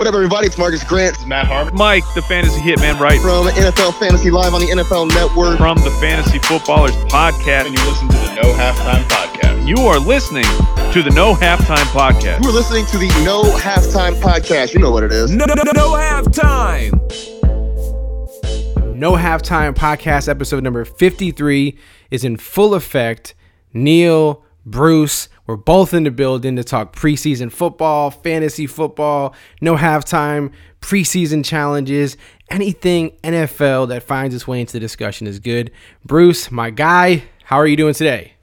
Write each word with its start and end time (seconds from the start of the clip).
What 0.00 0.06
up, 0.06 0.14
everybody? 0.14 0.46
It's 0.46 0.56
Marcus 0.56 0.82
Grant. 0.82 1.12
This 1.12 1.20
is 1.20 1.28
Matt 1.28 1.46
Harmon. 1.46 1.74
Mike, 1.74 2.04
the 2.14 2.22
fantasy 2.22 2.58
hitman, 2.58 2.98
right 2.98 3.20
from 3.20 3.48
NFL 3.48 4.00
Fantasy 4.00 4.30
Live 4.30 4.54
on 4.54 4.62
the 4.62 4.68
NFL 4.68 5.10
Network. 5.10 5.58
From 5.58 5.76
the 5.76 5.90
Fantasy 6.00 6.38
Footballers 6.38 6.92
Podcast. 7.12 7.66
And 7.66 7.78
you 7.78 7.84
listen 7.84 8.08
to 8.08 8.14
the 8.14 8.34
No 8.36 8.54
Halftime 8.54 9.02
Podcast. 9.10 9.68
You 9.68 9.76
are 9.88 9.98
listening 9.98 10.46
to 10.94 11.02
the 11.02 11.10
No 11.10 11.34
Halftime 11.34 11.84
Podcast. 11.92 12.42
You 12.42 12.48
are 12.48 12.52
listening 12.52 12.86
to 12.86 12.96
the 12.96 13.08
No 13.26 13.42
Halftime 13.58 14.18
Podcast. 14.22 14.72
You 14.72 14.80
know 14.80 14.90
what 14.90 15.02
it 15.02 15.12
is. 15.12 15.32
No, 15.32 15.44
no, 15.44 15.52
no, 15.52 15.70
no 15.74 15.92
halftime. 15.92 16.92
No 18.96 19.12
Halftime 19.16 19.74
Podcast 19.74 20.30
episode 20.30 20.64
number 20.64 20.86
53 20.86 21.76
is 22.10 22.24
in 22.24 22.38
full 22.38 22.72
effect. 22.72 23.34
Neil, 23.74 24.42
Bruce, 24.66 25.28
we're 25.46 25.56
both 25.56 25.94
in 25.94 26.04
the 26.04 26.10
building 26.10 26.56
to 26.56 26.64
talk 26.64 26.94
preseason 26.94 27.50
football, 27.50 28.10
fantasy 28.10 28.66
football, 28.66 29.34
no 29.60 29.76
halftime, 29.76 30.52
preseason 30.80 31.44
challenges, 31.44 32.16
anything 32.50 33.10
NFL 33.22 33.88
that 33.88 34.02
finds 34.02 34.34
its 34.34 34.46
way 34.46 34.60
into 34.60 34.72
the 34.74 34.80
discussion 34.80 35.26
is 35.26 35.38
good. 35.38 35.70
Bruce, 36.04 36.50
my 36.50 36.70
guy, 36.70 37.24
how 37.44 37.56
are 37.56 37.66
you 37.66 37.76
doing 37.76 37.94
today? 37.94 38.34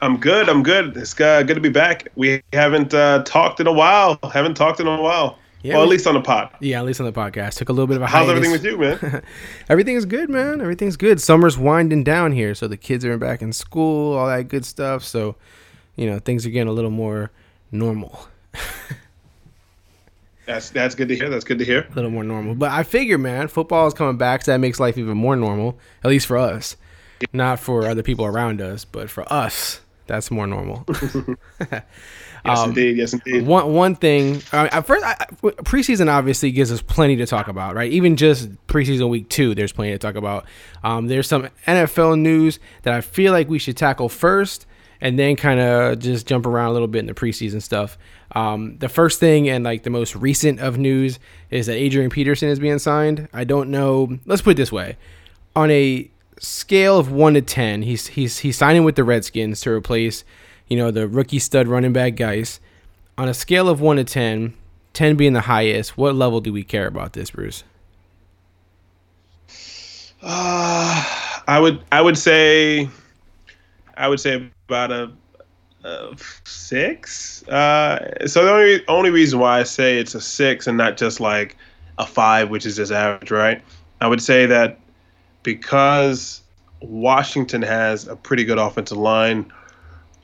I'm 0.00 0.16
good. 0.16 0.48
I'm 0.48 0.62
good. 0.62 0.96
It's 0.96 1.20
uh, 1.20 1.42
good 1.42 1.54
to 1.54 1.60
be 1.60 1.70
back. 1.70 2.08
We 2.14 2.40
haven't 2.52 2.94
uh, 2.94 3.22
talked 3.24 3.58
in 3.58 3.66
a 3.66 3.72
while. 3.72 4.18
Haven't 4.32 4.54
talked 4.54 4.78
in 4.80 4.86
a 4.86 5.00
while. 5.00 5.38
Yeah, 5.68 5.74
well, 5.74 5.82
at 5.82 5.90
least 5.90 6.06
on 6.06 6.14
the 6.14 6.22
pod. 6.22 6.48
Yeah, 6.60 6.78
at 6.78 6.86
least 6.86 6.98
on 6.98 7.04
the 7.04 7.12
podcast. 7.12 7.58
Took 7.58 7.68
a 7.68 7.72
little 7.72 7.86
bit 7.86 7.96
of 7.96 8.02
a 8.02 8.06
How's 8.06 8.26
hiatus. 8.26 8.46
everything 8.46 8.52
with 8.52 8.64
you, 8.64 9.10
man? 9.10 9.22
Everything's 9.68 10.06
good, 10.06 10.30
man. 10.30 10.62
Everything's 10.62 10.96
good. 10.96 11.20
Summer's 11.20 11.58
winding 11.58 12.04
down 12.04 12.32
here, 12.32 12.54
so 12.54 12.66
the 12.68 12.78
kids 12.78 13.04
are 13.04 13.18
back 13.18 13.42
in 13.42 13.52
school, 13.52 14.16
all 14.16 14.26
that 14.28 14.48
good 14.48 14.64
stuff. 14.64 15.04
So, 15.04 15.36
you 15.94 16.06
know, 16.06 16.20
things 16.20 16.46
are 16.46 16.50
getting 16.50 16.68
a 16.68 16.72
little 16.72 16.90
more 16.90 17.30
normal. 17.70 18.18
that's 20.46 20.70
that's 20.70 20.94
good 20.94 21.08
to 21.08 21.16
hear. 21.16 21.28
That's 21.28 21.44
good 21.44 21.58
to 21.58 21.66
hear. 21.66 21.86
A 21.90 21.94
little 21.94 22.10
more 22.10 22.24
normal. 22.24 22.54
But 22.54 22.70
I 22.70 22.82
figure, 22.82 23.18
man, 23.18 23.48
football 23.48 23.86
is 23.86 23.92
coming 23.92 24.16
back, 24.16 24.44
so 24.44 24.52
that 24.52 24.58
makes 24.58 24.80
life 24.80 24.96
even 24.96 25.18
more 25.18 25.36
normal. 25.36 25.78
At 26.02 26.08
least 26.08 26.26
for 26.26 26.38
us, 26.38 26.76
not 27.34 27.60
for 27.60 27.86
other 27.86 28.02
people 28.02 28.24
around 28.24 28.62
us, 28.62 28.86
but 28.86 29.10
for 29.10 29.30
us, 29.30 29.82
that's 30.06 30.30
more 30.30 30.46
normal. 30.46 30.86
Yes, 32.44 32.58
um, 32.58 32.70
indeed. 32.70 32.96
Yes, 32.96 33.12
indeed. 33.12 33.46
One 33.46 33.72
one 33.72 33.94
thing. 33.94 34.42
Uh, 34.52 34.68
at 34.70 34.86
first, 34.86 35.04
I, 35.04 35.14
preseason 35.42 36.08
obviously 36.08 36.50
gives 36.50 36.72
us 36.72 36.82
plenty 36.82 37.16
to 37.16 37.26
talk 37.26 37.48
about, 37.48 37.74
right? 37.74 37.90
Even 37.90 38.16
just 38.16 38.50
preseason 38.66 39.08
week 39.08 39.28
two, 39.28 39.54
there's 39.54 39.72
plenty 39.72 39.92
to 39.92 39.98
talk 39.98 40.14
about. 40.14 40.46
Um, 40.84 41.06
there's 41.08 41.26
some 41.26 41.48
NFL 41.66 42.18
news 42.18 42.58
that 42.82 42.94
I 42.94 43.00
feel 43.00 43.32
like 43.32 43.48
we 43.48 43.58
should 43.58 43.76
tackle 43.76 44.08
first, 44.08 44.66
and 45.00 45.18
then 45.18 45.36
kind 45.36 45.60
of 45.60 45.98
just 45.98 46.26
jump 46.26 46.46
around 46.46 46.70
a 46.70 46.72
little 46.72 46.88
bit 46.88 47.00
in 47.00 47.06
the 47.06 47.14
preseason 47.14 47.62
stuff. 47.62 47.98
Um, 48.32 48.76
the 48.78 48.88
first 48.88 49.20
thing 49.20 49.48
and 49.48 49.64
like 49.64 49.82
the 49.82 49.90
most 49.90 50.14
recent 50.14 50.60
of 50.60 50.78
news 50.78 51.18
is 51.50 51.66
that 51.66 51.74
Adrian 51.74 52.10
Peterson 52.10 52.48
is 52.48 52.58
being 52.58 52.78
signed. 52.78 53.28
I 53.32 53.44
don't 53.44 53.70
know. 53.70 54.18
Let's 54.26 54.42
put 54.42 54.50
it 54.50 54.56
this 54.56 54.72
way: 54.72 54.96
on 55.56 55.70
a 55.70 56.10
scale 56.38 56.98
of 56.98 57.10
one 57.10 57.34
to 57.34 57.42
ten, 57.42 57.82
he's 57.82 58.08
he's 58.08 58.38
he's 58.38 58.56
signing 58.56 58.84
with 58.84 58.96
the 58.96 59.04
Redskins 59.04 59.60
to 59.62 59.70
replace 59.70 60.24
you 60.68 60.76
know, 60.76 60.90
the 60.90 61.08
rookie 61.08 61.38
stud 61.38 61.68
running 61.68 61.92
back 61.92 62.16
guys. 62.16 62.60
On 63.16 63.28
a 63.28 63.34
scale 63.34 63.68
of 63.68 63.80
1 63.80 63.96
to 63.96 64.04
10, 64.04 64.54
10 64.92 65.16
being 65.16 65.32
the 65.32 65.42
highest, 65.42 65.98
what 65.98 66.14
level 66.14 66.40
do 66.40 66.52
we 66.52 66.62
care 66.62 66.86
about 66.86 67.14
this, 67.14 67.30
Bruce? 67.30 67.64
Uh, 70.22 71.04
I 71.46 71.58
would 71.60 71.82
I 71.92 72.02
would 72.02 72.18
say 72.18 72.88
I 73.96 74.08
would 74.08 74.20
say 74.20 74.50
about 74.68 74.90
a, 74.90 75.12
a 75.84 76.16
six. 76.44 77.46
Uh, 77.48 78.26
so 78.26 78.44
the 78.44 78.52
only 78.52 78.88
only 78.88 79.10
reason 79.10 79.38
why 79.38 79.60
I 79.60 79.62
say 79.62 79.98
it's 79.98 80.14
a 80.14 80.20
six 80.20 80.66
and 80.66 80.76
not 80.76 80.96
just 80.96 81.20
like 81.20 81.56
a 81.98 82.06
five, 82.06 82.50
which 82.50 82.66
is 82.66 82.76
just 82.76 82.92
average, 82.92 83.30
right? 83.30 83.62
I 84.00 84.08
would 84.08 84.22
say 84.22 84.46
that 84.46 84.78
because 85.42 86.42
Washington 86.80 87.62
has 87.62 88.06
a 88.06 88.16
pretty 88.16 88.44
good 88.44 88.58
offensive 88.58 88.98
line, 88.98 89.50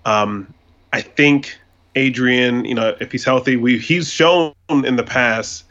um, 0.04 0.52
I 0.92 1.00
think 1.00 1.56
Adrian, 1.96 2.64
you 2.64 2.74
know, 2.74 2.96
if 3.00 3.12
he's 3.12 3.24
healthy, 3.24 3.56
we 3.56 3.78
he's 3.78 4.10
shown 4.10 4.54
in 4.68 4.96
the 4.96 5.04
past, 5.04 5.64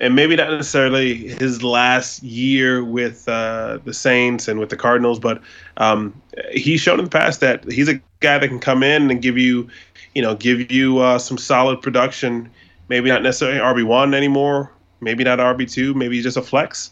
and 0.00 0.14
maybe 0.14 0.36
not 0.36 0.50
necessarily 0.50 1.28
his 1.28 1.62
last 1.62 2.22
year 2.22 2.84
with 2.84 3.28
uh, 3.28 3.78
the 3.84 3.92
Saints 3.92 4.48
and 4.48 4.58
with 4.58 4.70
the 4.70 4.76
Cardinals, 4.76 5.18
but 5.18 5.40
um, 5.76 6.20
he's 6.52 6.80
shown 6.80 6.98
in 6.98 7.04
the 7.04 7.10
past 7.10 7.40
that 7.40 7.70
he's 7.70 7.88
a 7.88 8.00
guy 8.20 8.38
that 8.38 8.48
can 8.48 8.60
come 8.60 8.82
in 8.82 9.10
and 9.10 9.22
give 9.22 9.36
you, 9.38 9.68
you 10.14 10.22
know, 10.22 10.34
give 10.34 10.70
you 10.70 10.98
uh, 10.98 11.18
some 11.18 11.38
solid 11.38 11.82
production. 11.82 12.50
Maybe 12.88 13.08
not 13.08 13.22
necessarily 13.22 13.58
RB 13.58 13.86
one 13.86 14.14
anymore. 14.14 14.70
Maybe 15.00 15.24
not 15.24 15.38
RB 15.38 15.70
two. 15.70 15.92
Maybe 15.94 16.20
just 16.22 16.36
a 16.36 16.42
flex, 16.42 16.90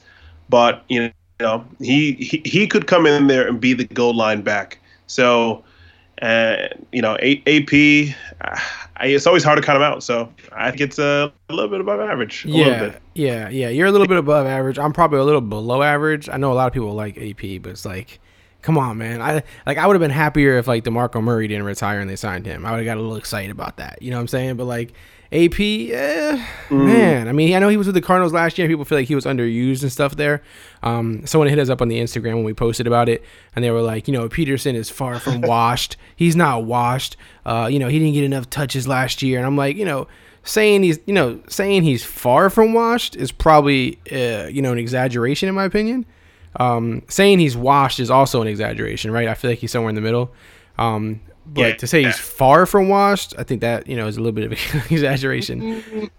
but 0.48 0.84
you 0.88 1.10
know, 1.40 1.64
he, 1.80 2.12
he 2.12 2.42
he 2.44 2.66
could 2.66 2.86
come 2.86 3.06
in 3.06 3.26
there 3.26 3.46
and 3.46 3.60
be 3.60 3.72
the 3.72 3.84
goal 3.84 4.14
line 4.14 4.42
back. 4.42 4.78
So 5.06 5.64
and 6.24 6.86
you 6.90 7.02
know, 7.02 7.16
AP, 7.16 8.14
it's 9.00 9.26
always 9.26 9.44
hard 9.44 9.58
to 9.58 9.62
cut 9.62 9.76
him 9.76 9.82
out. 9.82 10.02
So 10.02 10.32
I 10.52 10.70
think 10.70 10.80
it's 10.80 10.98
a, 10.98 11.32
a 11.50 11.52
little 11.52 11.70
bit 11.70 11.80
above 11.80 12.00
average. 12.00 12.46
yeah, 12.46 12.80
yeah, 13.14 13.48
yeah. 13.50 13.68
You're 13.68 13.88
a 13.88 13.92
little 13.92 14.06
bit 14.06 14.16
above 14.16 14.46
average. 14.46 14.78
I'm 14.78 14.92
probably 14.92 15.18
a 15.18 15.24
little 15.24 15.42
below 15.42 15.82
average. 15.82 16.28
I 16.30 16.38
know 16.38 16.50
a 16.50 16.54
lot 16.54 16.66
of 16.66 16.72
people 16.72 16.92
like 16.94 17.18
AP, 17.18 17.62
but 17.62 17.72
it's 17.72 17.84
like, 17.84 18.20
come 18.62 18.78
on, 18.78 18.96
man. 18.96 19.20
I 19.20 19.42
like 19.66 19.76
I 19.76 19.86
would 19.86 19.94
have 19.94 20.00
been 20.00 20.10
happier 20.10 20.56
if 20.56 20.66
like 20.66 20.84
Demarco 20.84 21.22
Murray 21.22 21.46
didn't 21.46 21.64
retire 21.66 22.00
and 22.00 22.08
they 22.08 22.16
signed 22.16 22.46
him. 22.46 22.64
I 22.64 22.70
would 22.70 22.78
have 22.78 22.86
got 22.86 22.96
a 22.96 23.00
little 23.00 23.16
excited 23.16 23.50
about 23.50 23.76
that. 23.76 24.00
You 24.00 24.10
know 24.10 24.16
what 24.16 24.22
I'm 24.22 24.28
saying? 24.28 24.56
But 24.56 24.64
like 24.64 24.94
AP, 25.34 25.58
eh, 25.58 26.46
mm. 26.68 26.86
man. 26.86 27.28
I 27.28 27.32
mean, 27.32 27.56
I 27.56 27.58
know 27.58 27.68
he 27.68 27.76
was 27.76 27.88
with 27.88 27.96
the 27.96 28.00
Cardinals 28.00 28.32
last 28.32 28.56
year. 28.56 28.68
People 28.68 28.84
feel 28.84 28.96
like 28.96 29.08
he 29.08 29.16
was 29.16 29.24
underused 29.24 29.82
and 29.82 29.90
stuff 29.90 30.14
there. 30.14 30.42
Um, 30.84 31.26
someone 31.26 31.48
hit 31.48 31.58
us 31.58 31.68
up 31.68 31.82
on 31.82 31.88
the 31.88 31.98
Instagram 31.98 32.34
when 32.34 32.44
we 32.44 32.54
posted 32.54 32.86
about 32.86 33.08
it, 33.08 33.24
and 33.56 33.64
they 33.64 33.72
were 33.72 33.82
like, 33.82 34.06
you 34.06 34.14
know, 34.14 34.28
Peterson 34.28 34.76
is 34.76 34.88
far 34.90 35.18
from 35.18 35.40
washed. 35.42 35.96
He's 36.14 36.36
not 36.36 36.64
washed. 36.64 37.16
Uh, 37.44 37.68
you 37.68 37.80
know, 37.80 37.88
he 37.88 37.98
didn't 37.98 38.14
get 38.14 38.22
enough 38.22 38.48
touches 38.48 38.86
last 38.86 39.22
year, 39.22 39.38
and 39.38 39.46
I'm 39.46 39.56
like, 39.56 39.76
you 39.76 39.84
know, 39.84 40.06
saying 40.44 40.84
he's, 40.84 41.00
you 41.04 41.14
know, 41.14 41.42
saying 41.48 41.82
he's 41.82 42.04
far 42.04 42.48
from 42.48 42.72
washed 42.72 43.16
is 43.16 43.32
probably, 43.32 43.98
uh, 44.12 44.46
you 44.46 44.62
know, 44.62 44.70
an 44.70 44.78
exaggeration 44.78 45.48
in 45.48 45.54
my 45.56 45.64
opinion. 45.64 46.06
Um, 46.60 47.02
saying 47.08 47.40
he's 47.40 47.56
washed 47.56 47.98
is 47.98 48.08
also 48.08 48.40
an 48.40 48.46
exaggeration, 48.46 49.10
right? 49.10 49.26
I 49.26 49.34
feel 49.34 49.50
like 49.50 49.58
he's 49.58 49.72
somewhere 49.72 49.88
in 49.88 49.96
the 49.96 50.00
middle. 50.00 50.32
Um, 50.78 51.20
but 51.46 51.60
yeah, 51.60 51.74
to 51.76 51.86
say 51.86 52.00
yeah. 52.00 52.08
he's 52.08 52.18
far 52.18 52.66
from 52.66 52.88
washed, 52.88 53.34
I 53.38 53.42
think 53.42 53.60
that 53.60 53.86
you 53.86 53.96
know 53.96 54.06
is 54.06 54.16
a 54.16 54.20
little 54.20 54.32
bit 54.32 54.44
of 54.44 54.52
an 54.52 54.82
exaggeration. 54.90 56.10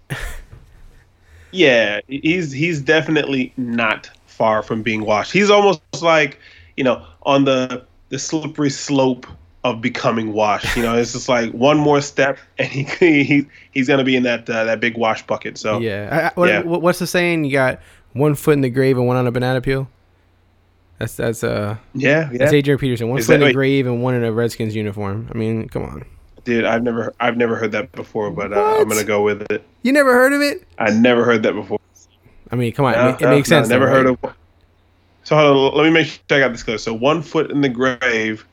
yeah, 1.50 2.00
he's 2.08 2.52
he's 2.52 2.80
definitely 2.80 3.52
not 3.56 4.10
far 4.26 4.62
from 4.62 4.82
being 4.82 5.04
washed. 5.04 5.32
He's 5.32 5.50
almost 5.50 5.80
like 6.00 6.38
you 6.76 6.84
know 6.84 7.04
on 7.22 7.44
the 7.44 7.84
the 8.08 8.18
slippery 8.18 8.70
slope 8.70 9.26
of 9.64 9.80
becoming 9.80 10.32
washed. 10.32 10.76
You 10.76 10.82
know, 10.82 10.96
it's 10.96 11.12
just 11.12 11.28
like 11.28 11.50
one 11.52 11.76
more 11.76 12.00
step, 12.00 12.38
and 12.58 12.68
he, 12.68 13.24
he 13.24 13.46
he's 13.72 13.88
gonna 13.88 14.04
be 14.04 14.16
in 14.16 14.22
that 14.22 14.48
uh, 14.48 14.64
that 14.64 14.80
big 14.80 14.96
wash 14.96 15.26
bucket. 15.26 15.58
So 15.58 15.80
yeah, 15.80 16.30
I, 16.34 16.40
what, 16.40 16.48
yeah. 16.48 16.62
what's 16.62 17.00
the 17.00 17.06
saying? 17.06 17.44
You 17.44 17.52
got 17.52 17.80
one 18.12 18.34
foot 18.34 18.52
in 18.52 18.60
the 18.60 18.70
grave 18.70 18.96
and 18.96 19.06
one 19.06 19.16
on 19.16 19.26
a 19.26 19.32
banana 19.32 19.60
peel. 19.60 19.88
That's 20.98 21.16
that's 21.16 21.44
uh 21.44 21.76
yeah, 21.94 22.30
yeah. 22.30 22.38
That's 22.38 22.52
Adrian 22.52 22.78
Peterson. 22.78 23.08
One 23.08 23.20
foot 23.22 23.34
in 23.34 23.40
the 23.40 23.52
grave 23.52 23.86
and 23.86 24.02
one 24.02 24.14
in 24.14 24.24
a 24.24 24.32
Redskins 24.32 24.74
uniform. 24.74 25.28
I 25.32 25.36
mean, 25.36 25.68
come 25.68 25.84
on. 25.84 26.04
Dude, 26.44 26.64
I've 26.64 26.82
never 26.82 27.14
I've 27.20 27.36
never 27.36 27.56
heard 27.56 27.72
that 27.72 27.92
before, 27.92 28.30
but 28.30 28.52
uh, 28.52 28.78
I'm 28.78 28.88
gonna 28.88 29.04
go 29.04 29.22
with 29.22 29.42
it. 29.50 29.64
You 29.82 29.92
never 29.92 30.12
heard 30.12 30.32
of 30.32 30.40
it? 30.40 30.66
I 30.78 30.90
never 30.90 31.24
heard 31.24 31.42
that 31.42 31.52
before. 31.52 31.80
I 32.50 32.56
mean, 32.56 32.72
come 32.72 32.84
on, 32.84 32.92
no, 32.92 33.08
it, 33.08 33.20
no, 33.20 33.30
makes 33.30 33.48
sense. 33.48 33.68
Never 33.68 33.86
though, 33.86 33.92
heard 33.92 34.06
right? 34.06 34.30
of. 34.30 34.34
So 35.24 35.36
on, 35.36 35.76
let 35.76 35.84
me 35.84 35.90
make 35.90 36.06
sure 36.06 36.20
I 36.30 36.38
got 36.38 36.52
this 36.52 36.62
clear. 36.62 36.78
So 36.78 36.94
one 36.94 37.20
foot 37.20 37.50
in 37.50 37.60
the 37.60 37.68
grave, 37.68 38.46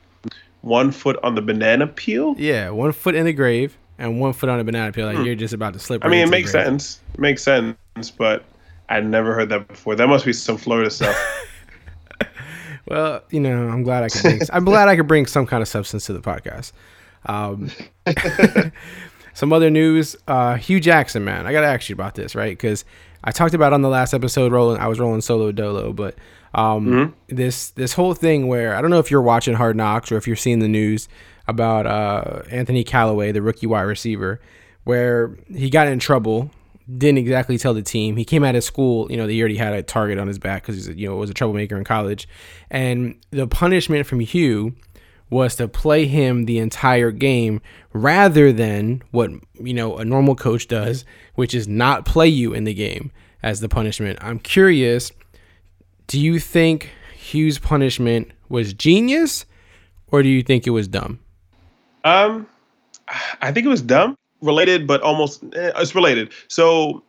one 0.62 0.90
foot 0.90 1.18
on 1.22 1.36
the 1.36 1.42
banana 1.42 1.86
peel. 1.86 2.34
Yeah, 2.36 2.70
one 2.70 2.92
foot 2.92 3.14
in 3.14 3.24
the 3.24 3.32
grave 3.32 3.78
and 3.98 4.20
one 4.20 4.32
foot 4.32 4.48
on 4.48 4.58
a 4.58 4.64
banana 4.64 4.92
peel. 4.92 5.06
Like 5.06 5.16
hmm. 5.16 5.24
you're 5.24 5.34
just 5.36 5.54
about 5.54 5.72
to 5.74 5.78
slip. 5.78 6.04
I 6.04 6.08
mean, 6.08 6.26
it 6.26 6.30
makes 6.30 6.50
sense. 6.50 7.00
It 7.14 7.20
makes 7.20 7.42
sense, 7.42 7.76
but 8.18 8.44
I 8.88 9.00
never 9.00 9.34
heard 9.34 9.48
that 9.50 9.68
before. 9.68 9.94
That 9.94 10.08
must 10.08 10.24
be 10.24 10.32
some 10.32 10.56
Florida 10.56 10.90
stuff. 10.90 11.16
Well, 12.86 13.22
you 13.30 13.40
know, 13.40 13.68
I'm 13.68 13.82
glad 13.82 14.04
I 14.04 14.08
could. 14.08 14.22
Bring, 14.22 14.40
I'm 14.52 14.64
glad 14.64 14.88
I 14.88 14.96
could 14.96 15.06
bring 15.06 15.26
some 15.26 15.46
kind 15.46 15.62
of 15.62 15.68
substance 15.68 16.06
to 16.06 16.12
the 16.12 16.20
podcast. 16.20 16.72
Um, 17.26 17.70
some 19.34 19.52
other 19.52 19.70
news. 19.70 20.16
Uh, 20.28 20.56
Hue 20.56 20.80
Jackson, 20.80 21.24
man, 21.24 21.46
I 21.46 21.52
gotta 21.52 21.66
ask 21.66 21.88
you 21.88 21.94
about 21.94 22.14
this, 22.14 22.34
right? 22.34 22.56
Because 22.56 22.84
I 23.22 23.30
talked 23.30 23.54
about 23.54 23.72
on 23.72 23.82
the 23.82 23.88
last 23.88 24.12
episode. 24.12 24.52
Rolling, 24.52 24.80
I 24.80 24.88
was 24.88 25.00
rolling 25.00 25.22
solo 25.22 25.52
dolo, 25.52 25.92
but 25.92 26.16
um, 26.54 26.86
mm-hmm. 26.86 27.36
this 27.36 27.70
this 27.70 27.94
whole 27.94 28.14
thing 28.14 28.48
where 28.48 28.74
I 28.74 28.82
don't 28.82 28.90
know 28.90 28.98
if 28.98 29.10
you're 29.10 29.22
watching 29.22 29.54
Hard 29.54 29.76
Knocks 29.76 30.12
or 30.12 30.16
if 30.16 30.26
you're 30.26 30.36
seeing 30.36 30.58
the 30.58 30.68
news 30.68 31.08
about 31.48 31.86
uh, 31.86 32.42
Antonio 32.50 32.84
Callaway, 32.84 33.32
the 33.32 33.42
rookie 33.42 33.66
wide 33.66 33.82
receiver, 33.82 34.40
where 34.84 35.36
he 35.54 35.70
got 35.70 35.88
in 35.88 35.98
trouble 35.98 36.50
didn't 36.98 37.18
exactly 37.18 37.56
tell 37.58 37.74
the 37.74 37.82
team. 37.82 38.16
He 38.16 38.24
came 38.24 38.44
out 38.44 38.54
of 38.54 38.64
school, 38.64 39.10
you 39.10 39.16
know, 39.16 39.26
he 39.26 39.40
already 39.40 39.56
had 39.56 39.72
a 39.72 39.82
target 39.82 40.18
on 40.18 40.28
his 40.28 40.38
back 40.38 40.62
because 40.62 40.76
he's, 40.76 40.88
you 40.96 41.08
know, 41.08 41.16
was 41.16 41.30
a 41.30 41.34
troublemaker 41.34 41.76
in 41.76 41.84
college. 41.84 42.28
And 42.70 43.18
the 43.30 43.46
punishment 43.46 44.06
from 44.06 44.20
Hue 44.20 44.74
was 45.30 45.56
to 45.56 45.66
play 45.66 46.06
him 46.06 46.44
the 46.44 46.58
entire 46.58 47.10
game 47.10 47.60
rather 47.92 48.52
than 48.52 49.02
what 49.10 49.30
you 49.54 49.74
know 49.74 49.96
a 49.96 50.04
normal 50.04 50.34
coach 50.34 50.68
does, 50.68 51.04
which 51.34 51.54
is 51.54 51.66
not 51.66 52.04
play 52.04 52.28
you 52.28 52.52
in 52.52 52.64
the 52.64 52.74
game 52.74 53.10
as 53.42 53.60
the 53.60 53.68
punishment. 53.68 54.18
I'm 54.22 54.38
curious, 54.38 55.10
do 56.06 56.20
you 56.20 56.38
think 56.38 56.90
Hue's 57.14 57.58
punishment 57.58 58.30
was 58.48 58.72
genius 58.74 59.46
or 60.08 60.22
do 60.22 60.28
you 60.28 60.42
think 60.42 60.66
it 60.66 60.70
was 60.70 60.86
dumb? 60.88 61.18
Um 62.04 62.46
I 63.40 63.52
think 63.52 63.66
it 63.66 63.70
was 63.70 63.82
dumb, 63.82 64.16
related 64.44 64.86
but 64.86 65.00
almost 65.02 65.42
eh, 65.54 65.72
it's 65.76 65.94
related. 65.94 66.32
So 66.48 67.02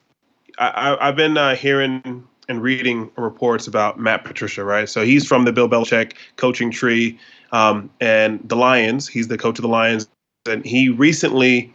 I, 0.57 0.97
have 0.99 1.15
been 1.15 1.37
uh, 1.37 1.55
hearing 1.55 2.23
and 2.47 2.61
reading 2.61 3.11
reports 3.17 3.67
about 3.67 3.99
Matt 3.99 4.23
Patricia, 4.23 4.63
right? 4.63 4.87
So 4.87 5.03
he's 5.03 5.27
from 5.27 5.45
the 5.45 5.51
Bill 5.51 5.67
Belichick 5.67 6.13
coaching 6.37 6.71
tree 6.71 7.19
um, 7.51 7.89
and 7.99 8.39
the 8.47 8.55
Lions. 8.55 9.07
He's 9.07 9.27
the 9.27 9.37
coach 9.37 9.57
of 9.57 9.63
the 9.63 9.67
Lions, 9.67 10.07
and 10.45 10.63
he 10.65 10.89
recently, 10.89 11.73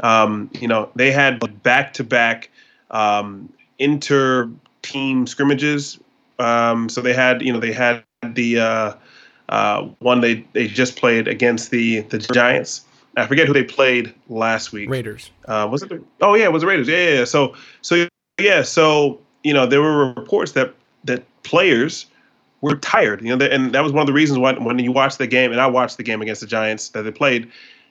um, 0.00 0.50
you 0.54 0.68
know, 0.68 0.90
they 0.96 1.10
had 1.10 1.40
back-to-back 1.62 2.50
um, 2.90 3.52
inter-team 3.78 5.26
scrimmages. 5.26 5.98
Um, 6.38 6.88
so 6.88 7.00
they 7.00 7.12
had, 7.12 7.42
you 7.42 7.52
know, 7.52 7.60
they 7.60 7.72
had 7.72 8.02
the 8.22 8.60
uh, 8.60 8.94
uh, 9.48 9.82
one 9.98 10.20
they 10.20 10.44
they 10.52 10.68
just 10.68 10.96
played 10.96 11.28
against 11.28 11.70
the 11.70 12.00
the 12.02 12.18
Giants. 12.18 12.84
I 13.16 13.26
forget 13.26 13.46
who 13.46 13.52
they 13.52 13.64
played 13.64 14.14
last 14.28 14.72
week. 14.72 14.88
Raiders. 14.88 15.30
Uh, 15.46 15.68
was 15.70 15.82
it? 15.82 15.88
The, 15.88 16.02
oh 16.20 16.34
yeah, 16.34 16.44
it 16.44 16.52
was 16.52 16.62
the 16.62 16.68
Raiders. 16.68 16.88
Yeah, 16.88 16.96
yeah, 16.96 17.18
yeah. 17.18 17.24
So 17.24 17.54
so 17.82 18.06
yeah, 18.38 18.62
so 18.62 19.20
you 19.42 19.52
know 19.52 19.66
there 19.66 19.82
were 19.82 20.12
reports 20.12 20.52
that 20.52 20.74
that 21.04 21.24
players 21.42 22.06
were 22.60 22.76
tired. 22.76 23.22
You 23.22 23.36
know, 23.36 23.46
and 23.46 23.72
that 23.72 23.82
was 23.82 23.92
one 23.92 24.02
of 24.02 24.06
the 24.06 24.12
reasons 24.12 24.38
why 24.38 24.52
when 24.52 24.78
you 24.78 24.92
watch 24.92 25.16
the 25.18 25.26
game, 25.26 25.52
and 25.52 25.60
I 25.60 25.66
watched 25.66 25.96
the 25.96 26.02
game 26.02 26.22
against 26.22 26.40
the 26.40 26.46
Giants 26.46 26.90
that 26.90 27.02
they 27.02 27.10
played, 27.10 27.50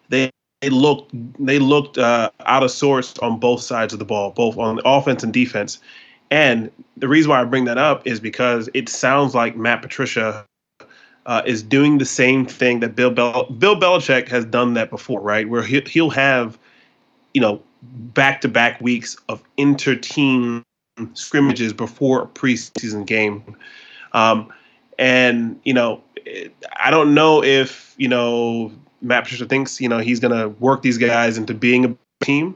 they 0.10 0.30
they 0.62 0.70
looked 0.70 1.12
they 1.44 1.60
looked 1.60 1.98
uh, 1.98 2.30
out 2.46 2.64
of 2.64 2.72
sorts 2.72 3.18
on 3.20 3.40
both 3.40 3.62
sides 3.62 3.94
of 3.94 4.00
the 4.00 4.06
ball, 4.06 4.32
both 4.32 4.58
on 4.58 4.80
offense 4.86 5.24
and 5.24 5.34
defense. 5.34 5.80
And 6.30 6.72
the 6.98 7.08
reason 7.08 7.30
why 7.30 7.42
I 7.42 7.46
bring 7.46 7.66
that 7.66 7.78
up 7.78 8.06
is 8.06 8.20
because 8.20 8.70
it 8.74 8.90
sounds 8.90 9.34
like 9.34 9.56
Matt 9.56 9.82
Patricia 9.82 10.46
uh, 11.28 11.42
is 11.46 11.62
doing 11.62 11.98
the 11.98 12.06
same 12.06 12.46
thing 12.46 12.80
that 12.80 12.96
Bill 12.96 13.12
Bel- 13.12 13.46
Bill 13.46 13.76
Belichick 13.76 14.30
has 14.30 14.46
done 14.46 14.74
that 14.74 14.90
before, 14.90 15.22
right? 15.22 15.48
Where 15.48 15.62
he- 15.62 15.84
he'll 15.86 16.10
have, 16.10 16.58
you 17.34 17.42
know, 17.42 17.62
back 17.84 18.42
to 18.42 18.48
back 18.48 18.82
weeks 18.82 19.18
of 19.30 19.44
inter 19.58 19.96
team 19.96 20.64
scrimmages 21.14 21.74
before 21.74 22.24
a 22.24 22.26
preseason 22.28 23.06
game. 23.06 23.44
Um, 24.14 24.52
and, 24.98 25.60
you 25.64 25.74
know, 25.74 26.02
I 26.80 26.90
don't 26.90 27.14
know 27.14 27.44
if, 27.44 27.94
you 27.98 28.08
know, 28.08 28.72
Matt 29.02 29.26
Patricia 29.26 29.46
thinks, 29.46 29.80
you 29.80 29.90
know, 29.90 30.00
he's 30.00 30.20
going 30.20 30.36
to 30.36 30.50
work 30.60 30.82
these 30.82 30.98
guys 30.98 31.38
into 31.38 31.54
being 31.54 31.86
a 31.86 32.26
team 32.26 32.56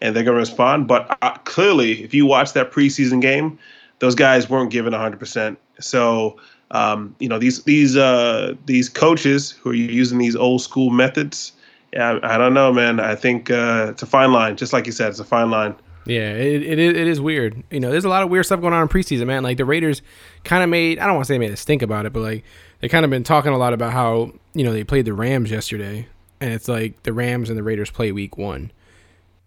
and 0.00 0.14
they're 0.14 0.22
going 0.22 0.36
to 0.36 0.40
respond. 0.40 0.86
But 0.86 1.16
uh, 1.22 1.38
clearly, 1.38 2.04
if 2.04 2.14
you 2.14 2.26
watch 2.26 2.52
that 2.52 2.70
preseason 2.70 3.20
game, 3.20 3.58
those 3.98 4.14
guys 4.14 4.48
weren't 4.48 4.70
given 4.70 4.92
100%. 4.92 5.56
So, 5.80 6.36
um, 6.72 7.14
you 7.20 7.28
know, 7.28 7.38
these 7.38 7.62
these 7.62 7.96
uh, 7.96 8.54
these 8.66 8.88
coaches 8.88 9.52
who 9.52 9.70
are 9.70 9.74
using 9.74 10.18
these 10.18 10.34
old 10.34 10.62
school 10.62 10.90
methods, 10.90 11.52
yeah, 11.92 12.18
I, 12.22 12.38
don't 12.38 12.54
know, 12.54 12.72
man. 12.72 12.98
I 12.98 13.14
think 13.14 13.50
uh, 13.50 13.88
it's 13.90 14.02
a 14.02 14.06
fine 14.06 14.32
line. 14.32 14.56
Just 14.56 14.72
like 14.72 14.86
you 14.86 14.92
said, 14.92 15.10
it's 15.10 15.20
a 15.20 15.24
fine 15.24 15.50
line. 15.50 15.74
Yeah, 16.04 16.32
it, 16.32 16.62
it, 16.62 16.78
it 16.78 17.06
is 17.06 17.20
weird. 17.20 17.62
You 17.70 17.78
know, 17.78 17.90
there's 17.90 18.04
a 18.04 18.08
lot 18.08 18.22
of 18.22 18.30
weird 18.30 18.46
stuff 18.46 18.60
going 18.60 18.72
on 18.72 18.82
in 18.82 18.88
preseason, 18.88 19.26
man. 19.26 19.42
Like 19.42 19.56
the 19.56 19.64
Raiders 19.64 20.02
kind 20.44 20.64
of 20.64 20.70
made, 20.70 20.98
I 20.98 21.06
don't 21.06 21.14
want 21.14 21.26
to 21.26 21.32
say 21.32 21.38
made 21.38 21.52
us 21.52 21.62
think 21.62 21.82
about 21.82 22.06
it, 22.06 22.12
but 22.12 22.20
like 22.20 22.44
they 22.80 22.88
kind 22.88 23.04
of 23.04 23.10
been 23.10 23.22
talking 23.22 23.52
a 23.52 23.58
lot 23.58 23.72
about 23.72 23.92
how, 23.92 24.32
you 24.52 24.64
know, 24.64 24.72
they 24.72 24.82
played 24.82 25.04
the 25.04 25.12
Rams 25.12 25.50
yesterday. 25.50 26.08
And 26.40 26.52
it's 26.52 26.66
like 26.66 27.04
the 27.04 27.12
Rams 27.12 27.50
and 27.50 27.58
the 27.58 27.62
Raiders 27.62 27.90
play 27.90 28.10
week 28.10 28.36
one. 28.36 28.72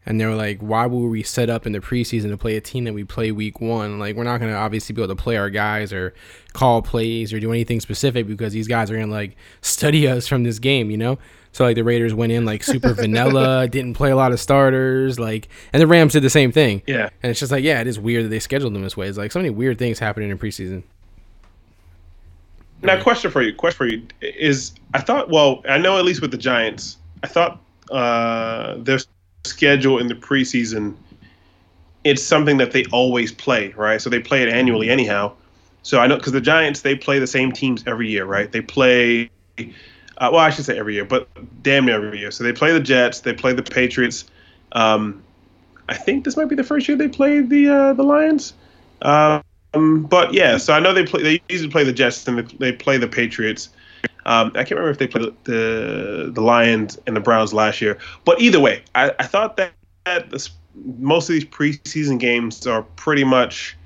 And 0.06 0.22
they 0.22 0.26
were 0.26 0.36
like, 0.36 0.60
why 0.60 0.86
would 0.86 1.08
we 1.08 1.24
set 1.24 1.50
up 1.50 1.66
in 1.66 1.72
the 1.72 1.80
preseason 1.80 2.30
to 2.30 2.38
play 2.38 2.56
a 2.56 2.62
team 2.62 2.84
that 2.84 2.94
we 2.94 3.04
play 3.04 3.32
week 3.32 3.60
one? 3.60 3.98
Like, 3.98 4.16
we're 4.16 4.24
not 4.24 4.40
going 4.40 4.52
to 4.52 4.58
obviously 4.58 4.94
be 4.94 5.02
able 5.02 5.16
to 5.16 5.22
play 5.22 5.36
our 5.38 5.50
guys 5.50 5.92
or 5.92 6.14
call 6.54 6.82
plays 6.82 7.34
or 7.34 7.40
do 7.40 7.52
anything 7.52 7.80
specific 7.80 8.28
because 8.28 8.54
these 8.54 8.68
guys 8.68 8.92
are 8.92 8.96
going 8.96 9.08
to 9.08 9.14
like 9.14 9.36
study 9.62 10.08
us 10.08 10.28
from 10.28 10.44
this 10.44 10.60
game, 10.60 10.92
you 10.92 10.98
know? 10.98 11.18
So 11.56 11.64
like 11.64 11.76
the 11.76 11.86
Raiders 11.86 12.14
went 12.14 12.34
in 12.34 12.44
like 12.44 12.64
super 12.64 12.94
vanilla, 12.94 13.66
didn't 13.70 13.94
play 13.94 14.12
a 14.12 14.16
lot 14.18 14.34
of 14.34 14.42
starters, 14.42 15.18
like, 15.18 15.48
and 15.72 15.82
the 15.82 15.88
Rams 15.88 16.12
did 16.12 16.22
the 16.22 16.30
same 16.30 16.52
thing. 16.52 16.82
Yeah, 16.86 17.10
and 17.24 17.30
it's 17.30 17.40
just 17.40 17.50
like, 17.50 17.64
yeah, 17.64 17.80
it 17.80 17.88
is 17.88 17.98
weird 17.98 18.26
that 18.26 18.30
they 18.30 18.40
scheduled 18.40 18.76
them 18.76 18.84
this 18.84 18.98
way. 18.98 19.08
It's 19.08 19.18
like 19.18 19.32
so 19.32 19.40
many 19.40 19.52
weird 19.52 19.80
things 19.80 19.98
happening 19.98 20.32
in 20.32 20.38
preseason. 20.38 20.84
Now, 22.82 23.02
question 23.02 23.32
for 23.32 23.42
you, 23.42 23.56
question 23.56 23.78
for 23.78 23.88
you 23.88 24.06
is: 24.20 24.74
I 24.94 25.00
thought, 25.00 25.30
well, 25.30 25.64
I 25.70 25.78
know 25.78 25.98
at 25.98 26.04
least 26.04 26.20
with 26.20 26.32
the 26.32 26.38
Giants, 26.38 26.98
I 27.24 27.28
thought 27.28 27.62
uh, 27.90 28.76
their 28.80 29.00
schedule 29.46 30.00
in 30.00 30.08
the 30.08 30.16
preseason, 30.16 30.96
it's 32.04 32.24
something 32.24 32.58
that 32.58 32.72
they 32.72 32.86
always 32.92 33.32
play, 33.32 33.74
right? 33.74 34.02
So 34.02 34.10
they 34.10 34.20
play 34.20 34.44
it 34.44 34.50
annually 34.50 34.90
anyhow. 34.90 35.34
So 35.84 36.00
I 36.00 36.08
know 36.08 36.18
because 36.18 36.34
the 36.34 36.42
Giants 36.42 36.82
they 36.82 36.96
play 36.96 37.20
the 37.20 37.28
same 37.28 37.52
teams 37.52 37.84
every 37.86 38.10
year, 38.10 38.26
right? 38.26 38.52
They 38.52 38.62
play 38.62 39.30
uh, 39.58 40.30
well, 40.32 40.38
I 40.38 40.50
should 40.50 40.66
say 40.66 40.78
every 40.78 40.94
year, 40.94 41.06
but 41.06 41.28
damn 41.64 41.86
near 41.86 41.96
every 41.96 42.20
year. 42.20 42.32
So 42.32 42.44
they 42.44 42.54
play 42.54 42.72
the 42.72 42.80
Jets, 42.80 43.22
they 43.22 43.34
play 43.34 43.54
the 43.54 43.64
Patriots. 43.64 44.26
Um, 44.72 45.24
I 45.90 45.96
think 45.96 46.26
this 46.26 46.38
might 46.38 46.46
be 46.46 46.56
the 46.56 46.64
first 46.64 46.88
year 46.88 46.98
they 46.98 47.08
played 47.08 47.50
the 47.50 47.70
uh, 47.70 47.94
the 47.94 48.04
Lions. 48.04 48.54
Um, 49.02 49.44
but 50.04 50.34
yeah, 50.34 50.58
so 50.58 50.74
I 50.74 50.80
know 50.80 50.94
they 50.94 51.06
play. 51.06 51.22
They 51.22 51.42
usually 51.50 51.72
play 51.72 51.84
the 51.84 51.94
Jets 51.94 52.28
and 52.28 52.40
they, 52.40 52.56
they 52.58 52.72
play 52.72 52.98
the 52.98 53.08
Patriots. 53.08 53.70
Um, 54.26 54.52
I 54.56 54.64
can't 54.64 54.72
remember 54.72 54.92
if 54.92 54.98
they 54.98 55.08
played 55.08 55.34
the 55.44 56.32
the 56.34 56.42
Lions 56.42 57.00
and 57.06 57.16
the 57.16 57.20
Browns 57.20 57.54
last 57.54 57.82
year. 57.82 57.98
But 58.24 58.42
either 58.42 58.60
way, 58.60 58.84
I, 58.96 59.12
I 59.20 59.28
thought 59.28 59.58
that, 59.58 59.74
that 60.06 60.32
this, 60.32 60.50
most 60.98 61.30
of 61.30 61.34
these 61.34 61.46
preseason 61.46 62.20
games 62.20 62.66
are 62.66 62.82
pretty 62.82 63.24
much 63.24 63.78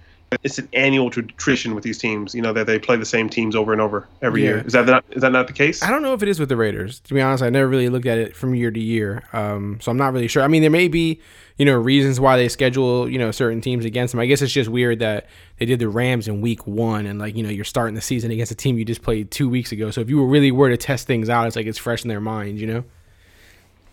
it's 0.43 0.59
an 0.59 0.69
annual 0.73 1.09
tradition 1.09 1.75
with 1.75 1.83
these 1.83 1.97
teams. 1.97 2.35
You 2.35 2.41
know 2.41 2.53
that 2.53 2.67
they 2.67 2.79
play 2.79 2.95
the 2.97 3.05
same 3.05 3.29
teams 3.29 3.55
over 3.55 3.71
and 3.71 3.81
over 3.81 4.07
every 4.21 4.43
yeah. 4.43 4.49
year. 4.49 4.63
Is 4.65 4.73
that 4.73 4.85
not 4.85 5.03
is 5.11 5.21
that 5.21 5.31
not 5.31 5.47
the 5.47 5.53
case? 5.53 5.81
I 5.83 5.89
don't 5.89 6.01
know 6.01 6.13
if 6.13 6.21
it 6.21 6.29
is 6.29 6.39
with 6.39 6.49
the 6.49 6.57
Raiders. 6.57 6.99
To 7.01 7.13
be 7.13 7.21
honest, 7.21 7.43
I 7.43 7.49
never 7.49 7.67
really 7.67 7.89
looked 7.89 8.05
at 8.05 8.17
it 8.17 8.35
from 8.35 8.53
year 8.55 8.71
to 8.71 8.79
year, 8.79 9.23
um, 9.33 9.79
so 9.81 9.91
I'm 9.91 9.97
not 9.97 10.13
really 10.13 10.27
sure. 10.27 10.43
I 10.43 10.47
mean, 10.47 10.61
there 10.61 10.71
may 10.71 10.87
be 10.87 11.19
you 11.57 11.65
know 11.65 11.75
reasons 11.75 12.19
why 12.19 12.37
they 12.37 12.47
schedule 12.47 13.09
you 13.09 13.17
know 13.17 13.31
certain 13.31 13.61
teams 13.61 13.85
against 13.85 14.11
them. 14.11 14.19
I 14.19 14.25
guess 14.25 14.41
it's 14.41 14.53
just 14.53 14.69
weird 14.69 14.99
that 14.99 15.27
they 15.57 15.65
did 15.65 15.79
the 15.79 15.89
Rams 15.89 16.27
in 16.27 16.41
Week 16.41 16.65
One, 16.67 17.05
and 17.05 17.19
like 17.19 17.35
you 17.35 17.43
know 17.43 17.49
you're 17.49 17.65
starting 17.65 17.95
the 17.95 18.01
season 18.01 18.31
against 18.31 18.51
a 18.51 18.55
team 18.55 18.77
you 18.77 18.85
just 18.85 19.01
played 19.01 19.31
two 19.31 19.49
weeks 19.49 19.71
ago. 19.71 19.91
So 19.91 20.01
if 20.01 20.09
you 20.09 20.17
were 20.17 20.27
really 20.27 20.51
were 20.51 20.69
to 20.69 20.77
test 20.77 21.07
things 21.07 21.29
out, 21.29 21.47
it's 21.47 21.55
like 21.55 21.65
it's 21.65 21.79
fresh 21.79 22.03
in 22.03 22.09
their 22.09 22.21
minds, 22.21 22.61
you 22.61 22.67
know. 22.67 22.83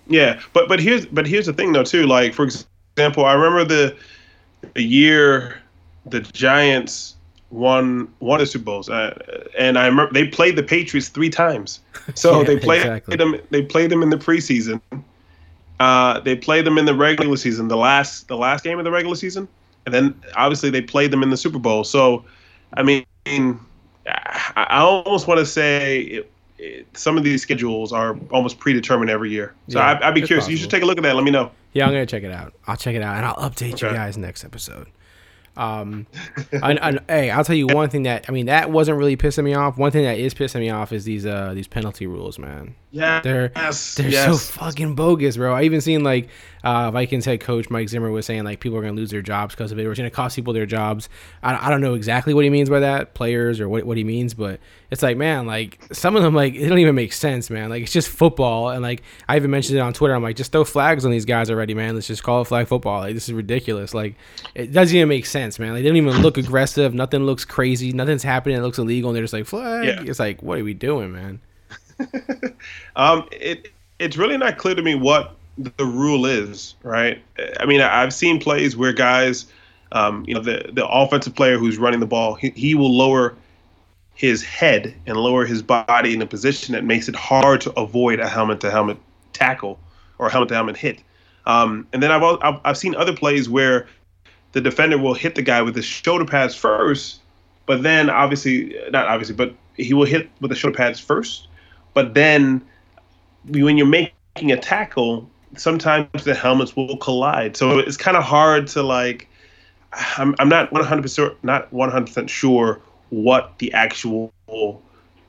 Yeah, 0.06 0.40
but 0.52 0.68
but 0.68 0.80
here's 0.80 1.06
but 1.06 1.26
here's 1.26 1.46
the 1.46 1.52
thing 1.52 1.72
though 1.72 1.84
too. 1.84 2.06
Like 2.06 2.34
for 2.34 2.44
example, 2.44 3.24
I 3.24 3.32
remember 3.32 3.64
the 3.64 3.96
the 4.74 4.82
year 4.82 5.60
the 6.06 6.20
Giants 6.20 7.16
won 7.50 8.12
of 8.20 8.38
the 8.38 8.46
Super 8.46 8.64
Bowls, 8.64 8.88
uh, 8.88 9.18
and 9.58 9.78
I 9.78 9.86
remember 9.86 10.12
they 10.12 10.26
played 10.26 10.56
the 10.56 10.62
Patriots 10.62 11.08
three 11.08 11.30
times. 11.30 11.80
So 12.14 12.38
yeah, 12.38 12.46
they 12.46 12.58
played 12.60 12.82
exactly. 12.82 13.16
them. 13.16 13.40
They 13.50 13.62
played 13.62 13.90
them 13.90 14.00
in 14.00 14.10
the 14.10 14.16
preseason. 14.16 14.80
Uh, 15.80 16.20
they 16.20 16.36
played 16.36 16.64
them 16.64 16.78
in 16.78 16.84
the 16.84 16.94
regular 16.94 17.36
season, 17.36 17.66
the 17.66 17.76
last 17.76 18.28
the 18.28 18.36
last 18.36 18.62
game 18.62 18.78
of 18.78 18.84
the 18.84 18.92
regular 18.92 19.16
season, 19.16 19.48
and 19.86 19.92
then 19.92 20.22
obviously 20.36 20.70
they 20.70 20.80
played 20.80 21.10
them 21.10 21.24
in 21.24 21.30
the 21.30 21.36
Super 21.36 21.58
Bowl. 21.58 21.82
So, 21.82 22.24
I 22.74 22.84
mean, 22.84 23.04
I 23.26 24.78
almost 24.78 25.26
want 25.26 25.40
to 25.40 25.46
say 25.46 26.00
it, 26.02 26.32
it, 26.58 26.86
some 26.96 27.18
of 27.18 27.24
these 27.24 27.42
schedules 27.42 27.92
are 27.92 28.16
almost 28.30 28.60
predetermined 28.60 29.10
every 29.10 29.30
year. 29.30 29.54
So 29.68 29.80
yeah, 29.80 29.98
I, 30.00 30.06
would 30.06 30.14
be 30.14 30.22
curious. 30.22 30.44
Possible. 30.44 30.52
You 30.52 30.56
should 30.58 30.70
take 30.70 30.84
a 30.84 30.86
look 30.86 30.98
at 30.98 31.02
that. 31.02 31.16
Let 31.16 31.24
me 31.24 31.32
know. 31.32 31.50
Yeah, 31.72 31.86
I'm 31.86 31.92
gonna 31.92 32.06
check 32.06 32.22
it 32.22 32.30
out. 32.30 32.54
I'll 32.68 32.76
check 32.76 32.94
it 32.94 33.02
out, 33.02 33.16
and 33.16 33.26
I'll 33.26 33.50
update 33.50 33.74
okay. 33.74 33.88
you 33.88 33.94
guys 33.94 34.16
next 34.16 34.44
episode. 34.44 34.86
Um, 35.56 36.06
I, 36.52 36.78
I, 36.80 36.98
hey, 37.08 37.30
I'll 37.30 37.44
tell 37.44 37.56
you 37.56 37.66
one 37.66 37.88
thing 37.88 38.02
that 38.02 38.26
I 38.28 38.32
mean 38.32 38.46
that 38.46 38.70
wasn't 38.70 38.98
really 38.98 39.16
pissing 39.16 39.44
me 39.44 39.54
off. 39.54 39.78
One 39.78 39.90
thing 39.90 40.04
that 40.04 40.18
is 40.18 40.34
pissing 40.34 40.60
me 40.60 40.70
off 40.70 40.92
is 40.92 41.04
these 41.04 41.24
uh 41.24 41.52
these 41.54 41.68
penalty 41.68 42.06
rules, 42.06 42.38
man. 42.38 42.74
Yeah, 42.90 43.20
they're 43.20 43.52
yes, 43.54 43.94
they're 43.94 44.08
yes. 44.08 44.26
so 44.26 44.36
fucking 44.60 44.94
bogus, 44.94 45.36
bro. 45.36 45.54
I 45.54 45.62
even 45.62 45.80
seen 45.80 46.02
like 46.02 46.28
uh, 46.64 46.90
Vikings 46.90 47.24
head 47.24 47.40
coach 47.40 47.70
Mike 47.70 47.88
Zimmer 47.88 48.10
was 48.10 48.26
saying 48.26 48.44
like 48.44 48.60
people 48.60 48.78
are 48.78 48.82
gonna 48.82 48.94
lose 48.94 49.10
their 49.10 49.22
jobs 49.22 49.54
because 49.54 49.72
of 49.72 49.78
it, 49.78 49.86
or 49.86 49.92
it's 49.92 49.98
gonna 49.98 50.10
cost 50.10 50.36
people 50.36 50.52
their 50.52 50.66
jobs. 50.66 51.08
I, 51.42 51.66
I 51.66 51.70
don't 51.70 51.80
know 51.80 51.94
exactly 51.94 52.34
what 52.34 52.44
he 52.44 52.50
means 52.50 52.70
by 52.70 52.80
that, 52.80 53.14
players 53.14 53.60
or 53.60 53.68
what 53.68 53.84
what 53.84 53.96
he 53.96 54.04
means, 54.04 54.34
but 54.34 54.60
it's 54.90 55.02
like 55.02 55.16
man, 55.16 55.46
like 55.46 55.78
some 55.92 56.16
of 56.16 56.22
them 56.22 56.34
like 56.34 56.54
it 56.54 56.68
don't 56.68 56.78
even 56.78 56.94
make 56.94 57.12
sense, 57.12 57.50
man. 57.50 57.70
Like 57.70 57.82
it's 57.82 57.92
just 57.92 58.08
football, 58.08 58.70
and 58.70 58.82
like 58.82 59.02
I 59.28 59.36
even 59.36 59.50
mentioned 59.50 59.78
it 59.78 59.80
on 59.80 59.92
Twitter. 59.92 60.14
I'm 60.14 60.22
like, 60.22 60.36
just 60.36 60.52
throw 60.52 60.64
flags 60.64 61.04
on 61.04 61.10
these 61.10 61.24
guys 61.24 61.50
already, 61.50 61.74
man. 61.74 61.94
Let's 61.94 62.06
just 62.06 62.22
call 62.22 62.42
it 62.42 62.46
flag 62.46 62.68
football. 62.68 63.00
Like 63.00 63.14
this 63.14 63.28
is 63.28 63.32
ridiculous. 63.32 63.94
Like 63.94 64.14
it 64.54 64.72
doesn't 64.72 64.96
even 64.96 65.08
make 65.08 65.26
sense, 65.26 65.58
man. 65.58 65.72
Like 65.72 65.82
they 65.82 65.88
don't 65.88 65.96
even 65.96 66.22
look 66.22 66.38
aggressive. 66.38 66.94
Nothing 66.94 67.24
looks 67.24 67.44
crazy. 67.44 67.92
Nothing's 67.92 68.22
happening. 68.22 68.58
It 68.58 68.62
looks 68.62 68.78
illegal, 68.78 69.10
and 69.10 69.16
they're 69.16 69.24
just 69.24 69.34
like 69.34 69.46
flag. 69.46 69.86
Yeah. 69.86 70.02
It's 70.04 70.20
like 70.20 70.42
what 70.42 70.58
are 70.58 70.64
we 70.64 70.74
doing, 70.74 71.12
man? 71.12 71.40
um, 72.96 73.28
it 73.32 73.72
it's 73.98 74.16
really 74.16 74.36
not 74.36 74.58
clear 74.58 74.74
to 74.74 74.82
me 74.82 74.94
what 74.94 75.34
the 75.58 75.84
rule 75.84 76.26
is, 76.26 76.74
right? 76.82 77.22
I 77.58 77.66
mean, 77.66 77.80
I've 77.80 78.12
seen 78.12 78.38
plays 78.38 78.76
where 78.76 78.92
guys, 78.92 79.46
um, 79.92 80.24
you 80.26 80.34
know, 80.34 80.40
the 80.40 80.70
the 80.72 80.86
offensive 80.86 81.34
player 81.34 81.58
who's 81.58 81.78
running 81.78 82.00
the 82.00 82.06
ball, 82.06 82.34
he, 82.34 82.50
he 82.50 82.74
will 82.74 82.94
lower 82.94 83.34
his 84.16 84.42
head 84.42 84.94
and 85.06 85.16
lower 85.18 85.44
his 85.44 85.62
body 85.62 86.14
in 86.14 86.22
a 86.22 86.26
position 86.26 86.72
that 86.72 86.82
makes 86.82 87.06
it 87.08 87.14
hard 87.14 87.60
to 87.60 87.72
avoid 87.78 88.18
a 88.18 88.26
helmet 88.26 88.60
to 88.60 88.70
helmet 88.70 88.98
tackle 89.34 89.78
or 90.18 90.30
helmet 90.30 90.48
to 90.48 90.54
helmet 90.54 90.76
hit. 90.76 91.02
Um, 91.44 91.86
and 91.92 92.02
then 92.02 92.10
I've, 92.10 92.22
I've 92.42 92.60
I've 92.64 92.78
seen 92.78 92.96
other 92.96 93.14
plays 93.14 93.48
where 93.48 93.86
the 94.52 94.60
defender 94.60 94.98
will 94.98 95.14
hit 95.14 95.34
the 95.34 95.42
guy 95.42 95.60
with 95.62 95.76
his 95.76 95.84
shoulder 95.84 96.24
pads 96.24 96.54
first, 96.56 97.20
but 97.66 97.82
then 97.82 98.08
obviously 98.08 98.74
not 98.90 99.06
obviously, 99.06 99.36
but 99.36 99.54
he 99.74 99.92
will 99.92 100.06
hit 100.06 100.30
with 100.40 100.48
the 100.48 100.56
shoulder 100.56 100.76
pads 100.76 100.98
first. 100.98 101.46
But 101.92 102.14
then 102.14 102.62
when 103.46 103.76
you're 103.76 103.86
making 103.86 104.50
a 104.50 104.56
tackle, 104.56 105.30
sometimes 105.56 106.24
the 106.24 106.34
helmets 106.34 106.74
will 106.74 106.96
collide. 106.96 107.56
So 107.56 107.78
it's 107.78 107.98
kind 107.98 108.16
of 108.16 108.24
hard 108.24 108.66
to 108.68 108.82
like. 108.82 109.28
I'm 109.92 110.34
I'm 110.38 110.48
not 110.48 110.72
100 110.72 111.02
percent 111.02 111.44
not 111.44 111.70
100 111.70 112.06
percent 112.06 112.30
sure 112.30 112.80
what 113.10 113.58
the 113.58 113.72
actual 113.72 114.32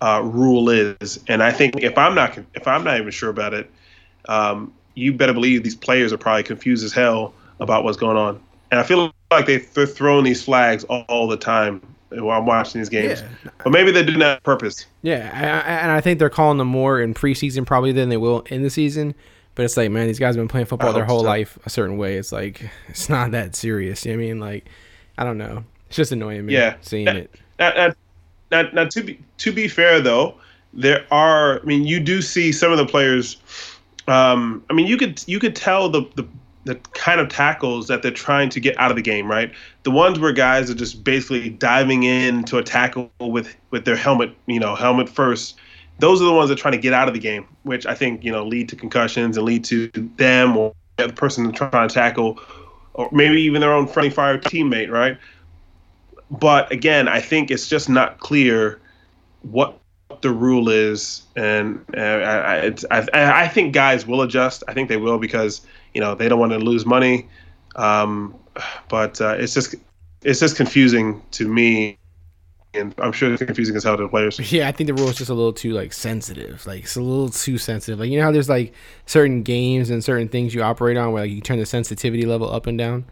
uh, 0.01 0.21
rule 0.23 0.69
is, 0.69 1.19
and 1.27 1.41
I 1.43 1.51
think 1.51 1.75
if 1.81 1.97
I'm 1.97 2.15
not 2.15 2.37
if 2.53 2.67
I'm 2.67 2.83
not 2.83 2.99
even 2.99 3.11
sure 3.11 3.29
about 3.29 3.53
it, 3.53 3.69
um, 4.27 4.73
you 4.95 5.13
better 5.13 5.33
believe 5.33 5.63
these 5.63 5.75
players 5.75 6.11
are 6.13 6.17
probably 6.17 6.43
confused 6.43 6.83
as 6.83 6.93
hell 6.93 7.33
about 7.59 7.83
what's 7.83 7.97
going 7.97 8.17
on. 8.17 8.41
And 8.71 8.79
I 8.79 8.83
feel 8.83 9.11
like 9.31 9.45
they, 9.45 9.57
they're 9.57 9.85
throwing 9.85 10.25
these 10.25 10.43
flags 10.43 10.83
all, 10.85 11.05
all 11.07 11.27
the 11.27 11.37
time 11.37 11.81
while 12.09 12.39
I'm 12.39 12.45
watching 12.45 12.81
these 12.81 12.89
games. 12.89 13.21
Yeah. 13.21 13.51
But 13.63 13.71
maybe 13.71 13.91
they're 13.91 14.03
doing 14.03 14.19
that 14.19 14.35
on 14.37 14.41
purpose. 14.41 14.85
Yeah, 15.01 15.31
I, 15.33 15.71
I, 15.71 15.75
and 15.79 15.91
I 15.91 16.01
think 16.01 16.19
they're 16.19 16.29
calling 16.29 16.57
them 16.57 16.67
more 16.67 16.99
in 16.99 17.13
preseason 17.13 17.65
probably 17.65 17.91
than 17.91 18.09
they 18.09 18.17
will 18.17 18.41
in 18.47 18.63
the 18.63 18.69
season. 18.69 19.15
But 19.55 19.65
it's 19.65 19.77
like, 19.77 19.89
man, 19.89 20.07
these 20.07 20.19
guys 20.19 20.35
have 20.35 20.41
been 20.41 20.47
playing 20.47 20.67
football 20.67 20.93
their 20.93 21.05
whole 21.05 21.21
so. 21.21 21.25
life 21.25 21.57
a 21.65 21.69
certain 21.69 21.97
way. 21.97 22.17
It's 22.17 22.31
like 22.31 22.69
it's 22.89 23.09
not 23.09 23.31
that 23.31 23.55
serious. 23.55 24.05
You 24.05 24.11
know 24.13 24.17
what 24.17 24.23
I 24.23 24.27
mean? 24.27 24.39
Like, 24.39 24.69
I 25.17 25.23
don't 25.23 25.37
know. 25.37 25.63
It's 25.87 25.95
just 25.95 26.11
annoying 26.11 26.45
me 26.45 26.53
Yeah. 26.53 26.75
seeing 26.81 27.05
That- 27.05 27.15
it. 27.15 27.35
Now, 27.59 27.93
now, 28.51 28.69
now, 28.73 28.85
to 28.85 29.03
be 29.03 29.19
to 29.39 29.51
be 29.51 29.67
fair 29.67 29.99
though, 29.99 30.35
there 30.73 31.05
are. 31.11 31.59
I 31.59 31.63
mean, 31.63 31.85
you 31.85 31.99
do 31.99 32.21
see 32.21 32.51
some 32.51 32.71
of 32.71 32.77
the 32.77 32.85
players. 32.85 33.37
Um, 34.07 34.63
I 34.69 34.73
mean, 34.73 34.87
you 34.87 34.97
could 34.97 35.23
you 35.27 35.39
could 35.39 35.55
tell 35.55 35.89
the, 35.89 36.03
the 36.15 36.25
the 36.67 36.75
kind 36.93 37.19
of 37.19 37.29
tackles 37.29 37.87
that 37.87 38.03
they're 38.03 38.11
trying 38.11 38.49
to 38.49 38.59
get 38.59 38.77
out 38.77 38.91
of 38.91 38.97
the 38.97 39.01
game, 39.01 39.29
right? 39.29 39.51
The 39.83 39.91
ones 39.91 40.19
where 40.19 40.33
guys 40.33 40.69
are 40.69 40.75
just 40.75 41.03
basically 41.03 41.49
diving 41.49 42.03
into 42.03 42.57
a 42.57 42.63
tackle 42.63 43.11
with 43.19 43.55
with 43.71 43.85
their 43.85 43.95
helmet, 43.95 44.33
you 44.45 44.59
know, 44.59 44.75
helmet 44.75 45.09
first. 45.09 45.55
Those 45.99 46.21
are 46.21 46.25
the 46.25 46.33
ones 46.33 46.49
that 46.49 46.59
are 46.59 46.61
trying 46.61 46.73
to 46.73 46.77
get 46.77 46.93
out 46.93 47.07
of 47.07 47.15
the 47.15 47.19
game, 47.19 47.47
which 47.63 47.85
I 47.85 47.95
think 47.95 48.23
you 48.23 48.31
know 48.31 48.45
lead 48.45 48.69
to 48.69 48.75
concussions 48.75 49.37
and 49.37 49.45
lead 49.45 49.63
to 49.65 49.87
them 50.17 50.55
or 50.55 50.73
the 50.97 51.09
person 51.09 51.51
trying 51.51 51.87
to 51.87 51.93
tackle, 51.93 52.39
or 52.93 53.09
maybe 53.11 53.41
even 53.41 53.61
their 53.61 53.73
own 53.73 53.87
friendly 53.87 54.09
fire 54.09 54.37
teammate, 54.37 54.89
right? 54.89 55.17
But 56.29 56.71
again, 56.71 57.07
I 57.07 57.21
think 57.21 57.51
it's 57.51 57.67
just 57.67 57.89
not 57.89 58.19
clear 58.19 58.79
what 59.41 59.79
the 60.21 60.31
rule 60.31 60.69
is, 60.69 61.23
and 61.35 61.83
uh, 61.95 62.01
I, 62.01 62.73
I, 62.91 63.43
I 63.43 63.47
think 63.47 63.73
guys 63.73 64.05
will 64.05 64.21
adjust. 64.21 64.63
I 64.67 64.73
think 64.73 64.89
they 64.89 64.97
will 64.97 65.19
because 65.19 65.61
you 65.93 66.01
know 66.01 66.15
they 66.15 66.27
don't 66.27 66.39
want 66.39 66.51
to 66.53 66.59
lose 66.59 66.85
money, 66.85 67.27
um, 67.75 68.35
but 68.89 69.21
uh, 69.21 69.35
it's 69.37 69.53
just 69.53 69.75
it's 70.23 70.39
just 70.39 70.57
confusing 70.57 71.21
to 71.31 71.47
me, 71.47 71.97
and 72.73 72.93
I'm 72.97 73.11
sure 73.11 73.31
it's 73.31 73.43
confusing 73.43 73.75
as 73.75 73.83
hell 73.83 73.95
to 73.95 74.03
the 74.03 74.09
players. 74.09 74.39
Yeah, 74.51 74.67
I 74.67 74.71
think 74.71 74.87
the 74.87 74.93
rule 74.93 75.09
is 75.09 75.17
just 75.17 75.29
a 75.29 75.33
little 75.33 75.53
too 75.53 75.71
like 75.71 75.93
sensitive. 75.93 76.65
Like 76.65 76.83
it's 76.83 76.97
a 76.97 77.01
little 77.01 77.29
too 77.29 77.57
sensitive. 77.57 77.99
Like 77.99 78.09
you 78.09 78.17
know 78.17 78.23
how 78.23 78.31
there's 78.31 78.49
like 78.49 78.73
certain 79.05 79.43
games 79.43 79.89
and 79.89 80.03
certain 80.03 80.27
things 80.27 80.53
you 80.53 80.61
operate 80.61 80.97
on 80.97 81.11
where 81.13 81.23
like 81.23 81.31
you 81.31 81.41
turn 81.41 81.59
the 81.59 81.65
sensitivity 81.65 82.25
level 82.25 82.51
up 82.53 82.67
and 82.67 82.77
down. 82.77 83.05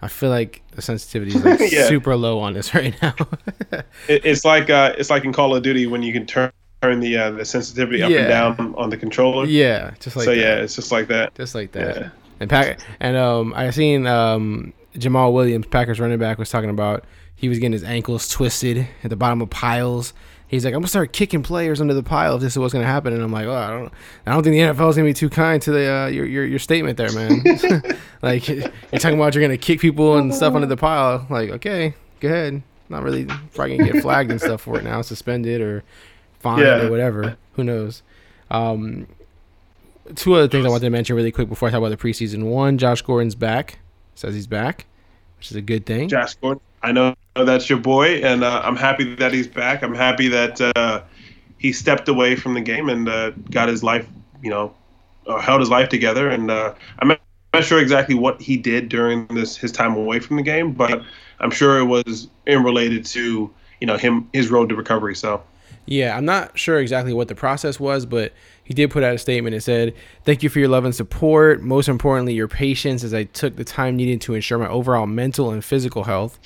I 0.00 0.08
feel 0.08 0.30
like 0.30 0.62
the 0.72 0.82
sensitivity 0.82 1.34
is 1.36 1.44
like 1.44 1.72
Yeah. 1.72 1.86
super 1.88 2.16
low 2.16 2.38
on 2.40 2.52
this 2.54 2.74
right 2.74 2.94
now. 3.02 3.14
It, 4.08 4.24
it's 4.24 4.44
like 4.44 4.70
uh, 4.70 4.94
it's 4.96 5.10
like 5.10 5.24
in 5.24 5.32
Call 5.32 5.54
of 5.54 5.62
Duty 5.62 5.86
when 5.86 6.02
you 6.02 6.12
can 6.12 6.24
turn 6.26 6.50
turn 6.82 7.00
the 7.00 7.16
uh, 7.18 7.30
the 7.32 7.44
sensitivity 7.44 8.02
up 8.02 8.10
Yeah. 8.10 8.18
and 8.20 8.28
down 8.58 8.74
on 8.76 8.90
the 8.90 8.96
controller. 8.96 9.44
yeah, 9.46 9.90
just 10.00 10.16
like 10.16 10.24
so 10.24 10.30
that. 10.30 10.36
yeah, 10.40 10.54
it's 10.56 10.76
just 10.76 10.90
like 10.92 11.08
that. 11.08 11.34
just 11.34 11.54
like 11.54 11.72
that. 11.72 11.96
Yeah. 11.96 12.08
And 12.40 12.48
Pack 12.48 12.78
and 13.00 13.16
um, 13.16 13.52
I 13.56 13.70
seen 13.70 14.06
um 14.06 14.72
Jamaal 14.94 15.32
Williams, 15.32 15.66
Packers 15.66 15.98
running 16.00 16.18
back, 16.18 16.38
was 16.38 16.48
talking 16.50 16.70
about 16.70 17.04
he 17.34 17.48
was 17.48 17.58
getting 17.58 17.72
his 17.72 17.84
ankles 17.84 18.28
twisted 18.28 18.86
at 19.04 19.10
the 19.10 19.16
bottom 19.16 19.40
of 19.42 19.50
piles. 19.50 20.12
He's 20.48 20.64
like, 20.64 20.72
I'm 20.72 20.80
gonna 20.80 20.88
start 20.88 21.12
kicking 21.12 21.42
players 21.42 21.80
under 21.80 21.92
the 21.94 22.02
pile 22.02 22.36
if 22.36 22.40
this 22.40 22.54
is 22.54 22.58
what's 22.58 22.72
gonna 22.72 22.86
happen. 22.86 23.12
And 23.12 23.22
I'm 23.22 23.30
like, 23.30 23.46
oh, 23.46 23.54
I 23.54 23.68
don't, 23.68 23.92
I 24.26 24.32
don't 24.32 24.42
think 24.42 24.54
the 24.54 24.60
NFL 24.60 24.88
is 24.90 24.96
gonna 24.96 25.08
be 25.08 25.12
too 25.14 25.28
kind 25.28 25.60
to 25.62 25.70
the 25.70 25.92
uh, 25.92 26.06
your, 26.06 26.24
your 26.24 26.44
your 26.46 26.58
statement 26.58 26.96
there, 26.96 27.12
man. 27.12 27.42
like 28.22 28.48
you're 28.48 28.62
talking 28.98 29.18
about 29.18 29.34
you're 29.34 29.44
gonna 29.44 29.58
kick 29.58 29.80
people 29.80 30.16
and 30.16 30.34
stuff 30.34 30.54
under 30.54 30.66
the 30.66 30.76
pile. 30.76 31.26
Like, 31.28 31.50
okay, 31.50 31.94
go 32.20 32.28
ahead. 32.28 32.62
Not 32.88 33.02
really 33.02 33.26
probably 33.26 33.76
gonna 33.76 33.92
get 33.92 34.02
flagged 34.02 34.30
and 34.30 34.40
stuff 34.40 34.62
for 34.62 34.78
it 34.78 34.84
now, 34.84 35.02
suspended 35.02 35.60
or 35.60 35.84
fined 36.40 36.62
Yeah. 36.62 36.82
or 36.86 36.90
whatever. 36.90 37.36
Who 37.54 37.64
knows? 37.64 38.02
Um, 38.50 39.06
two 40.14 40.34
other 40.34 40.48
things 40.48 40.64
I 40.64 40.70
wanted 40.70 40.86
to 40.86 40.90
mention 40.90 41.14
really 41.14 41.30
quick 41.32 41.50
before 41.50 41.68
I 41.68 41.70
talk 41.72 41.78
about 41.78 41.90
the 41.90 41.98
preseason. 41.98 42.44
One, 42.44 42.78
Josh 42.78 43.02
Gordon's 43.02 43.34
back. 43.34 43.80
Says 44.14 44.34
he's 44.34 44.46
back, 44.46 44.86
which 45.36 45.50
is 45.50 45.56
a 45.56 45.60
good 45.62 45.84
thing. 45.84 46.08
Josh 46.08 46.34
Gordon. 46.36 46.62
I 46.82 46.92
know 46.92 47.14
that's 47.34 47.68
your 47.68 47.78
boy, 47.78 48.16
and 48.22 48.44
uh, 48.44 48.62
I'm 48.64 48.76
happy 48.76 49.14
that 49.16 49.32
he's 49.32 49.48
back. 49.48 49.82
I'm 49.82 49.94
happy 49.94 50.28
that 50.28 50.60
uh, 50.76 51.02
he 51.58 51.72
stepped 51.72 52.08
away 52.08 52.36
from 52.36 52.54
the 52.54 52.60
game 52.60 52.88
and 52.88 53.08
uh, 53.08 53.30
got 53.50 53.68
his 53.68 53.82
life, 53.82 54.08
you 54.42 54.50
know, 54.50 54.74
or 55.26 55.40
held 55.40 55.60
his 55.60 55.70
life 55.70 55.88
together. 55.88 56.28
And 56.28 56.50
uh, 56.50 56.74
I'm 57.00 57.08
not 57.08 57.64
sure 57.64 57.80
exactly 57.80 58.14
what 58.14 58.40
he 58.40 58.56
did 58.56 58.88
during 58.88 59.26
this 59.28 59.56
his 59.56 59.72
time 59.72 59.96
away 59.96 60.20
from 60.20 60.36
the 60.36 60.42
game, 60.42 60.72
but 60.72 61.02
I'm 61.40 61.50
sure 61.50 61.78
it 61.78 61.84
was 61.84 62.28
in 62.46 62.62
related 62.62 63.04
to 63.06 63.50
you 63.80 63.86
know 63.86 63.96
him 63.96 64.28
his 64.32 64.50
road 64.50 64.68
to 64.68 64.76
recovery. 64.76 65.14
So 65.14 65.42
Yeah, 65.86 66.16
I'm 66.16 66.24
not 66.24 66.58
sure 66.58 66.78
exactly 66.78 67.12
what 67.12 67.28
the 67.28 67.34
process 67.34 67.80
was, 67.80 68.06
but 68.06 68.32
he 68.64 68.74
did 68.74 68.90
put 68.90 69.02
out 69.02 69.14
a 69.14 69.18
statement. 69.18 69.54
and 69.54 69.62
said, 69.62 69.94
Thank 70.24 70.42
you 70.42 70.48
for 70.48 70.58
your 70.58 70.68
love 70.68 70.84
and 70.84 70.94
support. 70.94 71.62
Most 71.62 71.88
importantly, 71.88 72.34
your 72.34 72.48
patience 72.48 73.02
as 73.02 73.14
I 73.14 73.24
took 73.24 73.56
the 73.56 73.64
time 73.64 73.96
needed 73.96 74.20
to 74.22 74.34
ensure 74.34 74.58
my 74.58 74.68
overall 74.68 75.06
mental 75.06 75.50
and 75.50 75.64
physical 75.64 76.04
health. 76.04 76.38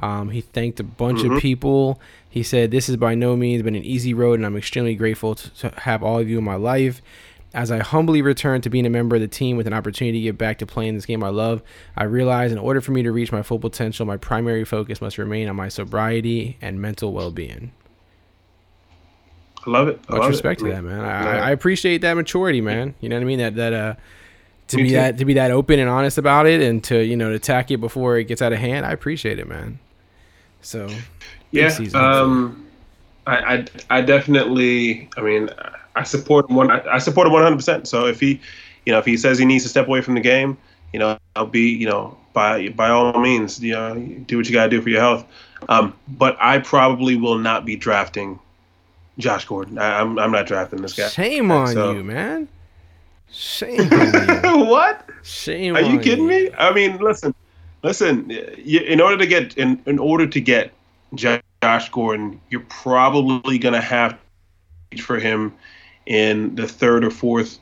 Um, 0.00 0.30
he 0.30 0.40
thanked 0.42 0.78
a 0.80 0.84
bunch 0.84 1.24
of 1.24 1.38
people. 1.40 2.00
He 2.28 2.42
said, 2.42 2.70
This 2.70 2.86
has 2.88 2.96
by 2.96 3.14
no 3.14 3.34
means 3.36 3.62
been 3.62 3.74
an 3.74 3.84
easy 3.84 4.12
road, 4.12 4.34
and 4.38 4.44
I'm 4.44 4.56
extremely 4.56 4.94
grateful 4.94 5.34
to, 5.34 5.50
to 5.50 5.70
have 5.80 6.02
all 6.02 6.18
of 6.18 6.28
you 6.28 6.38
in 6.38 6.44
my 6.44 6.56
life. 6.56 7.00
As 7.54 7.70
I 7.70 7.78
humbly 7.78 8.20
return 8.20 8.60
to 8.62 8.68
being 8.68 8.84
a 8.84 8.90
member 8.90 9.16
of 9.16 9.22
the 9.22 9.28
team 9.28 9.56
with 9.56 9.66
an 9.66 9.72
opportunity 9.72 10.18
to 10.18 10.24
get 10.24 10.36
back 10.36 10.58
to 10.58 10.66
playing 10.66 10.94
this 10.94 11.06
game 11.06 11.24
I 11.24 11.30
love, 11.30 11.62
I 11.96 12.04
realize 12.04 12.52
in 12.52 12.58
order 12.58 12.82
for 12.82 12.92
me 12.92 13.02
to 13.02 13.10
reach 13.12 13.32
my 13.32 13.40
full 13.42 13.58
potential, 13.58 14.04
my 14.04 14.18
primary 14.18 14.64
focus 14.66 15.00
must 15.00 15.16
remain 15.16 15.48
on 15.48 15.56
my 15.56 15.68
sobriety 15.68 16.58
and 16.60 16.82
mental 16.82 17.14
well 17.14 17.30
being. 17.30 17.72
I 19.66 19.70
love 19.70 19.88
it. 19.88 20.00
I 20.08 20.12
Much 20.12 20.20
love 20.20 20.30
respect 20.30 20.60
it. 20.60 20.64
to 20.64 20.70
that, 20.72 20.82
man. 20.82 21.00
I, 21.00 21.48
I 21.48 21.50
appreciate 21.52 22.02
that 22.02 22.14
maturity, 22.14 22.60
man. 22.60 22.94
You 23.00 23.08
know 23.08 23.16
what 23.16 23.22
I 23.22 23.24
mean? 23.24 23.38
That 23.38 23.54
that 23.56 23.72
uh, 23.72 23.94
to 24.68 24.76
Me 24.76 24.82
be 24.82 24.88
too. 24.90 24.94
that 24.96 25.18
to 25.18 25.24
be 25.24 25.34
that 25.34 25.50
open 25.50 25.78
and 25.80 25.88
honest 25.88 26.18
about 26.18 26.46
it, 26.46 26.60
and 26.60 26.84
to 26.84 27.02
you 27.02 27.16
know 27.16 27.30
to 27.30 27.36
attack 27.36 27.70
it 27.70 27.78
before 27.78 28.18
it 28.18 28.24
gets 28.24 28.42
out 28.42 28.52
of 28.52 28.58
hand. 28.58 28.84
I 28.86 28.92
appreciate 28.92 29.38
it, 29.38 29.48
man. 29.48 29.78
So 30.66 30.88
yeah. 31.52 31.78
Um, 31.94 32.66
I, 33.24 33.36
I 33.54 33.64
I 33.98 34.00
definitely. 34.00 35.08
I 35.16 35.20
mean, 35.20 35.48
I 35.94 36.02
support 36.02 36.50
him 36.50 36.56
one. 36.56 36.72
I, 36.72 36.82
I 36.94 36.98
support 36.98 37.28
him 37.28 37.32
100. 37.34 37.54
percent 37.54 37.86
So 37.86 38.06
if 38.06 38.18
he, 38.18 38.40
you 38.84 38.92
know, 38.92 38.98
if 38.98 39.04
he 39.06 39.16
says 39.16 39.38
he 39.38 39.44
needs 39.44 39.62
to 39.62 39.70
step 39.70 39.86
away 39.86 40.00
from 40.00 40.14
the 40.14 40.20
game, 40.20 40.58
you 40.92 40.98
know, 40.98 41.18
I'll 41.36 41.46
be, 41.46 41.68
you 41.70 41.86
know, 41.88 42.18
by 42.32 42.70
by 42.70 42.88
all 42.88 43.20
means, 43.20 43.60
you 43.62 43.74
know, 43.74 43.94
do 44.26 44.38
what 44.38 44.46
you 44.46 44.52
gotta 44.52 44.68
do 44.68 44.82
for 44.82 44.88
your 44.88 45.00
health. 45.00 45.24
Um, 45.68 45.94
but 46.08 46.36
I 46.40 46.58
probably 46.58 47.14
will 47.14 47.38
not 47.38 47.64
be 47.64 47.76
drafting 47.76 48.40
Josh 49.18 49.44
Gordon. 49.44 49.78
I, 49.78 50.00
I'm 50.00 50.18
I'm 50.18 50.32
not 50.32 50.46
drafting 50.46 50.82
this 50.82 50.94
guy. 50.94 51.06
shame 51.08 51.52
on 51.52 51.68
So- 51.68 51.92
you, 51.92 52.02
man. 52.02 52.48
Shame 53.30 53.80
on 53.92 54.44
you. 54.44 54.64
what? 54.66 55.08
Shame. 55.22 55.76
Are 55.76 55.80
you 55.80 56.00
kidding 56.00 56.26
me? 56.26 56.50
I 56.58 56.72
mean, 56.72 56.98
listen, 56.98 57.34
listen. 57.86 58.30
In 58.30 59.00
order 59.00 59.16
to 59.16 59.26
get 59.26 59.56
in, 59.56 59.80
in 59.86 59.98
order 59.98 60.26
to 60.26 60.40
get 60.40 60.72
Josh 61.14 61.88
Gordon, 61.90 62.40
you're 62.50 62.66
probably 62.68 63.58
gonna 63.58 63.80
have 63.80 64.12
to 64.12 64.18
reach 64.92 65.02
for 65.02 65.18
him 65.18 65.54
in 66.04 66.54
the 66.56 66.66
third 66.66 67.04
or 67.04 67.10
fourth. 67.10 67.58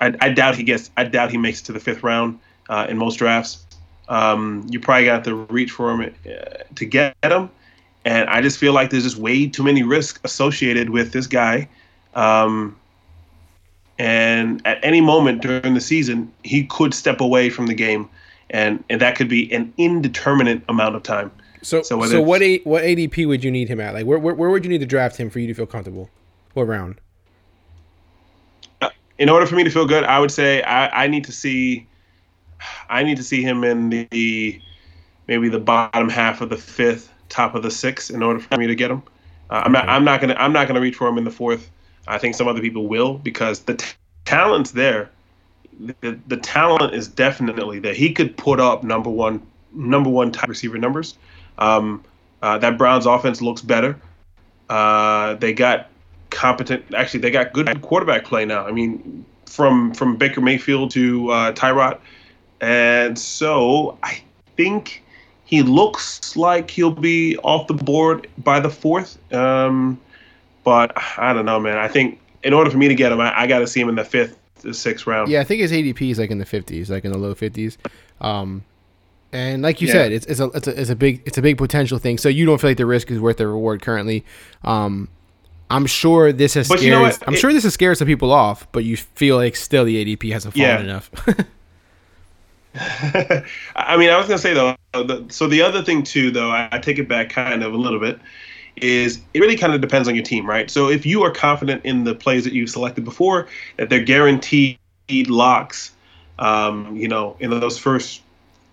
I, 0.00 0.14
I 0.20 0.30
doubt 0.30 0.56
he 0.56 0.62
gets. 0.62 0.90
I 0.96 1.04
doubt 1.04 1.30
he 1.30 1.38
makes 1.38 1.60
it 1.60 1.64
to 1.66 1.72
the 1.72 1.80
fifth 1.80 2.02
round 2.02 2.38
uh, 2.68 2.86
in 2.88 2.96
most 2.96 3.16
drafts. 3.16 3.64
Um, 4.08 4.66
you 4.70 4.80
probably 4.80 5.04
got 5.04 5.24
to 5.24 5.34
reach 5.34 5.70
for 5.70 5.92
him 5.92 6.14
uh, 6.26 6.62
to 6.74 6.84
get 6.84 7.14
him, 7.22 7.50
and 8.04 8.28
I 8.30 8.40
just 8.40 8.58
feel 8.58 8.72
like 8.72 8.90
there's 8.90 9.04
just 9.04 9.18
way 9.18 9.46
too 9.46 9.62
many 9.62 9.82
risks 9.82 10.20
associated 10.24 10.90
with 10.90 11.12
this 11.12 11.26
guy. 11.26 11.68
Um, 12.14 12.76
and 13.98 14.64
at 14.66 14.78
any 14.82 15.00
moment 15.00 15.42
during 15.42 15.74
the 15.74 15.80
season, 15.80 16.32
he 16.44 16.64
could 16.64 16.94
step 16.94 17.20
away 17.20 17.50
from 17.50 17.66
the 17.66 17.74
game, 17.74 18.08
and 18.50 18.82
and 18.88 19.00
that 19.00 19.16
could 19.16 19.28
be 19.28 19.52
an 19.52 19.72
indeterminate 19.76 20.62
amount 20.68 20.96
of 20.96 21.02
time. 21.02 21.30
So 21.62 21.82
So 21.82 22.00
so, 22.04 22.22
what 22.22 22.42
a, 22.42 22.58
what 22.58 22.84
ADP 22.84 23.26
would 23.26 23.42
you 23.42 23.50
need 23.50 23.68
him 23.68 23.80
at? 23.80 23.94
Like 23.94 24.06
where, 24.06 24.18
where 24.18 24.34
where 24.34 24.50
would 24.50 24.64
you 24.64 24.70
need 24.70 24.80
to 24.80 24.86
draft 24.86 25.16
him 25.16 25.30
for 25.30 25.40
you 25.40 25.46
to 25.48 25.54
feel 25.54 25.66
comfortable? 25.66 26.10
What 26.54 26.68
round? 26.68 27.00
In 29.18 29.28
order 29.28 29.46
for 29.46 29.54
me 29.54 29.64
to 29.64 29.70
feel 29.70 29.86
good, 29.86 30.04
I 30.04 30.18
would 30.18 30.30
say 30.30 30.62
I, 30.62 31.04
I 31.04 31.06
need 31.06 31.24
to 31.24 31.32
see, 31.32 31.86
I 32.90 33.02
need 33.02 33.16
to 33.16 33.22
see 33.22 33.42
him 33.42 33.64
in 33.64 34.06
the 34.10 34.60
maybe 35.26 35.48
the 35.48 35.58
bottom 35.58 36.08
half 36.08 36.40
of 36.40 36.50
the 36.50 36.56
fifth, 36.56 37.12
top 37.30 37.54
of 37.54 37.62
the 37.62 37.70
sixth, 37.70 38.10
in 38.10 38.22
order 38.22 38.38
for 38.38 38.58
me 38.58 38.66
to 38.66 38.74
get 38.74 38.90
him. 38.90 39.02
Uh, 39.50 39.62
I'm 39.64 39.72
not. 39.72 39.88
I'm 39.88 40.04
not 40.04 40.20
gonna. 40.20 40.36
I'm 40.38 40.52
not 40.52 40.66
gonna 40.66 40.80
reach 40.80 40.96
for 40.96 41.08
him 41.08 41.18
in 41.18 41.24
the 41.24 41.30
fourth. 41.30 41.70
I 42.06 42.18
think 42.18 42.34
some 42.34 42.46
other 42.46 42.60
people 42.60 42.86
will 42.88 43.14
because 43.18 43.60
the 43.60 43.74
t- 43.74 43.86
talent's 44.24 44.72
there. 44.72 45.10
The, 45.78 46.18
the 46.26 46.36
talent 46.38 46.94
is 46.94 47.08
definitely 47.08 47.78
there. 47.78 47.94
He 47.94 48.12
could 48.12 48.36
put 48.36 48.60
up 48.60 48.82
number 48.82 49.10
one 49.10 49.42
number 49.72 50.08
one 50.08 50.32
type 50.32 50.48
receiver 50.48 50.78
numbers. 50.78 51.16
Um, 51.58 52.02
uh, 52.42 52.58
that 52.58 52.78
Browns 52.78 53.06
offense 53.06 53.42
looks 53.42 53.62
better. 53.62 53.98
Uh, 54.68 55.34
they 55.34 55.52
got 55.52 55.88
competent. 56.30 56.84
Actually, 56.94 57.20
they 57.20 57.30
got 57.30 57.52
good 57.52 57.82
quarterback 57.82 58.24
play 58.24 58.44
now. 58.44 58.66
I 58.66 58.72
mean, 58.72 59.24
from 59.46 59.92
from 59.94 60.16
Baker 60.16 60.40
Mayfield 60.40 60.90
to 60.92 61.30
uh, 61.30 61.52
Tyrod, 61.52 61.98
and 62.60 63.18
so 63.18 63.98
I 64.02 64.22
think 64.56 65.02
he 65.44 65.62
looks 65.62 66.36
like 66.36 66.70
he'll 66.70 66.90
be 66.90 67.36
off 67.38 67.68
the 67.68 67.74
board 67.74 68.28
by 68.38 68.60
the 68.60 68.70
fourth. 68.70 69.18
Um, 69.32 70.00
but 70.64 70.92
I 71.18 71.32
don't 71.32 71.46
know, 71.46 71.60
man. 71.60 71.78
I 71.78 71.88
think 71.88 72.20
in 72.42 72.52
order 72.52 72.70
for 72.70 72.78
me 72.78 72.88
to 72.88 72.94
get 72.94 73.12
him, 73.12 73.20
I, 73.20 73.42
I 73.42 73.46
got 73.46 73.60
to 73.60 73.66
see 73.66 73.80
him 73.80 73.88
in 73.88 73.94
the 73.94 74.04
fifth, 74.04 74.38
sixth 74.74 75.06
round. 75.06 75.30
Yeah, 75.30 75.40
I 75.40 75.44
think 75.44 75.60
his 75.60 75.72
ADP 75.72 76.10
is 76.10 76.18
like 76.18 76.30
in 76.30 76.38
the 76.38 76.44
fifties, 76.44 76.90
like 76.90 77.04
in 77.04 77.12
the 77.12 77.18
low 77.18 77.34
fifties. 77.34 77.78
Um, 78.20 78.64
and 79.32 79.62
like 79.62 79.80
you 79.80 79.88
Yeah. 79.88 79.92
said, 79.94 80.12
it's 80.12 80.26
it's 80.26 80.40
a, 80.40 80.46
it's 80.54 80.66
a 80.68 80.80
it's 80.80 80.90
a 80.90 80.96
big 80.96 81.22
it's 81.26 81.38
a 81.38 81.42
big 81.42 81.58
potential 81.58 81.98
thing. 81.98 82.18
So 82.18 82.28
you 82.28 82.46
don't 82.46 82.60
feel 82.60 82.70
like 82.70 82.76
the 82.78 82.86
risk 82.86 83.10
is 83.10 83.18
worth 83.20 83.36
the 83.38 83.46
reward 83.46 83.82
currently. 83.82 84.24
Um, 84.64 85.08
I'm 85.68 85.86
sure 85.86 86.32
this 86.32 86.54
has 86.54 86.68
But 86.68 86.78
scared. 86.78 86.84
you 86.84 86.90
know 86.92 87.02
what? 87.02 87.18
I'm 87.26 87.34
It- 87.34 87.38
sure 87.40 87.52
this 87.52 87.64
has 87.64 87.74
scared 87.74 87.98
some 87.98 88.06
people 88.06 88.30
off, 88.32 88.70
but 88.72 88.84
you 88.84 88.96
feel 88.96 89.36
like 89.36 89.56
still 89.56 89.84
the 89.84 89.96
ADP 90.04 90.30
hasn't 90.32 90.54
fallen 90.54 90.68
Yeah. 90.68 90.80
enough. 90.80 91.10
I 92.74 93.96
mean, 93.96 94.10
I 94.10 94.16
was 94.18 94.26
gonna 94.26 94.38
say 94.38 94.54
though. 94.54 94.76
The, 94.92 95.24
so 95.28 95.46
the 95.48 95.62
other 95.62 95.82
thing 95.82 96.02
too, 96.02 96.30
though, 96.30 96.50
I, 96.50 96.68
I 96.72 96.78
take 96.78 96.98
it 96.98 97.08
back 97.08 97.30
kind 97.30 97.62
of 97.62 97.72
a 97.72 97.76
little 97.76 97.98
bit. 98.00 98.18
Is 98.76 99.20
it 99.32 99.40
really 99.40 99.56
kind 99.56 99.72
of 99.72 99.80
depends 99.80 100.06
on 100.06 100.14
your 100.14 100.24
team, 100.24 100.46
right? 100.46 100.70
So 100.70 100.90
if 100.90 101.06
you 101.06 101.22
are 101.22 101.30
confident 101.30 101.84
in 101.84 102.04
the 102.04 102.14
plays 102.14 102.44
that 102.44 102.52
you've 102.52 102.70
selected 102.70 103.04
before, 103.04 103.48
that 103.76 103.88
they're 103.88 104.04
guaranteed 104.04 104.78
locks, 105.10 105.92
um, 106.38 106.94
you 106.96 107.08
know, 107.08 107.36
in 107.40 107.50
those 107.50 107.78
first 107.78 108.22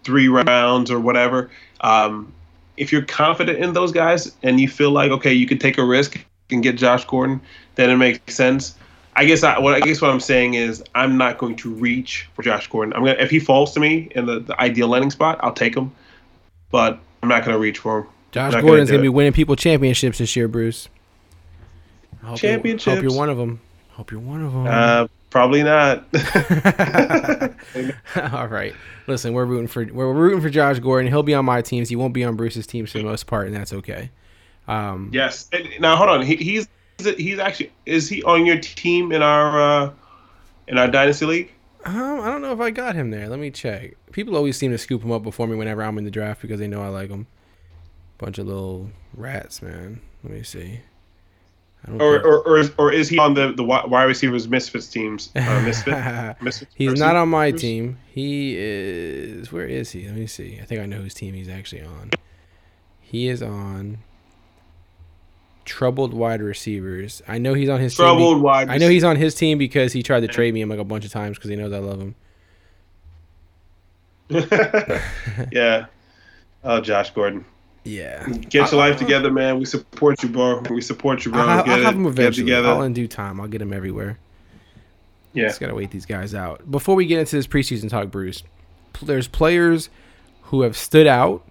three 0.03 0.27
rounds 0.27 0.91
or 0.91 0.99
whatever. 0.99 1.49
Um, 1.81 2.33
if 2.75 2.91
you're 2.91 3.03
confident 3.03 3.59
in 3.59 3.73
those 3.73 3.91
guys 3.91 4.35
and 4.43 4.59
you 4.59 4.67
feel 4.67 4.91
like 4.91 5.11
okay, 5.11 5.33
you 5.33 5.47
could 5.47 5.61
take 5.61 5.77
a 5.77 5.83
risk 5.83 6.19
and 6.49 6.63
get 6.63 6.75
Josh 6.75 7.05
Gordon, 7.05 7.41
then 7.75 7.89
it 7.89 7.97
makes 7.97 8.35
sense. 8.35 8.75
I 9.15 9.25
guess 9.25 9.43
I, 9.43 9.59
what 9.59 9.75
I 9.75 9.79
guess 9.79 10.01
what 10.01 10.09
I'm 10.09 10.19
saying 10.19 10.55
is 10.55 10.83
I'm 10.95 11.17
not 11.17 11.37
going 11.37 11.55
to 11.57 11.73
reach 11.73 12.27
for 12.33 12.41
Josh 12.41 12.67
Gordon. 12.67 12.93
I'm 12.93 13.05
gonna 13.05 13.17
if 13.19 13.29
he 13.29 13.39
falls 13.39 13.73
to 13.73 13.79
me 13.79 14.09
in 14.11 14.25
the, 14.25 14.39
the 14.39 14.59
ideal 14.59 14.87
landing 14.87 15.11
spot, 15.11 15.39
I'll 15.41 15.53
take 15.53 15.75
him, 15.75 15.91
but 16.71 16.99
I'm 17.21 17.29
not 17.29 17.45
gonna 17.45 17.59
reach 17.59 17.77
for 17.77 17.99
him. 18.01 18.07
Josh 18.33 18.51
Not 18.51 18.61
gonna 18.61 18.67
Gordon's 18.67 18.89
gonna 18.91 19.03
be 19.03 19.09
winning 19.09 19.31
people 19.31 19.55
championships 19.55 20.17
this 20.17 20.35
year, 20.35 20.47
Bruce. 20.47 20.89
I 22.23 22.27
hope 22.27 22.41
you're- 22.41 22.77
hope 22.79 23.03
you're 23.03 23.15
one 23.15 23.29
of 23.29 23.37
them. 23.37 23.61
Hope 23.91 24.11
you're 24.11 24.19
one 24.19 24.43
of 24.43 24.51
them. 24.51 24.65
Uh, 24.67 25.07
probably 25.29 25.61
not. 25.61 26.05
All 28.33 28.47
right. 28.47 28.73
Listen, 29.05 29.33
we're 29.33 29.45
rooting 29.45 29.67
for 29.67 29.85
we're 29.85 30.11
rooting 30.11 30.41
for 30.41 30.49
Josh 30.49 30.79
Gordon. 30.79 31.11
He'll 31.11 31.21
be 31.21 31.35
on 31.35 31.45
my 31.45 31.61
teams. 31.61 31.89
He 31.89 31.95
won't 31.95 32.13
be 32.13 32.23
on 32.23 32.35
Bruce's 32.35 32.65
teams 32.65 32.91
for 32.91 32.97
the 32.97 33.03
most 33.03 33.27
part, 33.27 33.47
and 33.47 33.55
that's 33.55 33.71
okay. 33.71 34.09
Um, 34.67 35.11
yes. 35.13 35.47
Now 35.79 35.95
hold 35.95 36.09
on. 36.09 36.23
He, 36.23 36.37
he's 36.37 36.67
he's 36.97 37.37
actually 37.37 37.71
is 37.85 38.09
he 38.09 38.23
on 38.23 38.47
your 38.47 38.57
team 38.57 39.11
in 39.11 39.21
our 39.21 39.61
uh, 39.85 39.91
in 40.67 40.79
our 40.79 40.87
dynasty 40.87 41.25
league? 41.25 41.51
um, 41.85 42.21
I 42.21 42.31
don't 42.31 42.41
know 42.41 42.53
if 42.53 42.61
I 42.61 42.71
got 42.71 42.95
him 42.95 43.11
there. 43.11 43.27
Let 43.29 43.39
me 43.39 43.51
check. 43.51 43.93
People 44.11 44.35
always 44.37 44.57
seem 44.57 44.71
to 44.71 44.77
scoop 44.77 45.03
him 45.03 45.11
up 45.11 45.21
before 45.21 45.47
me 45.47 45.55
whenever 45.55 45.83
I'm 45.83 45.97
in 45.97 46.05
the 46.05 46.11
draft 46.11 46.41
because 46.41 46.59
they 46.59 46.67
know 46.67 46.81
I 46.81 46.87
like 46.87 47.09
him. 47.09 47.27
Bunch 48.23 48.37
of 48.37 48.47
little 48.47 48.89
rats, 49.17 49.61
man. 49.61 49.99
Let 50.23 50.31
me 50.31 50.43
see. 50.43 50.79
Or 51.99 52.21
or, 52.21 52.39
or, 52.47 52.57
is, 52.57 52.71
or 52.77 52.89
is 52.89 53.09
he 53.09 53.19
on 53.19 53.33
the 53.33 53.47
the 53.47 53.63
wi- 53.63 53.85
wide 53.85 54.05
receivers 54.05 54.47
misfits 54.47 54.87
teams? 54.87 55.29
Uh, 55.35 55.61
misfit. 55.65 56.41
misfits 56.41 56.71
He's 56.73 56.97
not 56.97 57.17
on 57.17 57.27
my 57.27 57.51
team. 57.51 57.97
He 58.07 58.55
is. 58.57 59.51
Where 59.51 59.67
is 59.67 59.91
he? 59.91 60.05
Let 60.05 60.15
me 60.15 60.25
see. 60.27 60.57
I 60.61 60.63
think 60.63 60.79
I 60.79 60.85
know 60.85 60.99
whose 60.99 61.13
team 61.13 61.33
he's 61.33 61.49
actually 61.49 61.81
on. 61.81 62.11
He 63.01 63.27
is 63.27 63.43
on 63.43 63.97
troubled 65.65 66.13
wide 66.13 66.41
receivers. 66.41 67.21
I 67.27 67.39
know 67.39 67.53
he's 67.53 67.67
on 67.67 67.81
his 67.81 67.93
team. 67.93 68.05
Troubled 68.05 68.37
be- 68.37 68.43
wide. 68.43 68.69
I 68.69 68.77
know 68.77 68.87
he's 68.87 69.03
on 69.03 69.17
his 69.17 69.35
team 69.35 69.57
because 69.57 69.91
he 69.91 70.01
tried 70.01 70.21
to 70.21 70.29
trade 70.29 70.53
me 70.53 70.61
him 70.61 70.69
like 70.69 70.79
a 70.79 70.85
bunch 70.85 71.03
of 71.03 71.11
times 71.11 71.37
because 71.37 71.49
he 71.49 71.57
knows 71.57 71.73
I 71.73 71.79
love 71.79 71.99
him. 71.99 72.15
yeah. 75.51 75.87
Oh, 76.63 76.79
Josh 76.79 77.11
Gordon, 77.11 77.43
Yeah. 77.85 78.27
get 78.27 78.71
your 78.71 78.79
life 78.79 78.97
together, 78.97 79.29
man. 79.31 79.59
We 79.59 79.65
support 79.65 80.23
you, 80.23 80.29
bro. 80.29 80.61
We 80.69 80.81
support 80.81 81.25
you, 81.25 81.31
bro. 81.31 81.41
I'll, 81.41 81.47
have- 81.47 81.65
get 81.65 81.73
I'll 81.79 81.83
have 81.83 81.93
it- 81.93 81.97
him 81.97 82.03
get 82.03 82.11
eventually. 82.11 82.45
together. 82.45 82.67
I'll 82.69 82.81
in 82.83 82.93
due 82.93 83.07
time. 83.07 83.41
I'll 83.41 83.47
get 83.47 83.59
them 83.59 83.73
everywhere. 83.73 84.17
yeah. 85.33 85.47
Just 85.47 85.59
gotta 85.59 85.75
wait 85.75 85.91
these 85.91 86.05
guys 86.05 86.33
out. 86.33 86.69
Before 86.71 86.95
we 86.95 87.05
get 87.05 87.19
into 87.19 87.35
this 87.35 87.47
preseason 87.47 87.89
talk, 87.89 88.09
Bruce, 88.11 88.43
there's 89.01 89.27
players 89.27 89.89
who 90.43 90.61
have 90.61 90.77
stood 90.77 91.07
out, 91.07 91.43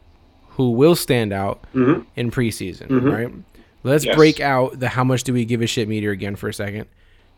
who 0.50 0.70
will 0.70 0.94
stand 0.94 1.32
out 1.32 1.60
Mhm. 1.74 2.04
in 2.16 2.30
preseason, 2.30 2.86
Mhm. 2.88 3.12
right? 3.12 3.32
Let's 3.82 4.04
Yes. 4.04 4.14
break 4.16 4.38
out 4.40 4.78
the 4.78 4.88
how 4.88 5.02
much 5.04 5.24
do 5.24 5.32
we 5.32 5.44
give 5.44 5.60
a 5.60 5.66
shit 5.66 5.88
meter 5.88 6.12
again 6.12 6.36
for 6.36 6.48
a 6.48 6.54
second. 6.54 6.86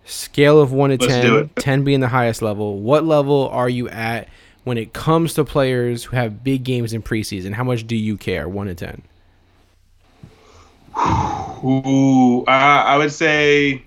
Scale 0.05 0.61
of 0.61 0.71
one 0.73 0.91
to 0.91 0.97
Let's 0.97 1.07
10, 1.07 1.25
do 1.25 1.37
it. 1.39 1.57
10 1.57 1.83
being 1.85 2.01
the 2.01 2.09
highest 2.09 2.43
level. 2.43 2.79
What 2.81 3.07
level 3.07 3.49
are 3.51 3.71
you 3.71 3.89
at 3.89 4.29
when 4.65 4.77
it 4.79 4.93
comes 4.93 5.35
to 5.35 5.45
players 5.45 6.05
who 6.05 6.17
have 6.17 6.43
big 6.43 6.65
games 6.65 6.93
in 6.93 7.03
preseason? 7.03 7.53
How 7.53 7.65
much 7.65 7.87
do 7.87 7.97
you 7.97 8.17
care? 8.17 8.49
One 8.49 8.67
to 8.67 8.75
10. 8.75 9.03
Ooh, 11.65 12.45
I, 12.47 12.83
I 12.87 12.97
would 12.99 13.13
say 13.13 13.83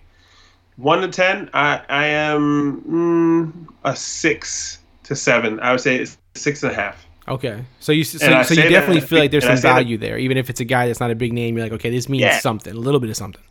one 0.78 1.02
to 1.02 1.08
ten. 1.08 1.50
I 1.54 1.82
I 1.90 2.06
am 2.08 2.82
mm, 2.82 3.74
a 3.84 3.96
six 3.96 4.80
to 5.04 5.16
seven. 5.16 5.60
I 5.60 5.72
would 5.72 5.82
say 5.82 5.96
it's 5.96 6.18
six 6.36 6.64
and 6.64 6.72
a 6.72 6.76
half. 6.76 7.06
Okay, 7.28 7.64
so 7.80 7.92
you 7.92 8.04
so, 8.04 8.18
so 8.18 8.54
you 8.54 8.70
definitely 8.70 9.00
that- 9.02 9.08
feel 9.08 9.20
like 9.20 9.32
there's 9.32 9.46
some 9.46 9.58
say 9.58 9.64
that- 9.64 9.74
value 9.74 9.98
there, 9.98 10.18
even 10.18 10.38
if 10.38 10.50
it's 10.50 10.60
a 10.60 10.66
guy 10.66 10.88
that's 10.88 11.00
not 11.00 11.12
a 11.12 11.16
big 11.16 11.34
name. 11.34 11.56
You're 11.58 11.66
like, 11.66 11.74
okay, 11.74 11.90
this 11.90 12.10
means 12.10 12.22
Yeah. 12.22 12.40
something, 12.40 12.74
a 12.74 12.80
little 12.80 13.00
bit 13.00 13.10
of 13.10 13.16
something. 13.18 13.44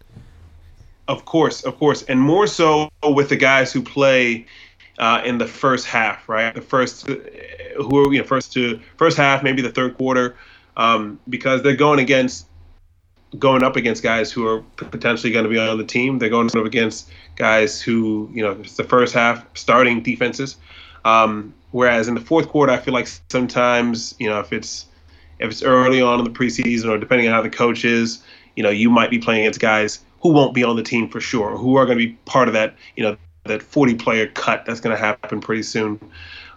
Of 1.08 1.24
course, 1.24 1.62
of 1.62 1.78
course, 1.78 2.02
and 2.02 2.20
more 2.20 2.46
so 2.48 2.90
with 3.04 3.28
the 3.28 3.36
guys 3.36 3.72
who 3.72 3.80
play 3.82 4.44
uh, 4.98 5.22
in 5.24 5.38
the 5.38 5.46
first 5.46 5.87
half, 5.87 6.28
right? 6.28 6.54
The 6.54 6.61
first, 6.61 7.09
uh, 7.09 7.14
who 7.76 8.06
are 8.06 8.12
you 8.12 8.20
know, 8.20 8.26
first 8.26 8.52
to 8.54 8.80
first 8.96 9.16
half, 9.16 9.42
maybe 9.42 9.62
the 9.62 9.70
third 9.70 9.96
quarter, 9.96 10.37
um, 10.76 11.18
because 11.28 11.62
they're 11.62 11.76
going 11.76 11.98
against, 11.98 12.46
going 13.38 13.62
up 13.62 13.76
against 13.76 14.02
guys 14.02 14.32
who 14.32 14.46
are 14.46 14.62
potentially 14.76 15.32
going 15.32 15.44
to 15.44 15.50
be 15.50 15.59
on 15.59 15.76
the 15.78 15.85
team. 15.85 16.18
They're 16.18 16.30
going 16.30 16.46
up 16.46 16.64
against 16.64 17.11
guys 17.37 17.80
who, 17.80 18.30
you 18.32 18.42
know, 18.42 18.52
it's 18.52 18.76
the 18.76 18.85
first 18.85 19.14
half 19.14 19.44
starting 19.54 20.02
defenses. 20.02 20.56
Um, 21.04 21.54
whereas 21.70 22.09
in 22.09 22.14
the 22.14 22.20
fourth 22.20 22.48
quarter, 22.48 22.72
I 22.72 22.78
feel 22.78 22.94
like 22.94 23.09
sometimes, 23.30 24.14
you 24.18 24.28
know, 24.28 24.40
if 24.40 24.52
it's 24.52 24.87
if 25.38 25.50
it's 25.50 25.62
early 25.62 26.00
on 26.00 26.18
in 26.18 26.24
the 26.24 26.30
preseason 26.30 26.88
or 26.88 26.98
depending 26.98 27.28
on 27.28 27.35
how 27.35 27.42
the 27.42 27.50
coach 27.50 27.85
is, 27.85 28.22
you 28.54 28.62
know, 28.62 28.70
you 28.70 28.88
might 28.88 29.11
be 29.11 29.18
playing 29.18 29.42
against 29.42 29.61
guys 29.61 30.00
who 30.20 30.30
won't 30.30 30.54
be 30.54 30.64
on 30.64 30.76
the 30.76 30.82
team 30.82 31.09
for 31.09 31.20
sure, 31.20 31.56
who 31.56 31.76
are 31.76 31.85
going 31.85 31.98
to 31.98 32.06
be 32.06 32.12
part 32.24 32.48
of 32.48 32.54
that, 32.54 32.74
you 32.96 33.02
know, 33.02 33.16
that 33.48 33.62
40 33.62 33.94
player 33.94 34.26
cut 34.28 34.64
that's 34.66 34.80
going 34.80 34.94
to 34.94 35.00
happen 35.00 35.40
pretty 35.40 35.62
soon. 35.62 36.00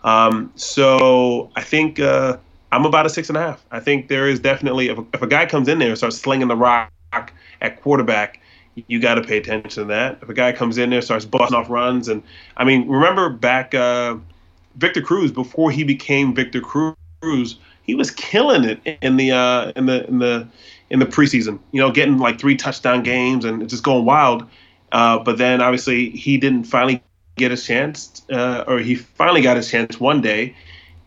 Um, 0.03 0.51
so 0.55 1.51
I 1.55 1.61
think 1.61 1.99
uh, 1.99 2.37
I'm 2.71 2.85
about 2.85 3.05
a 3.05 3.09
six 3.09 3.29
and 3.29 3.37
a 3.37 3.41
half. 3.41 3.63
I 3.71 3.79
think 3.79 4.07
there 4.07 4.27
is 4.27 4.39
definitely, 4.39 4.89
if 4.89 4.97
a, 4.97 5.05
if 5.13 5.21
a 5.21 5.27
guy 5.27 5.45
comes 5.45 5.67
in 5.67 5.79
there 5.79 5.89
and 5.89 5.97
starts 5.97 6.17
slinging 6.17 6.47
the 6.47 6.55
rock 6.55 6.91
at 7.61 7.81
quarterback, 7.81 8.39
you 8.87 8.99
got 8.99 9.15
to 9.15 9.21
pay 9.21 9.37
attention 9.37 9.83
to 9.83 9.85
that. 9.85 10.19
If 10.21 10.29
a 10.29 10.33
guy 10.33 10.51
comes 10.51 10.77
in 10.77 10.89
there 10.89 11.01
starts 11.01 11.25
busting 11.25 11.55
off 11.55 11.69
runs, 11.69 12.07
and 12.07 12.23
I 12.57 12.63
mean, 12.63 12.87
remember 12.87 13.29
back 13.29 13.73
uh, 13.73 14.15
Victor 14.75 15.01
Cruz 15.01 15.31
before 15.31 15.71
he 15.71 15.83
became 15.83 16.33
Victor 16.33 16.61
Cruz, 16.61 17.57
he 17.83 17.95
was 17.95 18.11
killing 18.11 18.63
it 18.63 18.99
in 19.01 19.17
the 19.17 19.31
uh, 19.31 19.71
in 19.75 19.85
the 19.87 20.07
in 20.07 20.19
the 20.19 20.47
in 20.89 20.99
the 20.99 21.05
preseason. 21.05 21.59
You 21.71 21.81
know, 21.81 21.91
getting 21.91 22.17
like 22.17 22.39
three 22.39 22.55
touchdown 22.55 23.03
games 23.03 23.45
and 23.45 23.67
just 23.69 23.83
going 23.83 24.05
wild. 24.05 24.47
Uh, 24.91 25.19
but 25.19 25.37
then 25.37 25.61
obviously 25.61 26.09
he 26.11 26.37
didn't 26.37 26.63
finally 26.65 27.01
get 27.37 27.51
his 27.51 27.65
chance, 27.65 28.23
uh, 28.31 28.63
or 28.67 28.79
he 28.79 28.95
finally 28.95 29.41
got 29.41 29.55
his 29.57 29.69
chance 29.69 29.99
one 29.99 30.21
day. 30.21 30.55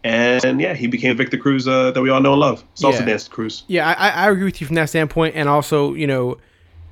And 0.04 0.60
yeah, 0.60 0.74
he 0.74 0.86
became 0.88 1.16
Victor 1.16 1.36
Cruz 1.36 1.68
uh, 1.68 1.92
that 1.92 2.00
we 2.02 2.10
all 2.10 2.20
know 2.20 2.32
and 2.32 2.40
love. 2.40 2.64
Salsa 2.74 3.00
Yeah. 3.00 3.04
dance 3.06 3.28
Cruz. 3.28 3.62
Yeah, 3.68 3.88
I, 3.96 4.08
I 4.10 4.30
agree 4.30 4.44
with 4.44 4.60
you 4.60 4.66
from 4.66 4.74
that 4.76 4.88
standpoint, 4.88 5.36
and 5.36 5.48
also, 5.48 5.94
you 5.94 6.06
know, 6.08 6.38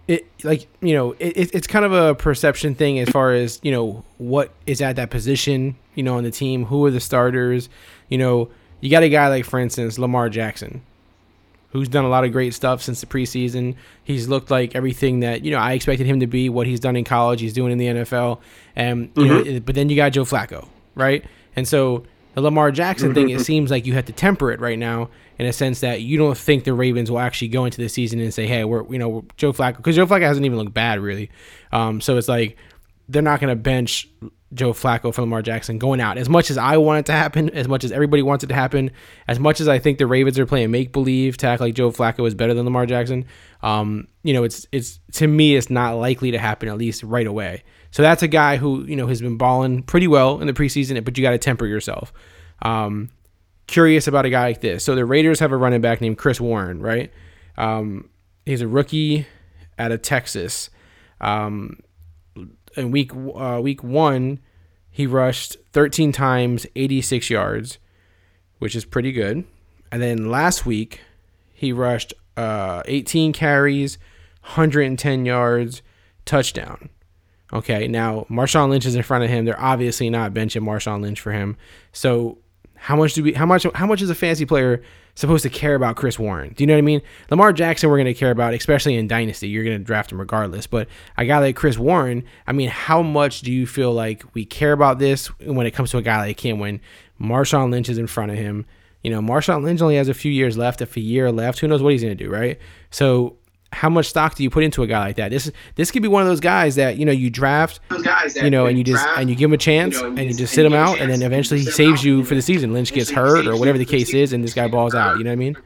it 0.07 0.26
like 0.44 0.68
you 0.81 0.94
know, 0.94 1.12
it, 1.18 1.37
it- 1.37 1.55
it's 1.55 1.66
kind 1.66 1.85
of 1.85 1.92
a 1.92 2.14
perception 2.14 2.74
thing 2.74 2.98
as 3.00 3.09
far 3.09 3.33
as 3.33 3.59
you 3.62 3.72
know 3.72 4.05
what 4.18 4.53
is 4.66 4.81
at 4.81 4.94
that 4.96 5.11
position, 5.11 5.76
you 5.96 6.03
know, 6.05 6.16
on 6.16 6.22
the 6.24 6.31
team, 6.31 6.66
who 6.66 6.85
are 6.87 6.90
the 6.92 7.00
starters, 7.00 7.68
you 8.09 8.18
know, 8.18 8.48
you 8.81 8.90
got 8.90 9.03
a 9.03 9.09
guy 9.09 9.26
like, 9.29 9.44
for 9.44 9.59
instance, 9.59 9.98
Lamar 9.98 10.29
Jackson, 10.29 10.83
who's 11.70 11.88
done 11.88 12.04
a 12.04 12.09
lot 12.09 12.24
of 12.24 12.33
great 12.33 12.54
stuff 12.54 12.83
since 12.83 13.00
the 13.00 13.06
preseason. 13.06 13.76
He's 14.04 14.28
looked 14.28 14.50
like 14.50 14.74
everything 14.74 15.20
that 15.20 15.44
you 15.44 15.50
know 15.50 15.59
I 15.59 15.72
expected 15.72 16.06
him 16.06 16.20
to 16.20 16.26
be. 16.26 16.48
What 16.48 16.66
he's 16.66 16.80
done 16.80 16.96
in 16.96 17.04
college, 17.04 17.40
he's 17.40 17.52
doing 17.52 17.72
in 17.72 17.78
the 17.78 17.87
NFL, 17.87 18.40
and 18.76 19.11
you 19.16 19.26
know, 19.26 19.61
but 19.61 19.74
then 19.74 19.88
you 19.88 19.96
got 19.96 20.11
Joe 20.11 20.24
Flacco, 20.24 20.68
right? 20.94 21.24
And 21.56 21.66
so 21.66 22.04
The 22.35 22.40
Lamar 22.42 22.70
Jackson 22.70 23.14
thing, 23.14 23.30
it 23.30 23.40
seems 23.40 23.70
like 23.70 23.87
you 23.87 23.94
have 23.94 24.06
to 24.06 24.12
temper 24.12 24.52
it 24.52 24.61
right 24.61 24.78
now 24.78 25.11
in 25.38 25.46
a 25.46 25.52
sense 25.52 25.80
that 25.80 26.02
you 26.02 26.18
don't 26.18 26.37
think 26.37 26.64
the 26.64 26.74
Ravens 26.74 27.11
will 27.11 27.18
actually 27.18 27.48
go 27.48 27.64
into 27.64 27.80
the 27.80 27.88
season 27.88 28.20
and 28.20 28.33
say, 28.33 28.46
"Hey, 28.46 28.64
we're 28.64 28.85
you 28.92 28.98
know 28.98 29.24
Joe 29.37 29.52
Flacco," 29.52 29.78
because 29.78 29.96
Joe 29.96 30.06
Flacco 30.06 30.22
hasn't 30.22 30.46
even 30.46 30.59
looked 30.59 30.74
bad 30.74 31.00
really. 31.00 31.30
Um, 31.72 32.00
so 32.00 32.16
it's 32.16 32.28
like 32.28 32.56
they're 33.09 33.22
not 33.22 33.40
going 33.40 33.50
to 33.50 33.56
bench 33.56 34.09
Joe 34.52 34.72
Flacco 34.72 35.14
for 35.14 35.22
Lamar 35.22 35.42
Jackson 35.42 35.78
going 35.78 36.00
out. 36.00 36.18
As 36.18 36.28
much 36.28 36.50
as 36.50 36.58
I 36.58 36.76
want 36.76 37.00
it 37.00 37.06
to 37.06 37.12
happen, 37.12 37.50
as 37.50 37.68
much 37.68 37.84
as 37.84 37.92
everybody 37.92 38.22
wants 38.22 38.42
it 38.42 38.48
to 38.48 38.54
happen, 38.54 38.90
as 39.28 39.38
much 39.38 39.60
as 39.60 39.68
I 39.68 39.78
think 39.78 39.98
the 39.98 40.06
Ravens 40.06 40.38
are 40.38 40.46
playing 40.46 40.70
make 40.70 40.92
believe 40.92 41.36
to 41.38 41.46
act 41.46 41.60
like 41.60 41.74
Joe 41.74 41.90
Flacco 41.92 42.26
is 42.26 42.34
better 42.34 42.52
than 42.52 42.64
Lamar 42.64 42.86
Jackson, 42.86 43.26
um, 43.62 44.08
you 44.22 44.32
know, 44.32 44.42
it's 44.42 44.66
it's 44.72 44.98
to 45.12 45.26
me 45.26 45.56
it's 45.56 45.70
not 45.70 45.92
likely 45.92 46.32
to 46.32 46.38
happen 46.38 46.68
at 46.68 46.78
least 46.78 47.02
right 47.02 47.26
away. 47.26 47.62
So 47.92 48.02
that's 48.02 48.22
a 48.22 48.28
guy 48.28 48.56
who 48.56 48.84
you 48.84 48.96
know 48.96 49.06
has 49.06 49.20
been 49.20 49.36
balling 49.36 49.82
pretty 49.82 50.08
well 50.08 50.40
in 50.40 50.46
the 50.46 50.52
preseason, 50.52 51.02
but 51.04 51.16
you 51.16 51.22
got 51.22 51.30
to 51.30 51.38
temper 51.38 51.66
yourself. 51.66 52.12
Um, 52.62 53.10
curious 53.66 54.08
about 54.08 54.24
a 54.24 54.30
guy 54.30 54.48
like 54.48 54.60
this. 54.60 54.84
So 54.84 54.94
the 54.94 55.04
Raiders 55.04 55.38
have 55.40 55.52
a 55.52 55.56
running 55.56 55.80
back 55.80 56.00
named 56.00 56.18
Chris 56.18 56.40
Warren, 56.40 56.82
right? 56.82 57.12
Um, 57.56 58.10
he's 58.44 58.62
a 58.62 58.68
rookie 58.68 59.26
out 59.78 59.92
of 59.92 60.02
Texas. 60.02 60.70
Um, 61.20 61.78
in 62.76 62.90
week 62.90 63.12
uh, 63.14 63.61
week 63.62 63.83
one, 63.83 64.40
he 64.90 65.06
rushed 65.06 65.56
13 65.72 66.12
times, 66.12 66.66
86 66.74 67.30
yards, 67.30 67.78
which 68.59 68.74
is 68.74 68.85
pretty 68.85 69.12
good. 69.12 69.44
And 69.92 70.02
then 70.02 70.30
last 70.30 70.66
week, 70.66 71.00
he 71.52 71.72
rushed 71.72 72.14
uh, 72.37 72.83
18 72.87 73.33
carries, 73.33 73.98
110 74.42 75.24
yards, 75.24 75.83
touchdown. 76.24 76.90
Okay, 77.52 77.88
now 77.88 78.26
Marshawn 78.30 78.70
Lynch 78.70 78.87
is 78.87 78.94
in 78.94 79.02
front 79.02 79.24
of 79.24 79.30
him. 79.30 79.44
They're 79.44 79.61
obviously 79.61 80.09
not 80.09 80.33
benching 80.33 80.62
Marshawn 80.62 81.02
Lynch 81.02 81.20
for 81.20 81.33
him. 81.33 81.56
So 81.92 82.38
how 82.81 82.97
much 82.97 83.12
do 83.12 83.23
we? 83.23 83.35
How 83.35 83.45
much? 83.45 83.66
How 83.75 83.87
much 83.87 84.01
is 84.01 84.09
a 84.09 84.14
fantasy 84.14 84.47
player 84.47 84.83
supposed 85.14 85.43
to 85.43 85.51
care 85.51 85.75
about 85.75 85.97
Chris 85.97 86.19
Warren? 86.19 86.55
Do 86.55 86.64
you 86.64 86.66
know 86.66 86.73
what 86.73 86.79
I 86.79 86.83
mean? 86.83 87.03
Lamar 87.31 87.53
Jackson, 87.53 87.90
we're 87.90 87.99
going 87.99 88.07
to 88.07 88.14
care 88.14 88.31
about, 88.31 88.55
especially 88.55 88.97
in 88.97 89.07
dynasty. 89.07 89.49
You're 89.49 89.64
going 89.64 89.77
to 89.77 89.85
draft 89.85 90.11
him 90.11 90.19
regardless. 90.19 90.66
But 90.66 90.88
a 91.19 91.27
guy 91.27 91.38
like 91.40 91.57
Chris 91.57 91.77
Warren, 91.77 92.25
I 92.47 92.53
mean, 92.53 92.71
how 92.71 93.03
much 93.03 93.43
do 93.43 93.53
you 93.53 93.66
feel 93.66 93.93
like 93.93 94.25
we 94.35 94.47
care 94.47 94.73
about 94.73 94.99
this 94.99 95.27
when 95.40 95.66
it 95.66 95.73
comes 95.73 95.90
to 95.90 95.99
a 95.99 96.03
guy 96.03 96.21
like 96.21 96.43
him? 96.43 96.59
When 96.59 96.81
Marshawn 97.21 97.71
Lynch 97.71 97.90
is 97.90 97.99
in 97.99 98.07
front 98.07 98.33
of 98.33 98.38
him, 98.38 98.64
you 99.03 99.11
know, 99.11 99.21
Marshawn 99.21 99.62
Lynch 99.62 99.83
only 99.83 99.97
has 99.97 100.09
a 100.09 100.14
few 100.14 100.33
years 100.33 100.57
left, 100.57 100.81
if 100.81 100.97
a 100.97 101.01
year 101.01 101.31
left. 101.31 101.59
Who 101.59 101.69
knows 101.69 101.83
what 101.83 101.93
he's 101.93 102.03
going 102.03 102.16
to 102.16 102.25
do, 102.25 102.31
right? 102.31 102.59
So 102.90 103.37
how 103.72 103.88
much 103.88 104.09
stock 104.09 104.35
do 104.35 104.42
you 104.42 104.50
put 104.50 104.64
into 104.64 104.83
a 104.83 104.87
guy 104.87 104.98
like 105.00 105.16
that? 105.16 105.30
This 105.30 105.50
this 105.76 105.90
could 105.90 106.02
be 106.02 106.09
one 106.09 106.22
of 106.22 106.28
those 106.28 106.40
guys 106.40 106.74
that 106.74 106.96
you 106.96 107.04
know 107.04 107.12
you 107.12 107.30
draft, 107.30 107.80
you 108.37 108.50
know, 108.50 108.66
and 108.66 108.76
you 108.76 108.85
just 108.85 109.06
and 109.16 109.30
you 109.30 109.37
give 109.37 109.50
him 109.50 109.54
a 109.54 109.59
chance 109.59 109.96
you 109.96 110.02
know, 110.02 110.09
and, 110.09 110.30
you 110.30 110.35
just 110.35 110.54
sit 110.54 110.66
him 110.66 110.74
out, 110.74 111.00
and 111.00 111.11
then 111.11 111.22
eventually 111.22 111.61
he 111.61 111.66
saves 111.66 112.04
you 112.04 112.24
for 112.24 112.35
the 112.35 112.42
season. 112.42 112.72
Lynch 112.72 112.92
gets 112.92 113.11
hurt 113.11 113.46
or 113.46 113.56
whatever 113.56 113.78
the 113.78 113.85
case 113.85 114.12
is, 114.12 114.33
and 114.33 114.42
this 114.42 114.54
guy 114.54 114.68
balls 114.68 114.94
out. 114.94 115.18
You 115.18 115.24
know 115.24 115.30
what 115.30 115.35
I 115.35 115.37
mean? 115.37 115.56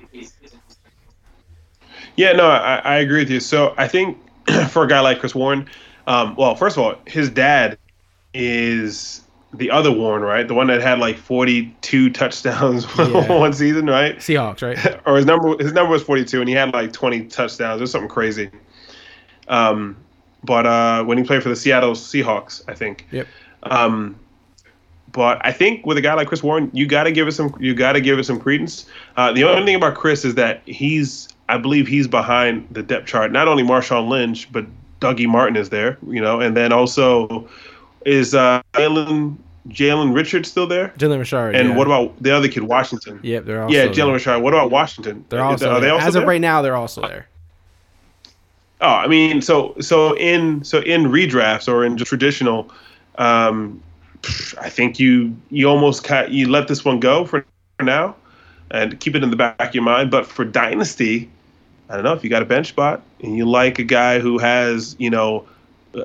Yeah, 2.16 2.32
no, 2.32 2.46
I, 2.46 2.76
I 2.76 2.96
agree 2.96 3.20
with 3.20 3.30
you. 3.30 3.40
So 3.40 3.74
I 3.76 3.88
think 3.88 4.18
for 4.68 4.84
a 4.84 4.88
guy 4.88 5.00
like 5.00 5.18
Chris 5.18 5.34
Warren, 5.34 5.68
um, 6.06 6.36
well, 6.36 6.54
first 6.54 6.76
of 6.76 6.82
all, 6.82 6.94
his 7.06 7.30
dad 7.30 7.78
is 8.34 9.23
the 9.56 9.70
other 9.70 9.90
Warren, 9.90 10.22
right? 10.22 10.46
The 10.46 10.54
one 10.54 10.66
that 10.66 10.80
had 10.82 10.98
like 10.98 11.16
42 11.16 12.10
touchdowns 12.12 12.86
yeah. 12.98 13.32
one 13.32 13.52
season, 13.52 13.86
right? 13.86 14.16
Seahawks, 14.16 14.62
right? 14.62 15.00
or 15.06 15.16
his 15.16 15.26
number 15.26 15.56
his 15.62 15.72
number 15.72 15.92
was 15.92 16.02
42 16.02 16.40
and 16.40 16.48
he 16.48 16.54
had 16.54 16.72
like 16.72 16.92
20 16.92 17.26
touchdowns 17.26 17.80
or 17.80 17.86
something 17.86 18.08
crazy. 18.08 18.50
Um 19.48 19.96
but 20.42 20.66
uh 20.66 21.04
when 21.04 21.18
he 21.18 21.24
played 21.24 21.42
for 21.42 21.48
the 21.48 21.56
Seattle 21.56 21.92
Seahawks, 21.92 22.62
I 22.68 22.74
think. 22.74 23.06
Yep. 23.10 23.26
Um 23.62 24.18
but 25.12 25.40
I 25.46 25.52
think 25.52 25.86
with 25.86 25.96
a 25.96 26.00
guy 26.00 26.14
like 26.14 26.26
Chris 26.26 26.42
Warren, 26.42 26.68
you 26.72 26.88
got 26.88 27.04
to 27.04 27.12
give 27.12 27.28
it 27.28 27.32
some 27.32 27.54
you 27.60 27.72
got 27.72 27.92
to 27.92 28.00
give 28.00 28.18
it 28.18 28.24
some 28.24 28.40
credence. 28.40 28.86
Uh, 29.16 29.32
the 29.32 29.44
only 29.44 29.64
thing 29.64 29.76
about 29.76 29.94
Chris 29.94 30.24
is 30.24 30.34
that 30.34 30.60
he's 30.66 31.28
I 31.48 31.56
believe 31.56 31.86
he's 31.86 32.08
behind 32.08 32.66
the 32.72 32.82
depth 32.82 33.06
chart. 33.06 33.30
Not 33.30 33.46
only 33.46 33.62
Marshawn 33.62 34.08
Lynch, 34.08 34.50
but 34.50 34.66
Dougie 35.00 35.28
Martin 35.28 35.56
is 35.56 35.68
there, 35.68 35.98
you 36.08 36.20
know, 36.20 36.40
and 36.40 36.56
then 36.56 36.72
also 36.72 37.48
is 38.04 38.34
uh, 38.34 38.60
Jalen 38.72 39.36
Jalen 39.68 40.14
Richard 40.14 40.46
still 40.46 40.66
there? 40.66 40.88
Jalen 40.98 41.18
Richard. 41.18 41.54
And 41.54 41.70
yeah. 41.70 41.76
what 41.76 41.86
about 41.86 42.22
the 42.22 42.36
other 42.36 42.48
kid, 42.48 42.64
Washington? 42.64 43.18
Yep, 43.22 43.44
they're 43.44 43.62
also 43.62 43.74
yeah, 43.74 43.86
Jalen 43.86 44.12
Richard. 44.12 44.40
What 44.40 44.52
about 44.52 44.70
Washington? 44.70 45.24
They're 45.28 45.42
also, 45.42 45.70
are 45.70 45.80
they 45.80 45.88
also 45.88 46.06
as 46.06 46.12
there? 46.14 46.22
of 46.22 46.28
right 46.28 46.40
now. 46.40 46.60
They're 46.62 46.76
also 46.76 47.00
there. 47.00 47.28
Oh, 48.80 48.88
I 48.88 49.06
mean, 49.06 49.40
so 49.40 49.74
so 49.80 50.16
in 50.16 50.62
so 50.64 50.80
in 50.80 51.04
redrafts 51.04 51.68
or 51.68 51.84
in 51.84 51.96
traditional, 51.96 52.70
um, 53.16 53.82
I 54.60 54.68
think 54.68 54.98
you 54.98 55.34
you 55.50 55.68
almost 55.68 56.04
cut, 56.04 56.30
you 56.30 56.48
let 56.48 56.68
this 56.68 56.84
one 56.84 57.00
go 57.00 57.24
for 57.24 57.46
now, 57.80 58.16
and 58.70 59.00
keep 59.00 59.14
it 59.14 59.22
in 59.22 59.30
the 59.30 59.36
back 59.36 59.60
of 59.60 59.74
your 59.74 59.84
mind. 59.84 60.10
But 60.10 60.26
for 60.26 60.44
dynasty, 60.44 61.30
I 61.88 61.94
don't 61.94 62.04
know 62.04 62.12
if 62.12 62.22
you 62.22 62.28
got 62.28 62.42
a 62.42 62.46
bench 62.46 62.68
spot 62.68 63.02
and 63.22 63.36
you 63.36 63.46
like 63.46 63.78
a 63.78 63.84
guy 63.84 64.18
who 64.18 64.36
has 64.36 64.96
you 64.98 65.08
know 65.08 65.46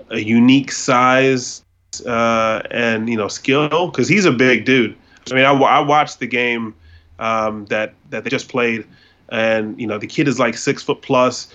a 0.10 0.20
unique 0.20 0.72
size 0.72 1.64
uh, 2.06 2.62
and 2.72 3.10
you 3.10 3.18
know 3.18 3.28
skill 3.28 3.88
because 3.88 4.08
he's 4.08 4.26
a 4.26 4.32
big 4.32 4.66
dude. 4.66 4.96
I 5.32 5.36
mean, 5.36 5.46
I, 5.46 5.52
I 5.52 5.80
watched 5.80 6.20
the 6.20 6.28
game 6.28 6.74
um, 7.20 7.66
that 7.66 7.94
that 8.10 8.24
they 8.24 8.30
just 8.30 8.50
played, 8.50 8.86
and 9.30 9.80
you 9.80 9.88
know 9.88 9.98
the 9.98 10.08
kid 10.08 10.28
is 10.28 10.40
like 10.40 10.58
six 10.58 10.84
foot 10.84 11.02
plus, 11.02 11.54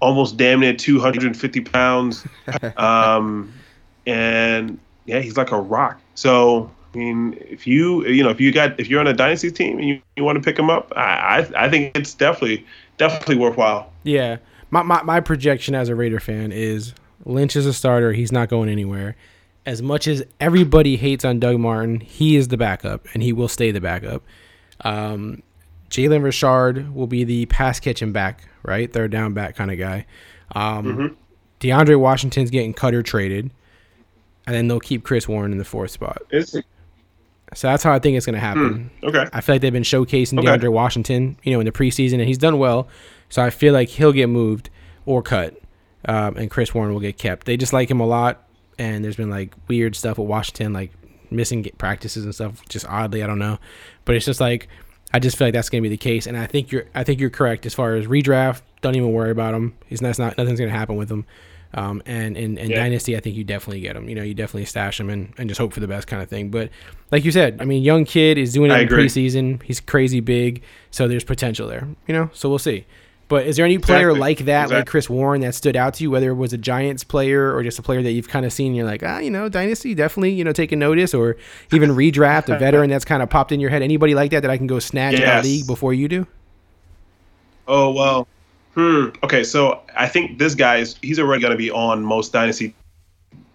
almost 0.00 0.36
damn 0.36 0.60
near 0.60 0.74
250 0.74 1.60
pounds, 1.62 2.26
um, 2.76 3.52
and 4.06 4.78
yeah, 5.06 5.20
he's 5.20 5.36
like 5.36 5.52
a 5.52 5.60
rock. 5.60 6.00
So 6.14 6.70
I 6.94 6.98
mean, 6.98 7.36
if 7.40 7.66
you 7.66 8.06
you 8.06 8.22
know 8.22 8.30
if 8.30 8.40
you 8.40 8.52
got 8.52 8.78
if 8.80 8.88
you're 8.88 9.00
on 9.00 9.06
a 9.06 9.14
dynasty 9.14 9.50
team 9.50 9.78
and 9.78 9.88
you, 9.88 10.00
you 10.16 10.24
want 10.24 10.36
to 10.36 10.42
pick 10.42 10.58
him 10.58 10.70
up, 10.70 10.92
I, 10.96 11.46
I 11.56 11.66
I 11.66 11.70
think 11.70 11.96
it's 11.96 12.14
definitely 12.14 12.64
definitely 12.98 13.36
worthwhile. 13.36 13.92
Yeah, 14.02 14.38
my, 14.70 14.82
my 14.82 15.02
my 15.02 15.20
projection 15.20 15.74
as 15.74 15.88
a 15.88 15.94
Raider 15.94 16.20
fan 16.20 16.52
is 16.52 16.94
Lynch 17.24 17.56
is 17.56 17.66
a 17.66 17.72
starter. 17.72 18.12
He's 18.12 18.32
not 18.32 18.48
going 18.48 18.68
anywhere 18.68 19.16
as 19.66 19.82
much 19.82 20.06
as 20.06 20.24
everybody 20.40 20.96
hates 20.96 21.24
on 21.24 21.40
Doug 21.40 21.58
Martin, 21.58 21.98
he 21.98 22.36
is 22.36 22.48
the 22.48 22.56
backup 22.56 23.06
and 23.12 23.22
he 23.22 23.32
will 23.32 23.48
stay 23.48 23.72
the 23.72 23.80
backup. 23.80 24.22
Um, 24.82 25.42
Jalen 25.90 26.22
Richard 26.22 26.94
will 26.94 27.08
be 27.08 27.24
the 27.24 27.46
pass 27.46 27.80
catching 27.80 28.12
back, 28.12 28.48
right? 28.62 28.90
Third 28.90 29.10
down 29.10 29.34
back 29.34 29.56
kind 29.56 29.70
of 29.72 29.78
guy. 29.78 30.06
Um, 30.54 30.84
mm-hmm. 30.84 31.14
DeAndre 31.60 31.98
Washington's 31.98 32.50
getting 32.50 32.74
cut 32.74 32.94
or 32.94 33.02
traded, 33.02 33.50
and 34.46 34.54
then 34.54 34.68
they'll 34.68 34.80
keep 34.80 35.04
Chris 35.04 35.26
Warren 35.26 35.52
in 35.52 35.58
the 35.58 35.64
fourth 35.64 35.90
spot. 35.90 36.22
So 37.54 37.68
that's 37.68 37.82
how 37.82 37.92
I 37.92 37.98
think 37.98 38.16
it's 38.16 38.26
going 38.26 38.34
to 38.34 38.40
happen. 38.40 38.90
Mm, 39.02 39.08
okay. 39.08 39.30
I 39.32 39.40
feel 39.40 39.54
like 39.54 39.62
they've 39.62 39.72
been 39.72 39.82
showcasing 39.82 40.38
okay. 40.38 40.48
DeAndre 40.48 40.70
Washington, 40.70 41.38
you 41.42 41.52
know, 41.52 41.60
in 41.60 41.66
the 41.66 41.72
preseason, 41.72 42.14
and 42.14 42.24
he's 42.24 42.38
done 42.38 42.58
well. 42.58 42.88
So 43.30 43.42
I 43.42 43.50
feel 43.50 43.72
like 43.72 43.88
he'll 43.88 44.12
get 44.12 44.28
moved 44.28 44.68
or 45.06 45.22
cut, 45.22 45.58
um, 46.04 46.36
and 46.36 46.50
Chris 46.50 46.74
Warren 46.74 46.92
will 46.92 47.00
get 47.00 47.16
kept. 47.16 47.46
They 47.46 47.56
just 47.56 47.72
like 47.72 47.90
him 47.90 48.00
a 48.00 48.06
lot 48.06 48.45
and 48.78 49.04
there's 49.04 49.16
been 49.16 49.30
like 49.30 49.54
weird 49.68 49.96
stuff 49.96 50.18
with 50.18 50.28
Washington, 50.28 50.72
like 50.72 50.92
missing 51.30 51.68
practices 51.78 52.24
and 52.24 52.34
stuff. 52.34 52.62
Just 52.68 52.86
oddly, 52.86 53.22
I 53.22 53.26
don't 53.26 53.38
know, 53.38 53.58
but 54.04 54.16
it's 54.16 54.26
just 54.26 54.40
like 54.40 54.68
I 55.12 55.18
just 55.18 55.36
feel 55.36 55.46
like 55.46 55.54
that's 55.54 55.68
gonna 55.68 55.82
be 55.82 55.88
the 55.88 55.96
case, 55.96 56.26
and 56.26 56.36
I 56.36 56.46
think 56.46 56.72
you're 56.72 56.84
I 56.94 57.04
think 57.04 57.20
you're 57.20 57.30
correct 57.30 57.66
as 57.66 57.74
far 57.74 57.94
as 57.94 58.06
redraft. 58.06 58.62
Don't 58.82 58.96
even 58.96 59.12
worry 59.12 59.30
about 59.30 59.54
him. 59.54 59.74
He's 59.86 60.02
not, 60.02 60.18
not 60.18 60.36
nothing's 60.36 60.58
gonna 60.58 60.70
happen 60.70 60.96
with 60.96 61.10
him. 61.10 61.24
Um, 61.74 62.02
and 62.06 62.36
in, 62.36 62.56
yeah. 62.56 62.76
dynasty, 62.76 63.16
I 63.16 63.20
think 63.20 63.36
you 63.36 63.44
definitely 63.44 63.80
get 63.80 63.96
him. 63.96 64.08
You 64.08 64.14
know, 64.14 64.22
you 64.22 64.34
definitely 64.34 64.64
stash 64.64 64.98
him 64.98 65.10
and, 65.10 65.34
and 65.36 65.48
just 65.48 65.58
hope 65.58 65.74
for 65.74 65.80
the 65.80 65.88
best 65.88 66.06
kind 66.06 66.22
of 66.22 66.28
thing. 66.28 66.48
But 66.48 66.70
like 67.10 67.24
you 67.24 67.32
said, 67.32 67.60
I 67.60 67.64
mean, 67.64 67.82
young 67.82 68.04
kid 68.04 68.38
is 68.38 68.54
doing 68.54 68.70
it 68.70 68.74
I 68.74 68.78
in 68.80 68.86
agree. 68.86 69.04
preseason. 69.04 69.62
He's 69.62 69.80
crazy 69.80 70.20
big, 70.20 70.62
so 70.90 71.06
there's 71.06 71.24
potential 71.24 71.68
there. 71.68 71.86
You 72.06 72.14
know, 72.14 72.30
so 72.32 72.48
we'll 72.48 72.58
see. 72.58 72.86
But 73.28 73.46
is 73.46 73.56
there 73.56 73.64
any 73.64 73.78
player 73.78 74.10
exactly. 74.10 74.20
like 74.20 74.38
that, 74.38 74.62
exactly. 74.64 74.76
like 74.76 74.86
Chris 74.86 75.10
Warren, 75.10 75.40
that 75.40 75.54
stood 75.54 75.74
out 75.74 75.94
to 75.94 76.04
you, 76.04 76.10
whether 76.12 76.30
it 76.30 76.34
was 76.34 76.52
a 76.52 76.58
Giants 76.58 77.02
player 77.02 77.52
or 77.52 77.62
just 77.64 77.78
a 77.78 77.82
player 77.82 78.00
that 78.02 78.12
you've 78.12 78.28
kind 78.28 78.46
of 78.46 78.52
seen 78.52 78.68
and 78.68 78.76
you're 78.76 78.86
like, 78.86 79.02
ah, 79.04 79.18
you 79.18 79.30
know, 79.30 79.48
Dynasty, 79.48 79.94
definitely, 79.94 80.30
you 80.30 80.44
know, 80.44 80.52
taking 80.52 80.78
notice, 80.78 81.12
or 81.12 81.36
even 81.72 81.90
redraft, 81.90 82.54
a 82.54 82.58
veteran 82.58 82.88
that's 82.88 83.04
kind 83.04 83.22
of 83.22 83.30
popped 83.30 83.50
in 83.50 83.58
your 83.58 83.70
head? 83.70 83.82
Anybody 83.82 84.14
like 84.14 84.30
that 84.30 84.40
that 84.40 84.50
I 84.50 84.56
can 84.56 84.68
go 84.68 84.78
snatch 84.78 85.18
yes. 85.18 85.44
in 85.44 85.50
the 85.50 85.56
league 85.56 85.66
before 85.66 85.92
you 85.92 86.06
do? 86.06 86.26
Oh, 87.66 87.90
well, 87.90 88.28
hmm. 88.74 89.06
Okay, 89.24 89.42
so 89.42 89.82
I 89.96 90.06
think 90.06 90.38
this 90.38 90.54
guy 90.54 90.76
is, 90.76 90.96
he's 91.02 91.18
already 91.18 91.42
going 91.42 91.52
to 91.52 91.58
be 91.58 91.70
on 91.70 92.04
most 92.04 92.32
Dynasty 92.32 92.76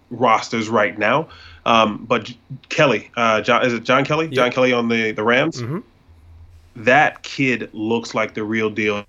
rosters 0.10 0.68
right 0.68 1.00
now. 1.00 1.30
Um, 1.66 2.04
but 2.06 2.34
Kelly, 2.68 3.10
uh, 3.16 3.40
John, 3.40 3.66
is 3.66 3.72
it 3.72 3.84
John 3.84 4.04
Kelly? 4.04 4.26
Yep. 4.26 4.34
John 4.34 4.52
Kelly 4.52 4.74
on 4.74 4.90
the, 4.90 5.12
the 5.14 5.24
Rams? 5.24 5.62
Mm-hmm. 5.62 5.80
That 6.76 7.24
kid 7.24 7.70
looks 7.74 8.14
like 8.14 8.34
the 8.34 8.44
real 8.44 8.70
deal 8.70 9.06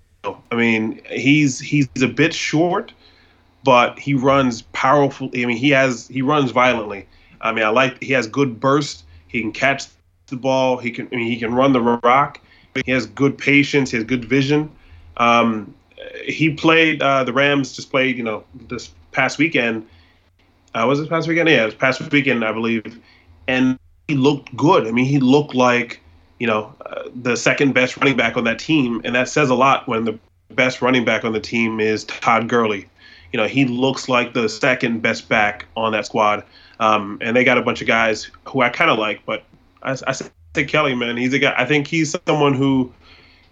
I 0.53 0.55
mean, 0.55 1.01
he's 1.09 1.59
he's 1.59 1.89
a 2.03 2.07
bit 2.07 2.35
short, 2.35 2.93
but 3.65 3.99
he 3.99 4.13
runs 4.13 4.61
powerfully. 4.75 5.43
I 5.43 5.47
mean, 5.47 5.57
he 5.57 5.71
has 5.71 6.07
he 6.09 6.21
runs 6.21 6.51
violently. 6.51 7.07
I 7.41 7.53
mean, 7.53 7.65
I 7.65 7.71
like 7.71 8.03
he 8.03 8.13
has 8.13 8.27
good 8.27 8.61
burst. 8.61 9.05
He 9.29 9.41
can 9.41 9.51
catch 9.51 9.87
the 10.27 10.37
ball. 10.37 10.77
He 10.77 10.91
can 10.91 11.09
I 11.11 11.17
mean, 11.17 11.27
he 11.27 11.39
can 11.39 11.55
run 11.55 11.73
the 11.73 11.81
rock. 11.81 12.39
He 12.85 12.93
has 12.93 13.07
good 13.07 13.39
patience. 13.39 13.93
He 13.93 13.97
has 13.97 14.05
good 14.05 14.27
vision. 14.27 14.71
Um, 15.17 15.75
he 16.27 16.53
played 16.53 17.01
uh, 17.01 17.25
the 17.25 17.33
Rams. 17.33 17.73
Just 17.73 17.91
played 17.91 18.19
you 18.19 18.23
know 18.23 18.45
this 18.69 18.91
past 19.13 19.39
weekend. 19.39 19.89
Uh, 20.75 20.85
was 20.87 21.01
it 21.01 21.09
past 21.09 21.29
weekend? 21.29 21.49
Yeah, 21.49 21.63
it 21.63 21.67
was 21.67 21.75
past 21.75 22.13
weekend, 22.13 22.45
I 22.45 22.53
believe. 22.53 23.01
And 23.49 23.79
he 24.09 24.17
looked 24.17 24.55
good. 24.55 24.87
I 24.87 24.91
mean, 24.91 25.07
he 25.07 25.19
looked 25.19 25.55
like 25.55 26.03
you 26.41 26.47
know 26.47 26.75
uh, 26.85 27.05
the 27.23 27.39
second 27.39 27.73
best 27.73 27.97
running 27.97 28.19
back 28.19 28.37
on 28.37 28.45
that 28.45 28.59
team, 28.59 29.01
and 29.03 29.15
that 29.15 29.31
says 29.31 29.49
a 29.49 29.55
lot 29.55 29.89
when 29.89 30.05
the 30.05 30.19
best 30.55 30.83
running 30.83 31.05
back 31.05 31.25
on 31.25 31.33
the 31.33 31.41
team 31.41 31.81
is 31.81 32.05
Todd 32.05 32.49
Gurley. 32.49 32.89
You 33.33 33.39
know, 33.39 33.47
he 33.47 33.65
looks 33.65 34.09
like 34.09 34.35
the 34.35 34.49
second 34.49 35.01
best 35.01 35.29
back 35.29 35.67
on 35.77 35.93
that 35.93 36.07
squad. 36.07 36.45
Um, 36.81 37.19
and 37.21 37.37
they 37.37 37.45
got 37.45 37.59
a 37.59 37.63
bunch 37.63 37.81
of 37.81 37.87
guys 37.87 38.31
who 38.47 38.61
I 38.61 38.69
kind 38.69 38.91
of 38.91 38.99
like, 38.99 39.25
but 39.25 39.45
I, 39.83 39.97
I 40.07 40.13
say 40.13 40.65
Kelly, 40.67 40.95
man, 40.95 41.17
he's 41.17 41.33
a 41.33 41.39
guy. 41.39 41.55
I 41.57 41.65
think 41.65 41.87
he's 41.87 42.15
someone 42.27 42.55
who 42.55 42.93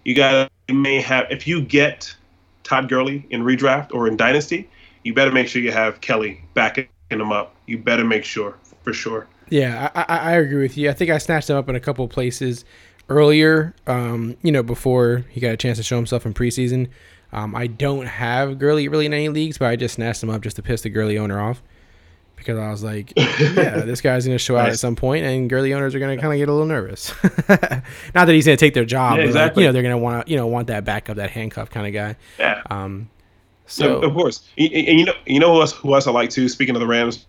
you 0.05 0.15
got 0.15 0.51
may 0.69 1.01
have 1.01 1.27
if 1.29 1.47
you 1.47 1.61
get 1.61 2.15
Todd 2.63 2.89
Gurley 2.89 3.25
in 3.29 3.43
redraft 3.43 3.93
or 3.93 4.07
in 4.07 4.17
dynasty, 4.17 4.69
you 5.03 5.13
better 5.13 5.31
make 5.31 5.47
sure 5.47 5.61
you 5.61 5.71
have 5.71 6.01
Kelly 6.01 6.43
backing 6.53 6.87
him 7.09 7.31
up. 7.31 7.55
You 7.65 7.77
better 7.77 8.05
make 8.05 8.23
sure 8.23 8.57
for 8.83 8.93
sure. 8.93 9.27
Yeah, 9.49 9.91
I, 9.93 10.03
I, 10.07 10.31
agree 10.37 10.61
with 10.61 10.77
you. 10.77 10.89
I 10.89 10.93
think 10.93 11.11
I 11.11 11.17
snatched 11.17 11.49
him 11.49 11.57
up 11.57 11.67
in 11.67 11.75
a 11.75 11.79
couple 11.79 12.07
places 12.07 12.63
earlier. 13.09 13.73
Um, 13.87 14.37
you 14.41 14.51
know, 14.51 14.63
before 14.63 15.25
he 15.29 15.39
got 15.39 15.51
a 15.51 15.57
chance 15.57 15.77
to 15.77 15.83
show 15.83 15.95
himself 15.97 16.25
in 16.25 16.33
preseason. 16.33 16.89
Um, 17.33 17.55
I 17.55 17.67
don't 17.67 18.07
have 18.07 18.59
Gurley 18.59 18.89
really 18.89 19.05
in 19.05 19.13
any 19.13 19.29
leagues, 19.29 19.57
but 19.57 19.69
I 19.69 19.77
just 19.77 19.95
snatched 19.95 20.21
him 20.21 20.29
up 20.29 20.41
just 20.41 20.57
to 20.57 20.61
piss 20.61 20.81
the 20.81 20.89
Gurley 20.89 21.17
owner 21.17 21.39
off 21.39 21.63
because 22.35 22.57
I 22.59 22.69
was 22.69 22.83
like, 22.83 23.13
yeah, 23.17 23.79
this 23.85 24.01
guy's 24.01 24.25
going 24.25 24.35
to 24.35 24.43
show 24.43 24.57
out 24.57 24.67
at 24.67 24.77
some 24.79 24.95
point, 24.97 25.23
and 25.23 25.49
Gurley 25.49 25.73
owners 25.73 25.95
are 25.95 25.99
going 25.99 26.17
to 26.17 26.21
kind 26.21 26.33
of 26.33 26.37
get 26.39 26.49
a 26.49 26.51
little 26.51 26.67
nervous. 26.67 27.13
Not 27.23 28.25
that 28.25 28.29
he's 28.29 28.45
going 28.45 28.57
to 28.57 28.65
take 28.65 28.73
their 28.73 28.83
job, 28.83 29.11
Yeah, 29.11 29.17
but 29.17 29.21
like, 29.21 29.27
exactly. 29.27 29.63
you 29.63 29.69
know 29.69 29.73
they're 29.73 29.81
going 29.81 29.93
to 29.93 29.97
want 29.97 30.25
to, 30.25 30.31
you 30.31 30.37
know, 30.37 30.47
want 30.47 30.67
that 30.67 30.83
backup, 30.83 31.15
that 31.17 31.29
handcuff 31.29 31.69
kind 31.69 31.87
of 31.87 31.93
guy. 31.93 32.15
Yeah. 32.37 32.61
Um, 32.69 33.09
So 33.67 34.01
so 34.01 34.07
of 34.07 34.13
course, 34.13 34.49
and 34.57 34.73
and 34.73 34.99
you 34.99 35.05
know, 35.05 35.13
you 35.25 35.39
know 35.39 35.53
who 35.53 35.61
else, 35.61 35.71
who 35.71 35.93
else 35.93 36.07
I 36.07 36.11
like 36.11 36.31
too. 36.31 36.49
Speaking 36.49 36.75
of 36.75 36.81
the 36.81 36.87
Rams, 36.87 37.25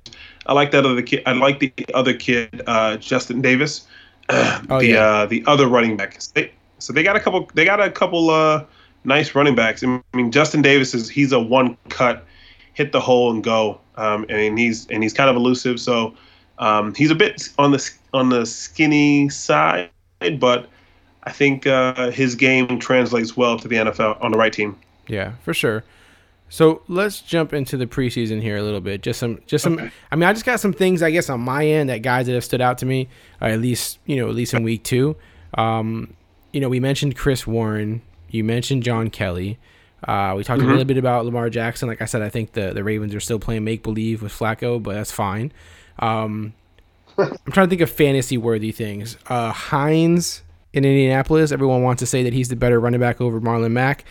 I 0.47 0.53
like 0.55 0.73
that 0.73 0.85
other 0.85 1.03
kid. 1.03 1.23
I 1.27 1.33
like 1.33 1.61
the 1.61 1.73
other 1.95 2.15
kid, 2.15 2.63
uh, 2.67 2.97
Justin 2.97 3.41
Davis, 3.41 3.87
Oh, 4.71 4.79
the 4.79 4.87
yeah. 4.87 5.07
uh, 5.07 5.27
the 5.27 5.43
other 5.47 5.67
running 5.67 5.97
back. 5.97 6.21
So 6.21 6.31
they, 6.35 6.53
so 6.79 6.93
they 6.93 7.03
got 7.03 7.17
a 7.17 7.21
couple. 7.21 7.49
They 7.55 7.65
got 7.65 7.81
a 7.81 7.91
couple 7.91 8.31
uh, 8.31 8.65
nice 9.05 9.35
running 9.35 9.55
backs. 9.55 9.83
I 9.85 10.01
mean, 10.15 10.31
Justin 10.31 10.63
Davis 10.63 10.95
is 10.95 11.09
he's 11.09 11.33
a 11.33 11.41
one 11.41 11.77
cut, 11.89 12.25
hit 12.75 12.93
the 12.93 13.01
hole 13.01 13.31
and 13.31 13.43
go. 13.43 13.81
Um, 13.97 14.25
and 14.29 14.59
he's 14.59 14.87
and 14.89 15.03
he's 15.03 15.13
kind 15.13 15.29
of 15.29 15.37
elusive. 15.37 15.79
So 15.81 16.15
um, 16.59 16.95
he's 16.95 17.11
a 17.11 17.15
bit 17.15 17.49
on 17.59 17.73
the 17.73 17.91
on 18.15 18.31
the 18.31 18.47
skinny 18.47 19.29
side, 19.29 19.91
but 20.39 20.69
I 21.25 21.33
think 21.33 21.67
uh, 21.67 22.11
his 22.11 22.35
game 22.35 22.79
translates 22.79 23.37
well 23.37 23.59
to 23.59 23.69
the 23.69 23.77
NFL 23.77 24.23
on 24.23 24.33
the 24.33 24.39
right 24.39 24.53
team. 24.53 24.79
Yeah, 25.09 25.33
for 25.43 25.53
sure. 25.55 25.85
So 26.53 26.83
let's 26.87 27.23
jump 27.23 27.55
into 27.55 27.79
the 27.79 27.87
preseason 27.87 28.43
here 28.43 28.59
a 28.59 28.63
little 28.63 28.83
bit. 28.83 29.01
Just 29.01 29.19
some, 29.21 29.41
just 29.47 29.65
some. 29.65 29.79
Okay. 29.79 29.91
I 30.11 30.17
mean, 30.17 30.29
I 30.29 30.35
just 30.35 30.45
got 30.45 30.61
some 30.61 30.75
things, 30.75 31.03
I 31.03 31.11
guess, 31.11 31.31
on 31.31 31.41
my 31.41 31.67
end 31.67 31.89
that 31.89 32.03
guys 32.03 32.27
that 32.27 32.35
have 32.35 32.45
stood 32.45 32.61
out 32.61 32.77
to 32.79 32.87
me, 32.87 33.09
uh, 33.41 33.47
at 33.47 33.59
least 33.59 33.99
you 34.05 34.17
know, 34.17 34.29
at 34.29 34.35
least 34.35 34.53
in 34.53 34.63
week 34.63 34.85
two. 34.85 35.17
Um, 35.55 36.15
you 36.53 36.61
know, 36.61 36.69
we 36.69 36.79
mentioned 36.79 37.17
Chris 37.17 37.47
Warren. 37.47 38.03
You 38.29 38.45
mentioned 38.45 38.83
John 38.83 39.09
Kelly. 39.09 39.59
Uh, 40.07 40.35
we 40.37 40.45
talked 40.45 40.61
a 40.61 40.67
little 40.67 40.85
bit 40.85 40.99
about 40.99 41.25
Lamar 41.25 41.49
Jackson. 41.49 41.89
Like 41.89 42.03
I 42.03 42.05
said, 42.05 42.21
I 42.21 42.29
think 42.29 42.53
the 42.53 42.75
the 42.75 42.85
Ravens 42.85 43.15
are 43.15 43.21
still 43.21 43.39
playing 43.39 43.65
make 43.65 43.83
believe 43.83 44.21
with 44.21 44.39
Flacco, 44.39 44.83
but 44.83 44.93
that's 44.93 45.11
fine. 45.11 45.55
Um, 46.01 46.53
I'm 47.17 47.53
trying 47.53 47.67
to 47.67 47.71
think 47.71 47.81
of 47.81 47.91
fantasy 47.91 48.37
worthy 48.37 48.73
things. 48.73 49.17
Uh, 49.27 49.53
Hines 49.53 50.43
in 50.75 50.85
Indianapolis. 50.85 51.51
Everyone 51.51 51.83
wants 51.83 52.01
to 52.01 52.07
say 52.07 52.23
that 52.25 52.35
he's 52.35 52.51
the 52.51 52.57
better 52.57 52.79
running 52.79 53.01
back 53.01 53.23
over 53.23 53.41
Marlon 53.41 53.73
Mack. 53.73 54.05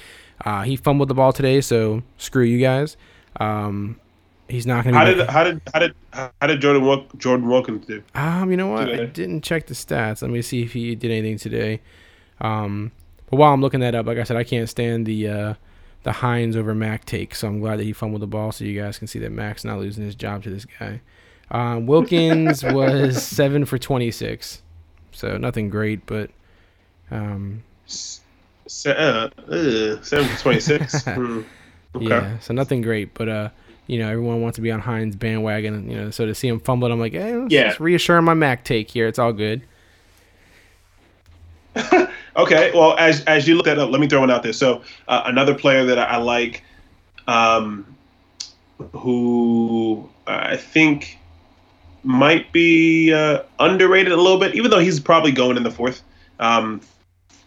Uh, 0.44 0.64
he 0.64 0.76
fumbled 0.76 1.08
the 1.10 1.14
ball 1.14 1.32
today, 1.34 1.62
so 1.62 2.02
screw 2.18 2.44
you 2.44 2.60
guys. 2.60 2.98
Um, 3.40 4.00
he's 4.50 4.66
not 4.68 4.84
going 4.84 4.94
to 4.94 5.00
How 5.00 5.06
be. 5.06 5.14
did 5.16 5.30
how 5.30 5.44
did 5.44 5.62
how 5.74 5.80
did 5.80 5.96
how 6.14 6.48
did 6.48 6.62
Jordan 6.62 6.84
Wilk, 6.86 7.18
Jordan 7.18 7.48
Wilkins 7.48 7.86
do? 7.86 8.04
Um, 8.16 8.52
you 8.52 8.58
know 8.58 8.68
what? 8.68 8.90
I 8.90 9.06
didn't 9.06 9.42
check 9.42 9.68
the 9.68 9.74
stats. 9.74 10.22
Let 10.22 10.32
me 10.32 10.42
see 10.42 10.64
if 10.64 10.74
he 10.74 10.96
did 10.96 11.12
anything 11.12 11.38
today. 11.38 11.82
Um, 12.40 12.92
but 13.30 13.38
while 13.38 13.54
I'm 13.54 13.62
looking 13.62 13.80
that 13.82 13.96
up, 13.96 14.06
like 14.08 14.18
I 14.18 14.24
said, 14.24 14.38
I 14.38 14.44
can't 14.44 14.68
stand 14.68 15.06
the 15.06 15.28
uh, 15.28 15.54
the 16.04 16.12
Hines 16.12 16.56
over 16.56 16.74
Mack 16.74 17.06
take. 17.06 17.36
So 17.36 17.48
I'm 17.48 17.60
glad 17.60 17.80
that 17.80 17.84
he 17.84 17.94
fumbled 17.94 18.22
the 18.22 18.28
ball, 18.28 18.52
so 18.52 18.66
you 18.66 18.80
guys 18.80 18.98
can 18.98 19.08
see 19.08 19.20
that 19.20 19.32
Mack's 19.32 19.64
not 19.64 19.80
losing 19.80 20.04
his 20.04 20.16
job 20.16 20.44
to 20.44 20.50
this 20.50 20.66
guy. 20.66 21.02
Um, 21.52 21.86
Wilkins 21.86 22.64
was 22.64 23.22
seven 23.24 23.66
for 23.66 23.78
26, 23.78 24.62
so 25.12 25.38
nothing 25.38 25.70
great, 25.70 26.06
but 26.06 26.32
um, 27.12 27.64
uh, 28.86 29.30
uh, 29.50 30.02
seven 30.02 30.28
for 30.28 30.42
twenty 30.42 30.60
six. 30.60 31.04
Hmm. 31.06 31.42
Okay. 31.94 32.08
yeah, 32.08 32.40
so 32.40 32.54
nothing 32.54 32.82
great. 32.82 33.14
But 33.14 33.28
uh, 33.28 33.50
you 33.88 34.00
know, 34.00 34.10
everyone 34.10 34.42
wants 34.42 34.56
to 34.56 34.62
be 34.62 34.72
on 34.72 34.80
Hines 34.80 35.16
bandwagon. 35.16 35.90
You 35.90 35.98
know, 35.98 36.10
so 36.10 36.26
to 36.26 36.34
see 36.34 36.48
him 36.48 36.60
fumble, 36.62 36.88
it, 36.88 36.92
I'm 36.92 37.00
like, 37.00 37.14
eh, 37.14 37.36
let's 37.36 37.54
Yeah. 37.54 37.68
just 37.68 37.80
reassuring 37.82 38.24
my 38.24 38.34
Mack 38.34 38.64
take 38.64 38.90
here. 38.90 39.08
It's 39.08 39.20
all 39.20 39.34
good. 39.34 39.62
Okay. 42.38 42.72
Well, 42.74 42.96
as 42.98 43.26
as 43.26 43.46
you 43.46 43.56
look 43.56 43.66
that 43.66 43.78
up, 43.78 43.90
let 43.90 44.00
me 44.00 44.08
throw 44.08 44.22
one 44.22 44.32
out 44.32 44.42
there. 44.42 44.54
So 44.54 44.84
uh, 45.10 45.24
another 45.26 45.54
player 45.54 45.84
that 45.84 46.00
I, 46.00 46.04
I 46.04 46.18
like, 46.18 46.64
um, 47.28 47.86
who 48.94 50.10
I 50.28 50.56
think 50.56 51.18
might 52.04 52.52
be 52.54 53.14
uh, 53.14 53.44
underrated 53.60 54.14
a 54.14 54.18
little 54.18 54.40
bit, 54.40 54.56
even 54.56 54.72
though 54.72 54.80
he's 54.80 54.98
probably 55.00 55.34
going 55.34 55.58
in 55.58 55.64
the 55.64 55.72
fourth, 55.72 56.04
um, 56.40 56.80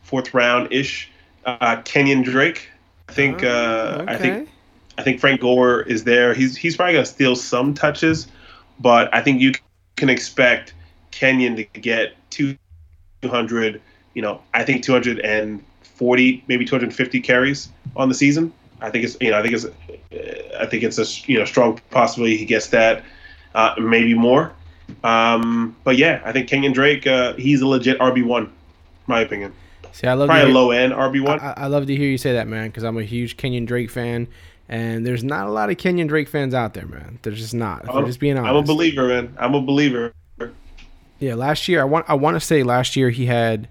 fourth 0.02 0.34
round 0.34 0.70
ish. 0.70 1.10
Uh, 1.44 1.76
Kenyan 1.83 2.24
Drake. 2.24 2.68
I 3.09 3.12
think. 3.12 3.42
Uh, 3.42 4.04
I 4.07 4.16
think. 4.16 4.48
I 4.96 5.02
think 5.02 5.20
Frank 5.20 5.40
Gore 5.40 5.83
is 5.83 6.04
there. 6.04 6.35
He's 6.35 6.57
he's 6.57 6.76
probably 6.76 6.94
gonna 6.94 7.07
steal 7.07 7.35
some 7.35 7.74
touches, 7.74 8.28
but 8.78 9.12
I 9.12 9.20
think 9.20 9.40
you 9.40 9.52
can 9.96 10.09
expect 10.09 10.72
Kenyan 11.11 11.57
to 11.57 11.80
get 11.80 12.14
two 12.30 12.57
hundred. 13.24 13.80
You 14.14 14.22
know, 14.22 14.40
I 14.52 14.62
think 14.64 14.85
two 14.85 14.92
hundred 14.92 15.18
and 15.20 15.64
forty, 15.83 16.44
maybe 16.46 16.64
two 16.64 16.74
hundred 16.74 16.87
and 16.87 16.94
fifty 16.94 17.20
carries 17.20 17.68
on 17.96 18.09
the 18.09 18.14
season. 18.14 18.52
I 18.80 18.90
think 18.90 19.04
it's 19.04 19.16
you 19.20 19.30
know 19.30 19.38
I 19.38 19.42
think 19.42 19.54
it's 19.54 19.66
I 20.61 20.66
think 20.66 20.83
it's 20.83 20.98
a 20.98 21.30
you 21.30 21.38
know 21.38 21.44
strong 21.44 21.80
possibility 21.90 22.37
he 22.37 22.44
gets 22.44 22.68
that, 22.68 23.04
uh, 23.54 23.74
maybe 23.78 24.14
more. 24.14 24.52
Um, 25.02 25.74
but 25.83 25.96
yeah, 25.96 26.20
I 26.24 26.33
think 26.33 26.48
Kenyan 26.48 26.74
Drake 26.74 27.07
uh, 27.07 27.35
he's 27.35 27.62
a 27.62 27.66
legit 27.66 27.98
RB 27.98 28.24
one, 28.24 28.52
my 29.07 29.20
opinion. 29.20 29.52
See, 29.94 30.09
I 30.09 30.14
love 30.14 30.26
Probably 30.28 30.42
a 30.42 30.46
hear- 30.46 30.54
low 30.54 30.70
end 30.72 30.92
RB 30.92 31.22
one. 31.24 31.38
I, 31.38 31.54
I 31.57 31.66
love 31.68 31.87
to 31.87 31.94
hear 31.94 32.09
you 32.09 32.18
say 32.18 32.33
that, 32.33 32.48
man, 32.48 32.66
because 32.68 32.83
I'm 32.83 32.98
a 32.98 33.04
huge 33.04 33.37
Kenyan 33.37 33.64
Drake 33.64 33.90
fan, 33.90 34.26
and 34.68 35.07
there's 35.07 35.22
not 35.22 35.46
a 35.46 35.50
lot 35.50 35.70
of 35.70 35.76
Kenyan 35.76 36.09
Drake 36.09 36.28
fans 36.28 36.52
out 36.52 36.74
there, 36.74 36.87
man. 36.87 37.20
There's 37.22 37.38
just 37.38 37.54
not. 37.54 37.88
I'm- 37.88 38.04
just 38.04 38.18
being 38.18 38.37
honest. 38.37 38.50
I'm 38.50 38.57
a 38.57 38.62
believer, 38.62 39.07
man. 39.09 39.37
I'm 39.38 39.54
a 39.54 39.61
believer. 39.62 40.12
Yeah, 41.20 41.37
last 41.37 41.68
year 41.68 41.80
I 41.80 41.85
want 41.85 42.07
I 42.09 42.14
want 42.14 42.35
to 42.35 42.40
say 42.40 42.64
last 42.64 42.96
year 42.96 43.09
he 43.11 43.26
had 43.26 43.68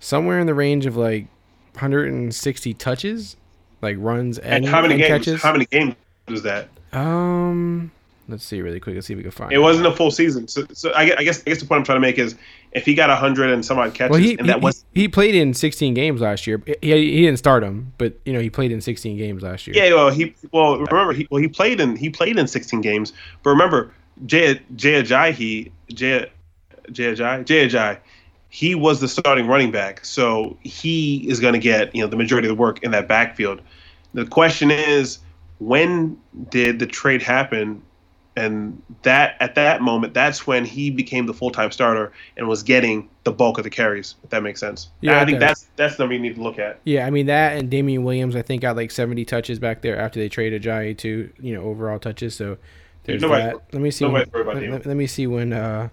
somewhere 0.00 0.40
in 0.40 0.46
the 0.48 0.52
range 0.54 0.84
of 0.84 0.96
like 0.96 1.26
160 1.74 2.74
touches, 2.74 3.36
like 3.80 3.96
runs 4.00 4.38
and, 4.38 4.64
And 4.64 4.66
how 4.66 4.82
many 4.82 4.94
and 4.94 5.00
games? 5.02 5.24
catches. 5.24 5.42
How 5.42 5.52
many 5.52 5.66
games 5.66 5.94
was 6.28 6.42
that? 6.42 6.68
Um, 6.92 7.92
let's 8.28 8.44
see 8.44 8.60
really 8.62 8.80
quick. 8.80 8.94
Let's 8.94 9.06
see 9.06 9.14
if 9.14 9.16
we 9.16 9.22
can 9.22 9.30
find. 9.30 9.52
It 9.52 9.58
wasn't 9.58 9.86
a 9.86 9.92
full 9.92 10.10
season. 10.10 10.48
So, 10.48 10.64
so 10.72 10.90
I, 10.92 11.12
I 11.18 11.24
guess 11.24 11.40
I 11.40 11.50
guess 11.50 11.60
the 11.60 11.66
point 11.66 11.80
I'm 11.80 11.84
trying 11.84 11.96
to 11.96 12.00
make 12.00 12.18
is 12.18 12.34
if 12.72 12.84
he 12.84 12.94
got 12.94 13.10
hundred 13.16 13.50
and 13.50 13.64
some 13.64 13.78
odd 13.78 13.94
catches, 13.94 14.12
Well, 14.12 14.20
he 14.20 14.38
and 14.38 14.48
that 14.48 14.58
he, 14.58 14.64
was 14.64 14.84
he 14.94 15.08
played 15.08 15.34
in 15.34 15.54
16 15.54 15.94
games 15.94 16.20
last 16.20 16.46
year. 16.46 16.62
He, 16.66 16.74
he 16.80 17.22
didn't 17.22 17.38
start 17.38 17.62
him, 17.62 17.92
but 17.98 18.18
you 18.24 18.32
know 18.32 18.40
he 18.40 18.50
played 18.50 18.72
in 18.72 18.80
16 18.80 19.16
games 19.16 19.42
last 19.42 19.66
year. 19.66 19.76
yeah. 19.76 19.94
Well, 19.94 20.10
he 20.10 20.34
well 20.52 20.78
remember 20.78 21.12
he 21.12 21.26
well 21.30 21.40
he 21.40 21.48
played 21.48 21.80
in 21.80 21.96
he 21.96 22.10
played 22.10 22.38
in 22.38 22.46
16 22.46 22.80
games, 22.80 23.12
but 23.42 23.50
remember 23.50 23.92
Jay 24.26 24.60
Jay 24.76 25.02
Ajayi 25.02 25.32
he 25.32 25.72
Jay 25.92 26.30
Jay 26.90 27.14
Ajayi 27.14 27.44
Jay 27.44 27.68
Ajayi 27.68 27.98
he 28.54 28.74
was 28.74 29.00
the 29.00 29.08
starting 29.08 29.46
running 29.46 29.70
back, 29.70 30.04
so 30.04 30.58
he 30.60 31.26
is 31.26 31.40
going 31.40 31.54
to 31.54 31.58
get 31.58 31.94
you 31.94 32.02
know 32.02 32.06
the 32.06 32.16
majority 32.16 32.46
of 32.46 32.54
the 32.54 32.60
work 32.60 32.82
in 32.82 32.90
that 32.90 33.08
backfield. 33.08 33.62
The 34.12 34.26
question 34.26 34.70
is, 34.70 35.20
when 35.58 36.18
did 36.50 36.78
the 36.78 36.86
trade 36.86 37.22
happen? 37.22 37.82
And 38.34 38.82
that 39.02 39.36
at 39.40 39.56
that 39.56 39.82
moment, 39.82 40.14
that's 40.14 40.46
when 40.46 40.64
he 40.64 40.90
became 40.90 41.26
the 41.26 41.34
full 41.34 41.50
time 41.50 41.70
starter 41.70 42.12
and 42.38 42.48
was 42.48 42.62
getting 42.62 43.10
the 43.24 43.32
bulk 43.32 43.58
of 43.58 43.64
the 43.64 43.68
carries. 43.70 44.14
If 44.24 44.30
that 44.30 44.42
makes 44.42 44.58
sense. 44.58 44.88
Yeah, 45.02 45.20
I 45.20 45.26
think 45.26 45.38
that's 45.38 45.66
that's 45.76 45.96
the 45.96 46.04
number 46.04 46.14
you 46.14 46.20
need 46.20 46.36
to 46.36 46.42
look 46.42 46.58
at. 46.58 46.80
Yeah, 46.84 47.06
I 47.06 47.10
mean 47.10 47.26
that 47.26 47.58
and 47.58 47.68
Damien 47.70 48.04
Williams, 48.04 48.34
I 48.34 48.40
think 48.40 48.62
got 48.62 48.74
like 48.74 48.90
70 48.90 49.24
touches 49.26 49.58
back 49.58 49.82
there 49.82 49.98
after 49.98 50.18
they 50.18 50.30
traded 50.30 50.62
Ajayi 50.62 50.96
to 50.98 51.30
you 51.40 51.54
know 51.54 51.62
overall 51.64 51.98
touches. 51.98 52.34
So 52.34 52.56
there's 53.04 53.20
Nobody- 53.20 53.42
that. 53.42 53.56
Let 53.72 53.82
me 53.82 53.90
see. 53.90 54.06
When, 54.06 54.22
about 54.22 54.46
let, 54.56 54.86
let- 54.86 54.96
me 54.96 55.06
see 55.06 55.26
when 55.26 55.52
uh, 55.52 55.90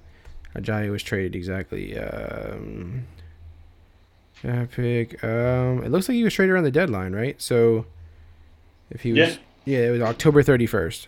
Ajayi 0.56 0.90
was 0.92 1.04
traded 1.04 1.36
exactly. 1.36 1.98
Um, 2.00 3.06
pick. 4.72 5.22
Um, 5.24 5.84
it 5.84 5.90
looks 5.92 6.08
like 6.08 6.16
he 6.16 6.24
was 6.24 6.34
traded 6.34 6.54
around 6.54 6.64
the 6.64 6.72
deadline, 6.72 7.14
right? 7.14 7.42
So 7.42 7.86
if 8.90 9.02
he 9.02 9.12
was, 9.12 9.20
Yeah. 9.20 9.36
yeah, 9.66 9.88
it 9.88 9.92
was 9.92 10.02
October 10.02 10.42
31st. 10.42 11.08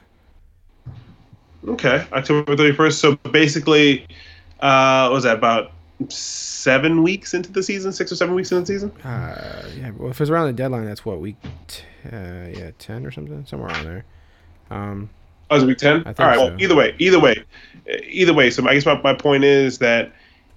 Okay, 1.68 2.06
October 2.12 2.56
thirty 2.58 2.76
first. 2.76 3.00
So 3.00 3.16
basically, 3.32 4.06
uh, 4.62 5.08
what 5.08 5.14
was 5.16 5.24
that 5.24 5.36
about 5.38 5.72
seven 6.10 7.04
weeks 7.04 7.34
into 7.34 7.52
the 7.52 7.62
season? 7.64 7.92
Six 7.92 8.12
or 8.12 8.16
seven 8.16 8.34
weeks 8.36 8.52
into 8.52 8.62
the 8.62 8.66
season? 8.68 8.92
Uh, 9.04 9.64
yeah. 9.78 9.92
Well, 9.98 10.10
if 10.10 10.20
it's 10.22 10.30
around 10.32 10.48
the 10.48 10.54
deadline, 10.54 10.86
that's 10.86 11.06
what 11.06 11.20
week. 11.20 11.36
T- 11.68 11.84
uh, 12.12 12.48
yeah, 12.52 12.72
10 12.80 13.06
or 13.06 13.12
something, 13.12 13.46
somewhere 13.46 13.70
around 13.70 13.86
there. 13.86 14.06
Um, 14.72 15.10
Oh, 15.52 15.56
was 15.56 15.64
it 15.64 15.68
week 15.68 15.78
ten? 15.80 15.98
All 16.08 16.14
right. 16.18 16.38
so. 16.38 16.46
Well, 16.46 16.62
either 16.62 16.76
way, 16.76 16.96
either 16.98 17.20
way, 17.20 17.44
either 18.08 18.34
way. 18.34 18.50
So 18.52 18.66
I 18.68 18.74
guess 18.74 18.86
my, 18.86 19.00
my 19.02 19.14
point 19.14 19.44
is 19.44 19.80
that 19.80 20.14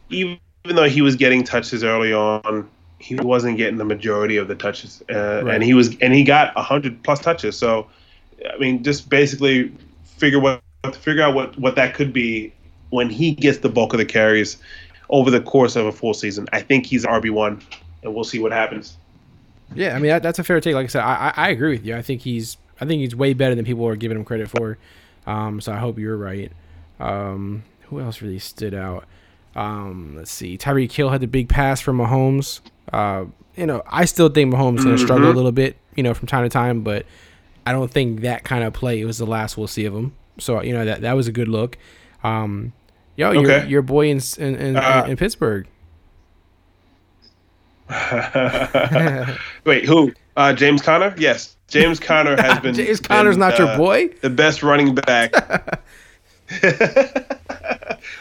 even 0.09 0.39
though 0.65 0.85
he 0.89 1.03
was 1.03 1.17
getting 1.17 1.43
touches 1.43 1.83
early 1.83 2.13
on, 2.13 2.71
he 3.01 3.17
wasn't 3.17 3.57
getting 3.57 3.77
the 3.77 3.85
majority 3.85 4.37
of 4.37 4.47
the 4.47 4.55
touches, 4.55 5.03
uh, 5.13 5.43
Right. 5.45 5.55
and 5.57 5.65
he 5.65 5.75
was 5.75 5.99
and 5.99 6.15
he 6.15 6.23
got 6.23 6.57
hundred 6.57 7.03
plus 7.03 7.19
touches. 7.19 7.57
So, 7.59 7.89
I 8.49 8.57
mean, 8.59 8.85
just 8.85 9.09
basically 9.11 9.73
figure 10.05 10.39
what 10.39 10.63
figure 10.93 11.23
out 11.23 11.35
what 11.35 11.59
what 11.59 11.77
that 11.77 11.95
could 11.95 12.13
be 12.13 12.53
when 12.91 13.09
he 13.11 13.33
gets 13.33 13.59
the 13.59 13.69
bulk 13.69 13.93
of 13.93 13.99
the 13.99 14.05
carries 14.05 14.57
over 15.11 15.31
the 15.31 15.41
course 15.41 15.77
of 15.77 15.87
a 15.87 15.93
full 15.93 16.15
season. 16.15 16.49
I 16.53 16.61
think 16.61 16.87
he's 16.87 17.05
RB 17.05 17.31
one, 17.31 17.61
and 18.03 18.15
we'll 18.15 18.25
see 18.25 18.39
what 18.39 18.53
happens. 18.53 18.97
Yeah, 19.75 19.91
I 19.97 19.99
mean 19.99 20.09
that, 20.11 20.23
that's 20.23 20.39
a 20.39 20.45
fair 20.45 20.61
take. 20.61 20.75
Like 20.75 20.85
I 20.85 20.89
said, 20.89 21.03
I, 21.03 21.33
I 21.37 21.47
I 21.47 21.49
agree 21.51 21.71
with 21.73 21.85
you. 21.87 21.97
I 21.97 22.03
think 22.03 22.23
he's 22.23 22.57
I 22.81 22.85
think 22.87 23.01
he's 23.01 23.15
way 23.17 23.33
better 23.35 23.55
than 23.55 23.65
people 23.65 23.87
are 23.87 23.97
giving 23.97 24.17
him 24.17 24.25
credit 24.25 24.49
for. 24.49 24.79
Um, 25.27 25.61
so 25.61 25.73
I 25.73 25.77
hope 25.77 25.99
you're 25.99 26.17
right. 26.17 26.53
Um, 27.01 27.63
who 27.83 28.01
else 28.01 28.21
really 28.21 28.39
stood 28.39 28.75
out? 28.75 29.05
Um, 29.57 30.15
let's 30.17 30.31
see. 30.31 30.59
Tyreek 30.59 30.93
Hill 30.93 31.11
had 31.11 31.21
the 31.21 31.27
big 31.27 31.49
pass 31.49 31.81
from 31.81 31.99
Mahomes. 31.99 32.61
Uh, 32.93 33.25
you 33.57 33.67
know, 33.67 33.83
I 33.87 34.05
still 34.05 34.29
think 34.29 34.53
Mahomes 34.53 34.79
is 34.81 34.85
gonna 34.85 34.99
struggle 34.99 35.29
a 35.31 35.33
Mhm. 35.33 35.37
little 35.37 35.53
bit, 35.53 35.77
you 35.95 36.03
know, 36.03 36.13
from 36.13 36.27
time 36.27 36.43
to 36.45 36.49
time, 36.49 36.81
but 36.83 37.07
I 37.65 37.73
don't 37.73 37.91
think 37.91 38.21
that 38.23 38.45
kind 38.45 38.65
of 38.65 38.73
play 38.75 39.03
was 39.05 39.19
the 39.19 39.27
last 39.27 39.57
we'll 39.57 39.69
see 39.69 39.85
of 39.87 39.95
him. 39.95 40.13
So 40.39 40.63
you 40.63 40.73
know 40.73 40.85
that 40.85 41.01
that 41.03 41.13
was 41.15 41.29
a 41.29 41.33
good 41.33 41.49
look. 41.49 41.79
Um, 42.23 42.73
yo, 43.17 43.31
your 43.33 43.43
Okay. 43.51 43.69
your 43.69 43.83
boy 43.83 44.09
in 44.09 44.21
in, 44.39 44.57
in, 44.57 44.77
Uh, 44.77 45.07
in 45.09 45.17
Pittsburgh. 45.17 45.67
Wait, 49.65 49.85
who? 49.85 50.13
Uh, 50.37 50.53
James 50.53 50.83
Conner? 50.83 51.15
Yes, 51.19 51.57
James 51.69 52.01
Conner 52.01 52.37
has 52.41 52.59
been. 52.63 52.75
James 52.75 53.01
Conner's 53.01 53.35
been, 53.35 53.41
not 53.41 53.59
your 53.59 53.69
uh, 53.69 53.77
boy. 53.77 54.09
the 54.23 54.31
best 54.31 54.63
running 54.63 54.95
back. 54.95 55.33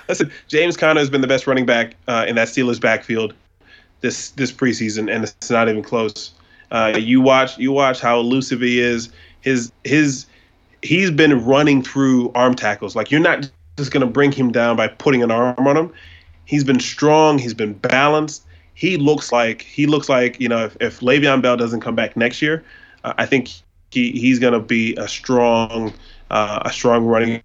Listen, 0.10 0.32
James 0.48 0.78
Conner 0.78 1.00
has 1.00 1.10
been 1.10 1.22
the 1.22 1.28
best 1.28 1.48
running 1.48 1.66
back 1.66 1.96
uh, 2.08 2.26
in 2.28 2.36
that 2.36 2.48
Steelers 2.50 2.80
backfield 2.80 3.34
this 4.02 4.32
this 4.32 4.52
preseason, 4.52 5.14
and 5.14 5.24
it's 5.24 5.50
not 5.50 5.70
even 5.70 5.82
close. 5.82 6.32
Uh, 6.72 6.94
you 6.98 7.22
watch 7.22 7.58
you 7.58 7.72
watch 7.72 8.00
how 8.02 8.20
elusive 8.20 8.60
he 8.62 8.80
is. 8.80 9.10
His 9.42 9.72
his 9.84 10.26
he's 10.84 11.10
been 11.10 11.44
running 11.46 11.82
through 11.82 12.32
arm 12.36 12.56
tackles. 12.56 12.96
Like 12.96 13.10
you're 13.10 13.22
not 13.22 13.50
just 13.78 13.92
gonna 13.92 14.06
bring 14.06 14.32
him 14.32 14.52
down 14.52 14.76
by 14.76 14.88
putting 14.88 15.24
an 15.24 15.32
arm 15.32 15.68
on 15.68 15.78
him. 15.78 15.94
He's 16.46 16.64
been 16.64 16.80
strong. 16.80 17.40
He's 17.40 17.54
been 17.54 17.74
balanced. 17.74 18.44
He 18.76 18.98
looks 18.98 19.32
like 19.32 19.62
he 19.62 19.88
looks 19.88 20.10
like 20.10 20.40
you 20.40 20.50
know 20.50 20.66
if, 20.66 20.78
if 20.80 21.00
Le'Veon 21.00 21.42
Bell 21.42 21.58
doesn't 21.58 21.82
come 21.82 21.96
back 21.96 22.18
next 22.18 22.42
year, 22.42 22.64
uh, 23.04 23.14
I 23.18 23.26
think 23.26 23.50
he, 23.92 24.12
he's 24.12 24.40
gonna 24.40 24.60
be 24.60 24.96
a 24.96 25.08
strong 25.08 25.94
uh, 26.30 26.62
a 26.66 26.72
strong 26.72 27.06
running 27.06 27.42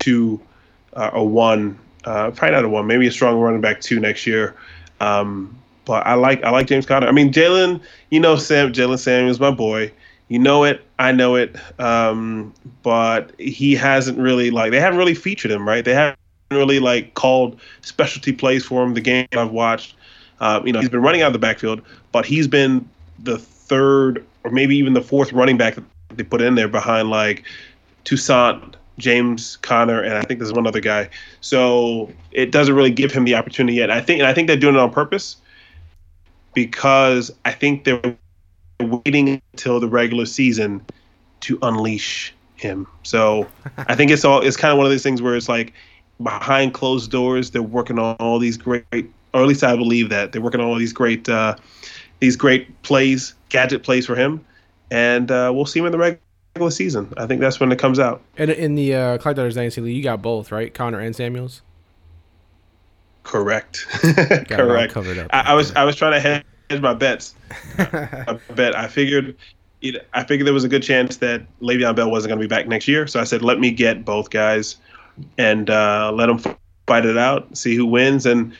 two, 0.00 0.40
uh, 0.94 1.10
a 1.12 1.24
one, 1.24 1.78
uh, 2.04 2.30
probably 2.32 2.50
not 2.50 2.64
a 2.64 2.68
one, 2.68 2.86
maybe 2.86 3.06
a 3.06 3.12
strong 3.12 3.38
running 3.38 3.60
back 3.60 3.80
two 3.80 4.00
next 4.00 4.26
year. 4.26 4.54
Um, 5.00 5.56
but 5.84 6.06
I 6.06 6.14
like 6.14 6.42
I 6.44 6.50
like 6.50 6.66
James 6.66 6.86
Conner. 6.86 7.06
I 7.06 7.12
mean 7.12 7.32
Jalen, 7.32 7.80
you 8.10 8.20
know 8.20 8.36
Sam 8.36 8.72
Jalen 8.72 8.98
Samuels, 8.98 9.40
my 9.40 9.50
boy. 9.50 9.90
You 10.32 10.38
know 10.38 10.64
it, 10.64 10.82
I 10.98 11.12
know 11.12 11.34
it. 11.34 11.56
Um, 11.78 12.54
but 12.82 13.38
he 13.38 13.74
hasn't 13.74 14.18
really 14.18 14.50
like 14.50 14.70
they 14.70 14.80
haven't 14.80 14.98
really 14.98 15.14
featured 15.14 15.50
him, 15.50 15.68
right? 15.68 15.84
They 15.84 15.92
haven't 15.92 16.16
really 16.50 16.80
like 16.80 17.12
called 17.12 17.60
specialty 17.82 18.32
plays 18.32 18.64
for 18.64 18.82
him. 18.82 18.94
The 18.94 19.02
game 19.02 19.26
I've 19.36 19.50
watched, 19.50 19.94
uh, 20.40 20.62
you 20.64 20.72
know, 20.72 20.80
he's 20.80 20.88
been 20.88 21.02
running 21.02 21.20
out 21.20 21.26
of 21.26 21.32
the 21.34 21.38
backfield, 21.38 21.82
but 22.12 22.24
he's 22.24 22.48
been 22.48 22.88
the 23.18 23.36
third 23.36 24.24
or 24.42 24.50
maybe 24.50 24.74
even 24.74 24.94
the 24.94 25.02
fourth 25.02 25.34
running 25.34 25.58
back 25.58 25.74
that 25.74 25.84
they 26.16 26.24
put 26.24 26.40
in 26.40 26.54
there 26.54 26.66
behind 26.66 27.10
like 27.10 27.44
Toussaint, 28.06 28.76
James 28.96 29.56
Conner, 29.56 30.00
and 30.00 30.14
I 30.14 30.22
think 30.22 30.40
there's 30.40 30.54
one 30.54 30.66
other 30.66 30.80
guy. 30.80 31.10
So 31.42 32.10
it 32.30 32.52
doesn't 32.52 32.74
really 32.74 32.90
give 32.90 33.12
him 33.12 33.24
the 33.24 33.34
opportunity 33.34 33.76
yet. 33.76 33.90
I 33.90 34.00
think, 34.00 34.20
and 34.20 34.26
I 34.26 34.32
think 34.32 34.46
they're 34.46 34.56
doing 34.56 34.76
it 34.76 34.80
on 34.80 34.92
purpose 34.92 35.36
because 36.54 37.30
I 37.44 37.52
think 37.52 37.84
they're 37.84 38.16
waiting 38.90 39.40
until 39.52 39.80
the 39.80 39.88
regular 39.88 40.26
season 40.26 40.84
to 41.40 41.58
unleash 41.62 42.34
him. 42.56 42.86
So 43.02 43.46
I 43.76 43.94
think 43.94 44.10
it's 44.10 44.24
all 44.24 44.40
it's 44.40 44.56
kind 44.56 44.72
of 44.72 44.78
one 44.78 44.86
of 44.86 44.92
those 44.92 45.02
things 45.02 45.20
where 45.20 45.36
it's 45.36 45.48
like 45.48 45.72
behind 46.22 46.74
closed 46.74 47.10
doors 47.10 47.50
they're 47.50 47.62
working 47.62 47.98
on 47.98 48.16
all 48.16 48.38
these 48.38 48.56
great, 48.56 48.84
or 48.92 49.42
at 49.42 49.46
least 49.46 49.64
I 49.64 49.76
believe 49.76 50.08
that 50.10 50.32
they're 50.32 50.42
working 50.42 50.60
on 50.60 50.66
all 50.66 50.76
these 50.76 50.92
great, 50.92 51.28
uh, 51.28 51.56
these 52.20 52.36
great 52.36 52.82
plays, 52.82 53.34
gadget 53.48 53.82
plays 53.82 54.06
for 54.06 54.14
him, 54.14 54.44
and 54.90 55.30
uh, 55.30 55.50
we'll 55.54 55.66
see 55.66 55.80
him 55.80 55.86
in 55.86 55.92
the 55.92 55.98
regular 55.98 56.70
season. 56.70 57.12
I 57.16 57.26
think 57.26 57.40
that's 57.40 57.58
when 57.58 57.72
it 57.72 57.78
comes 57.78 57.98
out. 57.98 58.22
And 58.36 58.50
in 58.50 58.74
the 58.74 58.94
uh, 58.94 59.18
Clyde 59.18 59.36
Dodgers 59.36 59.56
Dynasty 59.56 59.80
League, 59.80 59.96
you 59.96 60.02
got 60.02 60.22
both, 60.22 60.52
right? 60.52 60.72
Conner 60.72 61.00
and 61.00 61.16
Samuels. 61.16 61.62
Correct. 63.24 63.86
Got 64.02 64.16
it 64.16 64.50
all 64.52 64.66
Correct. 64.66 64.92
covered 64.92 65.18
up. 65.18 65.28
I, 65.32 65.52
I 65.52 65.54
was 65.54 65.72
I 65.74 65.84
was 65.84 65.94
trying 65.94 66.20
to 66.20 66.42
hedge 66.70 66.80
my 66.80 66.94
bets. 66.94 67.34
I 67.78 68.38
bet 68.54 68.76
I 68.76 68.88
figured 68.88 69.36
it, 69.82 70.06
I 70.14 70.24
figured 70.24 70.46
there 70.46 70.54
was 70.54 70.64
a 70.64 70.68
good 70.68 70.82
chance 70.82 71.16
that 71.18 71.42
Le'Veon 71.60 71.96
Bell 71.96 72.10
wasn't 72.10 72.30
going 72.30 72.40
to 72.40 72.44
be 72.44 72.48
back 72.48 72.68
next 72.68 72.88
year. 72.88 73.06
So 73.06 73.20
I 73.20 73.24
said, 73.24 73.42
let 73.42 73.58
me 73.58 73.70
get 73.70 74.04
both 74.04 74.30
guys 74.30 74.76
and 75.38 75.68
uh, 75.68 76.12
let 76.14 76.26
them 76.26 76.56
fight 76.86 77.04
it 77.04 77.18
out, 77.18 77.56
see 77.56 77.74
who 77.74 77.84
wins. 77.84 78.24
And 78.24 78.52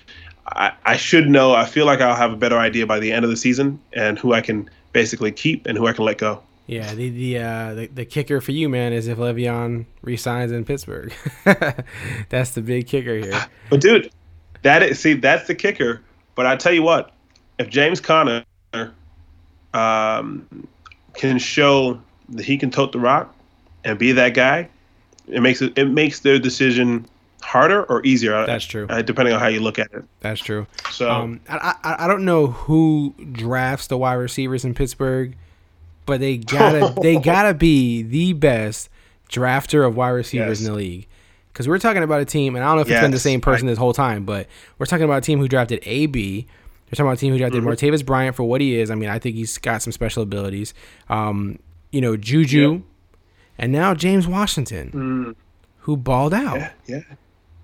I, 0.46 0.72
I 0.84 0.96
should 0.96 1.28
know. 1.28 1.54
I 1.54 1.64
feel 1.64 1.86
like 1.86 2.00
I'll 2.00 2.16
have 2.16 2.32
a 2.32 2.36
better 2.36 2.58
idea 2.58 2.86
by 2.86 2.98
the 2.98 3.12
end 3.12 3.24
of 3.24 3.30
the 3.30 3.36
season 3.36 3.80
and 3.92 4.18
who 4.18 4.32
I 4.32 4.40
can 4.40 4.68
basically 4.92 5.32
keep 5.32 5.66
and 5.66 5.78
who 5.78 5.86
I 5.86 5.92
can 5.92 6.04
let 6.04 6.18
go. 6.18 6.42
Yeah, 6.66 6.94
the 6.94 7.10
the, 7.10 7.38
uh, 7.38 7.74
the 7.74 7.86
the 7.88 8.04
kicker 8.04 8.40
for 8.40 8.52
you, 8.52 8.68
man, 8.68 8.92
is 8.92 9.08
if 9.08 9.18
Le'Veon 9.18 9.84
resigns 10.00 10.52
in 10.52 10.64
Pittsburgh. 10.64 11.12
That's 12.28 12.52
the 12.52 12.62
big 12.62 12.86
kicker 12.86 13.16
here. 13.16 13.46
But 13.68 13.80
dude, 13.80 14.12
that 14.62 14.82
is 14.82 15.00
see 15.00 15.14
that's 15.14 15.48
the 15.48 15.56
kicker. 15.56 16.00
But 16.36 16.46
I 16.46 16.56
tell 16.56 16.72
you 16.72 16.82
what, 16.82 17.12
if 17.62 17.70
James 17.70 18.00
Conner 18.00 18.44
um, 19.74 20.66
can 21.14 21.38
show 21.38 22.00
that 22.30 22.44
he 22.44 22.56
can 22.56 22.70
tote 22.70 22.92
the 22.92 22.98
rock 23.00 23.34
and 23.84 23.98
be 23.98 24.12
that 24.12 24.30
guy, 24.34 24.68
it 25.28 25.40
makes 25.40 25.62
it 25.62 25.76
it 25.76 25.86
makes 25.86 26.20
their 26.20 26.38
decision 26.38 27.06
harder 27.42 27.84
or 27.84 28.04
easier. 28.04 28.34
uh, 28.34 28.46
That's 28.46 28.64
true. 28.64 28.86
uh, 28.88 29.02
depending 29.02 29.34
on 29.34 29.40
how 29.40 29.48
you 29.48 29.60
look 29.60 29.78
at 29.78 29.92
it. 29.92 30.04
That's 30.20 30.40
true. 30.40 30.66
So 30.90 31.10
Um, 31.10 31.40
I, 31.48 31.74
I 31.82 32.04
I 32.04 32.06
don't 32.06 32.24
know 32.24 32.48
who 32.48 33.14
drafts 33.32 33.86
the 33.88 33.98
wide 33.98 34.14
receivers 34.14 34.64
in 34.64 34.74
Pittsburgh, 34.74 35.34
but 36.06 36.20
they 36.20 36.36
gotta 36.36 36.94
they 37.02 37.16
gotta 37.16 37.54
be 37.54 38.02
the 38.02 38.32
best 38.34 38.88
drafter 39.30 39.86
of 39.86 39.96
wide 39.96 40.10
receivers 40.10 40.60
Yes. 40.60 40.66
in 40.66 40.72
the 40.72 40.78
league. 40.78 41.06
Because 41.52 41.68
we're 41.68 41.78
talking 41.78 42.02
about 42.02 42.22
a 42.22 42.24
team, 42.24 42.56
and 42.56 42.64
I 42.64 42.68
don't 42.68 42.76
know 42.76 42.82
if 42.82 42.90
it's 42.90 43.00
been 43.00 43.10
the 43.10 43.18
same 43.18 43.42
person 43.42 43.68
I- 43.68 43.72
this 43.72 43.78
whole 43.78 43.92
time, 43.92 44.24
but 44.24 44.46
we're 44.78 44.86
talking 44.86 45.04
about 45.04 45.18
a 45.18 45.20
team 45.20 45.38
who 45.38 45.48
drafted 45.48 45.80
AB. 45.84 46.46
We're 46.92 46.96
talking 46.96 47.06
about 47.06 47.16
a 47.16 47.20
team 47.20 47.32
who 47.32 47.38
drafted 47.38 47.62
Mm-hmm. 47.62 47.70
Martavis 47.70 48.04
Bryant 48.04 48.36
for 48.36 48.42
what 48.44 48.60
he 48.60 48.78
is. 48.78 48.90
I 48.90 48.94
mean, 48.96 49.08
I 49.08 49.18
think 49.18 49.34
he's 49.34 49.56
got 49.56 49.80
some 49.80 49.92
special 49.92 50.22
abilities. 50.22 50.74
Um, 51.08 51.58
you 51.90 52.02
know, 52.02 52.18
Juju, 52.18 52.72
Yep. 52.72 52.80
and 53.58 53.72
now 53.72 53.94
James 53.94 54.26
Washington, 54.28 54.90
Mm, 54.92 55.34
who 55.78 55.96
balled 55.96 56.34
out. 56.34 56.56
yeah, 56.58 56.72
yeah. 56.86 57.00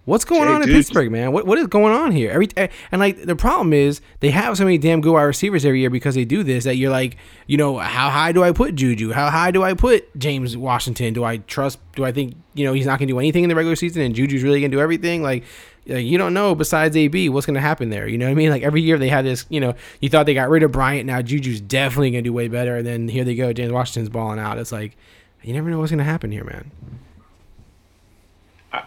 What's 0.09 0.25
going 0.25 0.49
on 0.49 0.63
in 0.63 0.69
dude. 0.69 0.77
Pittsburgh, 0.77 1.13
man? 1.13 1.33
What 1.33 1.47
what 1.47 1.59
is 1.59 1.67
going 1.67 1.93
on 1.93 2.13
here? 2.13 2.31
Every 2.31 2.49
eh, 2.57 2.69
and 2.91 2.99
like 2.99 3.27
the 3.27 3.37
problem 3.37 3.75
is 3.75 4.01
they 4.21 4.31
have 4.31 4.57
so 4.57 4.65
many 4.65 4.79
damn 4.79 5.03
good 5.03 5.13
wide 5.13 5.25
receivers 5.25 5.67
every 5.67 5.81
year 5.81 5.91
because 5.91 6.15
they 6.15 6.25
do 6.25 6.43
this 6.43 6.65
that 6.65 6.77
you're 6.77 6.91
like, 6.91 7.19
you 7.47 7.59
know, 7.59 7.77
how 7.77 8.09
high 8.09 8.33
do 8.33 8.43
I 8.43 8.53
put 8.53 8.75
Juju? 8.75 9.13
How 9.13 9.29
high 9.29 9.51
do 9.51 9.63
I 9.63 9.75
put 9.75 10.19
James 10.19 10.57
Washington? 10.57 11.13
Do 11.13 11.25
I 11.25 11.37
trust? 11.37 11.79
Do 11.93 12.07
I 12.07 12.13
think 12.13 12.37
you 12.55 12.65
know 12.65 12.73
he's 12.73 12.87
not 12.87 12.99
gonna 12.99 13.09
do 13.09 13.19
anything 13.19 13.43
in 13.43 13.51
the 13.51 13.55
regular 13.55 13.77
season 13.77 14.01
and 14.01 14.15
Juju's 14.15 14.43
really 14.43 14.63
gonna 14.63 14.71
do 14.71 14.81
everything? 14.81 15.23
Like, 15.23 15.45
like, 15.87 16.07
you 16.07 16.17
don't 16.17 16.33
know 16.33 16.55
besides 16.55 16.97
AB 16.97 17.29
what's 17.29 17.45
gonna 17.45 17.61
happen 17.61 17.91
there. 17.91 18.09
You 18.09 18.17
know 18.17 18.25
what 18.25 18.33
I 18.33 18.35
mean? 18.35 18.49
Like 18.49 18.63
every 18.63 18.81
year 18.81 18.97
they 18.97 19.11
have 19.11 19.27
this. 19.27 19.45
You 19.51 19.61
know, 19.61 19.75
you 20.01 20.09
thought 20.09 20.25
they 20.25 20.33
got 20.33 20.49
rid 20.49 20.63
of 20.63 20.73
Bryant, 20.73 21.05
now 21.05 21.21
Juju's 21.21 21.61
definitely 21.61 22.13
gonna 22.13 22.23
do 22.23 22.33
way 22.33 22.49
better, 22.49 22.77
and 22.77 22.87
then 22.87 23.09
here 23.09 23.25
they 23.25 23.35
go, 23.35 23.53
James 23.53 23.73
Washington's 23.73 24.09
balling 24.09 24.39
out. 24.39 24.57
It's 24.57 24.73
like 24.73 24.97
you 25.43 25.53
never 25.53 25.69
know 25.69 25.81
what's 25.81 25.91
gonna 25.91 26.03
happen 26.03 26.33
here, 26.33 26.45
man. 26.45 26.71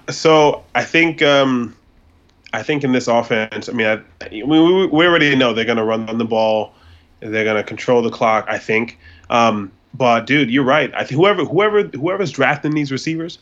So 0.10 0.64
I 0.76 0.84
think 0.84 1.22
um, 1.22 1.76
I 2.54 2.64
think 2.64 2.84
in 2.84 2.92
this 2.92 3.08
offense, 3.08 3.70
I 3.70 3.72
mean, 3.72 3.88
I, 3.88 4.02
we, 4.32 4.88
we 4.88 5.06
already 5.06 5.36
know 5.36 5.54
they're 5.54 5.66
going 5.66 5.78
to 5.78 5.84
run 5.84 6.10
on 6.10 6.18
the 6.18 6.26
ball, 6.26 6.74
they're 7.20 7.44
going 7.44 7.58
to 7.58 7.64
control 7.64 8.02
the 8.02 8.10
clock. 8.10 8.46
I 8.48 8.58
think, 8.58 9.00
um, 9.30 9.72
but 9.94 10.26
dude, 10.26 10.50
you're 10.50 10.64
right. 10.64 10.94
I 10.96 11.04
think 11.04 11.20
whoever 11.20 11.46
whoever 11.46 11.84
whoever's 11.84 12.32
drafting 12.32 12.74
these 12.74 12.92
receivers, 12.92 13.40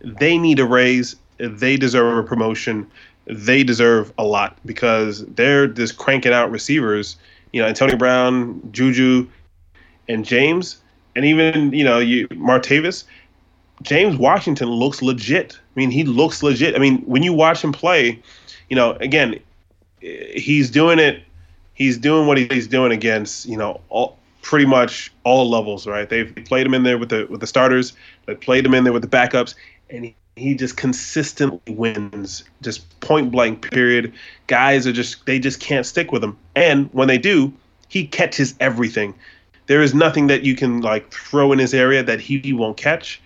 they 0.00 0.38
need 0.38 0.58
a 0.58 0.64
raise. 0.64 1.16
They 1.38 1.76
deserve 1.76 2.16
a 2.16 2.22
promotion. 2.22 2.90
They 3.26 3.64
deserve 3.64 4.12
a 4.18 4.24
lot 4.24 4.58
because 4.64 5.24
they're 5.26 5.66
just 5.66 5.96
cranking 5.96 6.32
out 6.32 6.50
receivers. 6.50 7.16
You 7.52 7.62
know, 7.62 7.68
Antonio 7.68 7.96
Brown, 7.96 8.60
Juju, 8.72 9.28
and 10.08 10.24
James, 10.24 10.78
and 11.14 11.24
even 11.24 11.72
you 11.72 11.84
know 11.84 11.98
you 11.98 12.28
Martavis. 12.28 13.04
James 13.82 14.16
Washington 14.16 14.68
looks 14.68 15.02
legit. 15.02 15.58
I 15.58 15.78
mean, 15.78 15.90
he 15.90 16.04
looks 16.04 16.42
legit. 16.42 16.74
I 16.74 16.78
mean, 16.78 16.98
when 17.02 17.22
you 17.22 17.32
watch 17.32 17.62
him 17.62 17.72
play, 17.72 18.22
you 18.68 18.76
know, 18.76 18.92
again, 18.92 19.40
he's 20.00 20.70
doing 20.70 20.98
it. 20.98 21.22
He's 21.74 21.98
doing 21.98 22.26
what 22.26 22.38
he's 22.38 22.68
doing 22.68 22.92
against, 22.92 23.46
you 23.46 23.56
know, 23.56 23.80
all 23.88 24.18
pretty 24.42 24.66
much 24.66 25.12
all 25.24 25.48
levels, 25.50 25.86
right? 25.86 26.08
They've 26.08 26.32
played 26.44 26.66
him 26.66 26.74
in 26.74 26.84
there 26.84 26.98
with 26.98 27.08
the 27.08 27.26
with 27.28 27.40
the 27.40 27.46
starters. 27.46 27.94
They 28.26 28.34
played 28.36 28.64
him 28.64 28.74
in 28.74 28.84
there 28.84 28.92
with 28.92 29.02
the 29.02 29.08
backups, 29.08 29.54
and 29.90 30.04
he, 30.04 30.16
he 30.36 30.54
just 30.54 30.76
consistently 30.76 31.74
wins, 31.74 32.44
just 32.62 33.00
point 33.00 33.32
blank. 33.32 33.70
Period. 33.72 34.12
Guys 34.46 34.86
are 34.86 34.92
just 34.92 35.26
they 35.26 35.38
just 35.40 35.58
can't 35.60 35.84
stick 35.84 36.12
with 36.12 36.22
him, 36.22 36.36
and 36.54 36.88
when 36.92 37.08
they 37.08 37.18
do, 37.18 37.52
he 37.88 38.06
catches 38.06 38.54
everything. 38.60 39.14
There 39.66 39.82
is 39.82 39.94
nothing 39.94 40.26
that 40.28 40.42
you 40.42 40.54
can 40.54 40.80
like 40.80 41.10
throw 41.10 41.50
in 41.50 41.58
his 41.58 41.72
area 41.72 42.02
that 42.02 42.20
he, 42.20 42.38
he 42.40 42.52
won't 42.52 42.76
catch, 42.76 43.20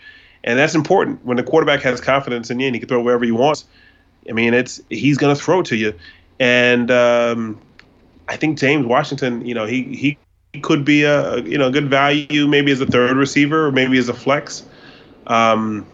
and 0.44 0.58
that's 0.58 0.74
important. 0.74 1.24
When 1.24 1.36
the 1.36 1.42
quarterback 1.42 1.80
has 1.82 2.00
confidence 2.00 2.50
in 2.50 2.60
you 2.60 2.66
and 2.66 2.74
he 2.74 2.80
can 2.80 2.88
throw 2.88 3.02
wherever 3.02 3.24
he 3.24 3.32
wants, 3.32 3.64
I 4.28 4.32
mean, 4.32 4.54
it's 4.54 4.80
he's 4.90 5.18
gonna 5.18 5.36
throw 5.36 5.62
to 5.62 5.76
you, 5.76 5.94
and 6.38 6.90
um, 6.90 7.60
I 8.28 8.36
think 8.36 8.58
James 8.58 8.86
Washington, 8.86 9.44
you 9.44 9.54
know, 9.54 9.66
he 9.66 9.82
he 10.52 10.60
could 10.60 10.84
be 10.84 11.04
a 11.04 11.38
you 11.40 11.58
know 11.58 11.70
good 11.70 11.88
value 11.88 12.46
maybe 12.46 12.72
as 12.72 12.80
a 12.80 12.86
third 12.86 13.16
receiver 13.16 13.66
or 13.66 13.72
maybe 13.72 13.98
as 13.98 14.08
a 14.08 14.14
flex. 14.14 14.64
Um, 15.26 15.86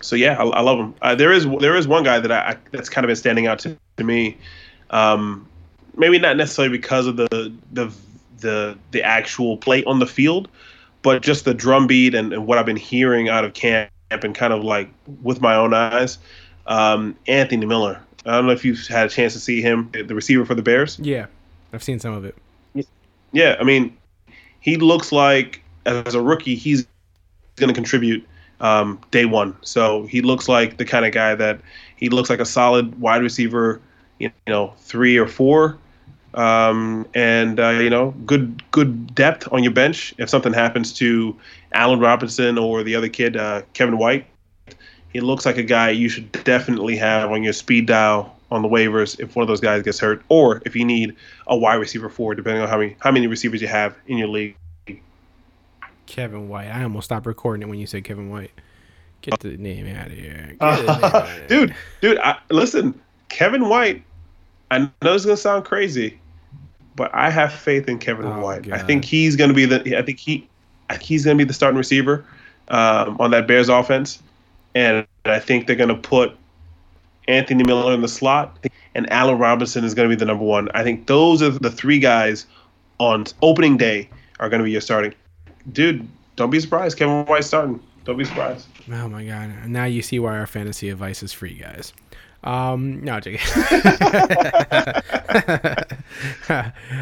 so 0.00 0.16
yeah, 0.16 0.36
I, 0.38 0.44
I 0.44 0.60
love 0.60 0.78
him. 0.78 0.94
Uh, 1.02 1.14
there 1.14 1.32
is 1.32 1.46
there 1.60 1.76
is 1.76 1.88
one 1.88 2.04
guy 2.04 2.20
that 2.20 2.30
I, 2.30 2.50
I 2.50 2.56
that's 2.70 2.88
kind 2.88 3.04
of 3.04 3.08
been 3.08 3.16
standing 3.16 3.46
out 3.46 3.58
to, 3.60 3.76
to 3.96 4.04
me. 4.04 4.36
Um, 4.90 5.48
maybe 5.96 6.18
not 6.18 6.36
necessarily 6.36 6.76
because 6.76 7.06
of 7.06 7.16
the 7.16 7.52
the 7.72 7.92
the 8.38 8.78
the 8.92 9.02
actual 9.02 9.56
play 9.56 9.84
on 9.84 9.98
the 9.98 10.06
field, 10.06 10.48
but 11.02 11.22
just 11.22 11.44
the 11.44 11.54
drumbeat 11.54 12.14
and, 12.14 12.32
and 12.32 12.46
what 12.46 12.58
I've 12.58 12.66
been 12.66 12.76
hearing 12.76 13.28
out 13.28 13.44
of 13.44 13.54
camp 13.54 13.90
and 14.10 14.34
kind 14.34 14.52
of 14.52 14.64
like 14.64 14.88
with 15.22 15.40
my 15.40 15.54
own 15.54 15.74
eyes. 15.74 16.18
Um, 16.66 17.16
Anthony 17.26 17.66
Miller. 17.66 18.00
I 18.26 18.32
don't 18.32 18.46
know 18.46 18.52
if 18.52 18.64
you've 18.64 18.86
had 18.86 19.06
a 19.06 19.10
chance 19.10 19.32
to 19.32 19.40
see 19.40 19.62
him, 19.62 19.90
the 19.92 20.14
receiver 20.14 20.44
for 20.44 20.54
the 20.54 20.62
Bears. 20.62 20.98
Yeah, 20.98 21.26
I've 21.72 21.82
seen 21.82 21.98
some 21.98 22.12
of 22.12 22.24
it. 22.24 22.36
Yeah, 23.32 23.56
I 23.60 23.64
mean, 23.64 23.96
he 24.60 24.76
looks 24.76 25.12
like 25.12 25.62
as 25.86 26.14
a 26.14 26.20
rookie, 26.20 26.54
he's 26.54 26.86
going 27.56 27.68
to 27.68 27.74
contribute 27.74 28.26
um, 28.60 29.00
day 29.10 29.24
one. 29.24 29.56
So 29.62 30.06
he 30.06 30.20
looks 30.20 30.48
like 30.48 30.78
the 30.78 30.84
kind 30.84 31.04
of 31.04 31.12
guy 31.12 31.34
that 31.34 31.60
he 31.96 32.08
looks 32.08 32.30
like 32.30 32.40
a 32.40 32.44
solid 32.44 33.00
wide 33.00 33.22
receiver, 33.22 33.80
you 34.18 34.30
know, 34.46 34.74
three 34.78 35.16
or 35.16 35.26
four, 35.26 35.78
um, 36.34 37.06
and 37.14 37.58
uh, 37.58 37.70
you 37.70 37.90
know, 37.90 38.12
good 38.26 38.62
good 38.70 39.14
depth 39.14 39.48
on 39.52 39.62
your 39.62 39.72
bench. 39.72 40.14
If 40.18 40.28
something 40.28 40.52
happens 40.52 40.92
to 40.94 41.36
Allen 41.72 42.00
Robinson 42.00 42.58
or 42.58 42.82
the 42.82 42.94
other 42.94 43.08
kid, 43.08 43.36
uh, 43.36 43.62
Kevin 43.72 43.98
White, 43.98 44.26
he 45.12 45.20
looks 45.20 45.46
like 45.46 45.56
a 45.56 45.62
guy 45.62 45.90
you 45.90 46.08
should 46.08 46.30
definitely 46.44 46.96
have 46.96 47.30
on 47.30 47.42
your 47.42 47.52
speed 47.52 47.86
dial 47.86 48.36
on 48.50 48.62
the 48.62 48.68
waivers 48.68 49.18
if 49.20 49.36
one 49.36 49.42
of 49.42 49.48
those 49.48 49.60
guys 49.60 49.82
gets 49.82 49.98
hurt, 49.98 50.22
or 50.28 50.62
if 50.64 50.74
you 50.74 50.84
need 50.84 51.14
a 51.46 51.56
wide 51.56 51.76
receiver 51.76 52.08
for, 52.08 52.34
depending 52.34 52.62
on 52.62 52.68
how 52.68 52.78
many 52.78 52.96
how 53.00 53.10
many 53.10 53.26
receivers 53.26 53.60
you 53.60 53.68
have 53.68 53.96
in 54.06 54.18
your 54.18 54.28
league. 54.28 54.56
Kevin 56.06 56.48
White. 56.48 56.68
I 56.68 56.82
almost 56.82 57.04
stopped 57.04 57.26
recording 57.26 57.62
it 57.62 57.68
when 57.68 57.78
you 57.78 57.86
said 57.86 58.04
Kevin 58.04 58.30
White. 58.30 58.50
Get 59.20 59.40
the 59.40 59.56
name 59.56 59.86
out 59.94 60.06
of 60.06 60.12
here, 60.12 60.56
uh, 60.60 61.38
dude. 61.48 61.74
Dude, 62.00 62.18
I, 62.18 62.38
listen, 62.50 62.98
Kevin 63.28 63.68
White. 63.68 64.02
I 64.70 64.78
know 64.78 65.14
it's 65.14 65.24
gonna 65.24 65.36
sound 65.36 65.64
crazy, 65.64 66.18
but 66.96 67.14
I 67.14 67.30
have 67.30 67.52
faith 67.52 67.88
in 67.88 67.98
Kevin 67.98 68.26
oh, 68.26 68.40
White. 68.40 68.62
God. 68.62 68.78
I 68.78 68.82
think 68.82 69.04
he's 69.04 69.36
gonna 69.36 69.54
be 69.54 69.64
the. 69.64 69.98
I 69.98 70.02
think 70.02 70.18
he. 70.18 70.48
I 70.90 70.94
think 70.94 71.04
he's 71.04 71.24
gonna 71.24 71.36
be 71.36 71.44
the 71.44 71.52
starting 71.52 71.78
receiver 71.78 72.24
um, 72.68 73.16
on 73.20 73.30
that 73.30 73.46
Bears 73.46 73.68
offense, 73.68 74.22
and 74.74 75.06
I 75.24 75.38
think 75.38 75.66
they're 75.66 75.76
gonna 75.76 75.94
put 75.94 76.36
Anthony 77.28 77.62
Miller 77.62 77.92
in 77.92 78.00
the 78.00 78.08
slot, 78.08 78.58
and 78.94 79.10
Allen 79.12 79.38
Robinson 79.38 79.84
is 79.84 79.94
going 79.94 80.08
to 80.08 80.14
be 80.14 80.18
the 80.18 80.24
number 80.24 80.44
one. 80.44 80.68
I 80.74 80.82
think 80.82 81.06
those 81.06 81.42
are 81.42 81.50
the 81.50 81.70
three 81.70 81.98
guys 81.98 82.46
on 82.98 83.26
opening 83.42 83.76
day 83.76 84.08
are 84.40 84.48
going 84.48 84.60
to 84.60 84.64
be 84.64 84.72
your 84.72 84.80
starting. 84.80 85.14
Dude, 85.70 86.08
don't 86.36 86.50
be 86.50 86.58
surprised. 86.58 86.96
Kevin 86.96 87.26
White 87.26 87.44
starting. 87.44 87.80
Don't 88.04 88.16
be 88.16 88.24
surprised. 88.24 88.66
Oh 88.90 89.08
my 89.08 89.22
god! 89.22 89.66
Now 89.66 89.84
you 89.84 90.00
see 90.00 90.18
why 90.18 90.38
our 90.38 90.46
fantasy 90.46 90.88
advice 90.88 91.22
is 91.22 91.30
free, 91.30 91.54
guys. 91.54 91.92
Um, 92.44 93.02
no, 93.02 93.14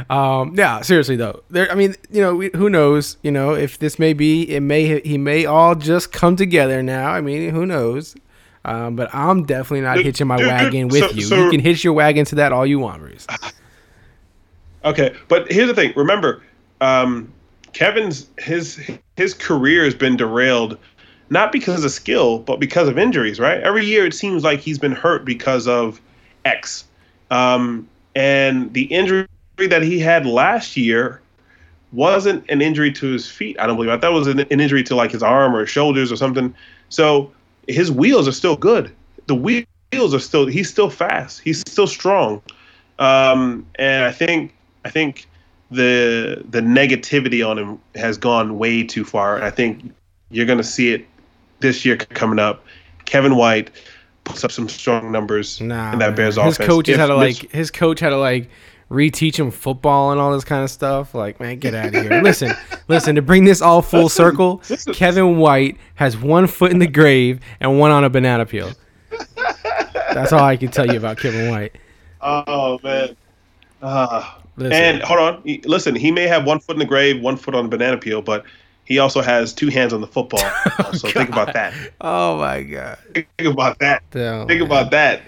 um, 0.09 0.55
yeah, 0.57 0.81
seriously 0.81 1.17
though, 1.17 1.43
there. 1.51 1.71
I 1.71 1.75
mean, 1.75 1.95
you 2.11 2.23
know, 2.23 2.35
we, 2.35 2.51
who 2.55 2.71
knows? 2.71 3.19
You 3.23 3.31
know, 3.31 3.53
if 3.55 3.79
this 3.79 3.99
may 3.99 4.15
be, 4.15 4.55
it 4.55 4.61
may 4.61 5.01
he 5.03 5.19
may 5.19 5.45
all 5.45 5.75
just 5.75 6.11
come 6.11 6.37
together 6.37 6.83
now. 6.83 7.11
I 7.11 7.21
mean, 7.21 7.51
who 7.51 7.67
knows? 7.67 8.17
Um, 8.65 8.97
but 8.97 9.15
I'm 9.15 9.45
definitely 9.45 9.83
not 9.83 9.99
hitching 9.99 10.27
my 10.27 10.39
wagon 10.39 10.89
with 10.89 11.11
so, 11.11 11.11
you. 11.11 11.23
So, 11.23 11.37
you 11.45 11.51
can 11.51 11.61
hitch 11.61 11.85
your 11.85 11.93
wagon 11.93 12.25
to 12.27 12.35
that 12.37 12.53
all 12.53 12.67
you 12.67 12.79
want, 12.79 13.01
Bruce. 13.03 13.27
Okay, 14.85 15.17
but 15.27 15.51
here's 15.51 15.67
the 15.67 15.75
thing. 15.75 15.93
Remember, 15.97 16.45
um, 16.81 17.33
Kevin's 17.73 18.29
his 18.39 18.81
his 19.17 19.35
career 19.35 19.83
has 19.83 19.97
been 19.97 20.17
derailed 20.17 20.79
not 21.31 21.53
because 21.53 21.85
of 21.85 21.91
skill, 21.91 22.39
but 22.39 22.61
because 22.61 22.89
of 22.89 22.99
injuries. 22.99 23.39
Right? 23.41 23.61
Every 23.61 23.85
year 23.85 24.07
it 24.07 24.15
seems 24.15 24.45
like 24.45 24.61
he's 24.61 24.79
been 24.79 24.93
hurt 24.93 25.25
because 25.25 25.67
of 25.67 26.01
X. 26.45 26.85
Um, 27.31 27.89
and 28.15 28.73
the 28.73 28.85
injury 28.85 29.27
that 29.59 29.83
he 29.83 29.99
had 29.99 30.27
last 30.27 30.77
year 30.77 31.21
wasn't 31.93 32.49
an 32.51 32.61
injury 32.61 32.93
to 32.93 33.07
his 33.07 33.29
feet. 33.29 33.57
I 33.59 33.67
don't 33.67 33.77
believe. 33.77 33.91
Thought 34.01 34.11
it 34.11 34.15
was 34.15 34.27
an, 34.27 34.41
an 34.41 34.61
injury 34.61 34.83
to 34.85 34.95
like 34.95 35.11
his 35.11 35.23
arm 35.23 35.55
or 35.55 35.61
his 35.61 35.71
shoulders 35.71 36.13
or 36.13 36.17
something. 36.17 36.55
So 36.89 37.33
his 37.69 37.91
wheels 37.91 38.29
are 38.29 38.33
still 38.33 38.57
good. 38.57 38.93
The 39.27 39.35
wheels 39.35 40.15
are 40.15 40.19
still 40.19 40.47
he's 40.47 40.71
still 40.71 40.91
fast. 40.91 41.41
He's 41.41 41.61
still 41.61 41.87
strong. 41.87 42.43
Um, 42.99 43.67
and 43.77 44.05
I 44.05 44.13
think 44.13 44.55
I 44.85 44.91
think 44.91 45.27
the 45.71 46.45
the 46.49 46.61
negativity 46.61 47.47
on 47.47 47.59
him 47.59 47.81
has 47.95 48.17
gone 48.19 48.59
way 48.59 48.83
too 48.83 49.05
far. 49.05 49.43
I 49.43 49.51
think 49.51 49.93
you're 50.31 50.47
going 50.47 50.59
to 50.59 50.65
see 50.65 50.93
it 50.93 51.07
this 51.61 51.85
year 51.85 51.97
coming 51.97 52.39
up. 52.39 52.65
Kevin 53.05 53.37
White 53.37 53.71
puts 54.25 54.45
up 54.45 54.53
some 54.53 54.69
strong 54.69 55.13
numbers 55.13 55.61
nah, 55.61 55.93
in 55.93 55.99
that. 56.01 56.17
Bears 56.17 56.35
his 56.35 56.39
offense. 56.39 56.57
His 56.59 56.67
coach 56.67 56.87
had 56.89 57.07
to 57.07 57.15
like 57.15 57.51
his 57.51 57.71
coach 57.71 58.01
had 58.01 58.11
to 58.11 58.19
like 58.19 58.51
reteach 58.91 59.37
him 59.37 59.51
football 59.51 60.13
and 60.13 60.21
all 60.21 60.33
this 60.33 60.45
kind 60.45 60.63
of 60.63 60.71
stuff. 60.71 61.15
Like, 61.15 61.41
man, 61.41 61.59
get 61.59 61.75
out 61.75 61.95
of 61.95 61.95
here. 61.95 62.23
listen, 62.23 62.53
listen, 62.89 63.15
to 63.17 63.23
bring 63.23 63.45
this 63.45 63.61
all 63.61 63.83
full 63.83 64.09
circle, 64.09 64.63
Kevin 64.93 65.39
White 65.39 65.77
has 65.95 66.17
one 66.17 66.47
foot 66.47 66.71
in 66.71 66.79
the 66.79 66.87
grave 66.87 67.41
and 67.61 67.79
one 67.79 67.91
on 67.91 68.05
a 68.05 68.11
banana 68.11 68.47
peel. 68.47 68.71
That's 70.13 70.33
all 70.33 70.45
I 70.45 70.57
can 70.57 70.71
tell 70.71 70.87
you 70.87 70.97
about 70.97 71.19
Kevin 71.19 71.51
White. 71.51 71.77
Oh 72.29 72.81
man. 72.83 73.15
Uh, 73.81 74.33
and 74.59 75.01
hold 75.03 75.21
on, 75.21 75.43
listen. 75.65 75.95
He 75.95 76.11
may 76.11 76.27
have 76.27 76.45
one 76.45 76.59
foot 76.59 76.75
in 76.75 76.81
the 76.81 76.87
grave, 76.87 77.21
one 77.21 77.37
foot 77.37 77.55
on 77.55 77.65
the 77.65 77.69
banana 77.69 77.99
peel, 77.99 78.21
but 78.21 78.45
he 78.87 78.99
also 78.99 79.21
has 79.21 79.53
two 79.53 79.69
hands 79.69 79.93
on 79.93 80.01
the 80.01 80.07
football. 80.07 80.41
oh, 80.79 80.93
so 80.93 81.09
god. 81.09 81.15
think 81.15 81.29
about 81.29 81.53
that. 81.53 81.75
Oh 82.01 82.39
my 82.39 82.63
god. 82.63 82.99
Think 83.15 83.29
about 83.41 83.79
that. 83.81 84.03
Oh, 84.15 84.47
think 84.47 84.61
man. 84.61 84.63
about 84.63 84.91
that. 84.93 85.23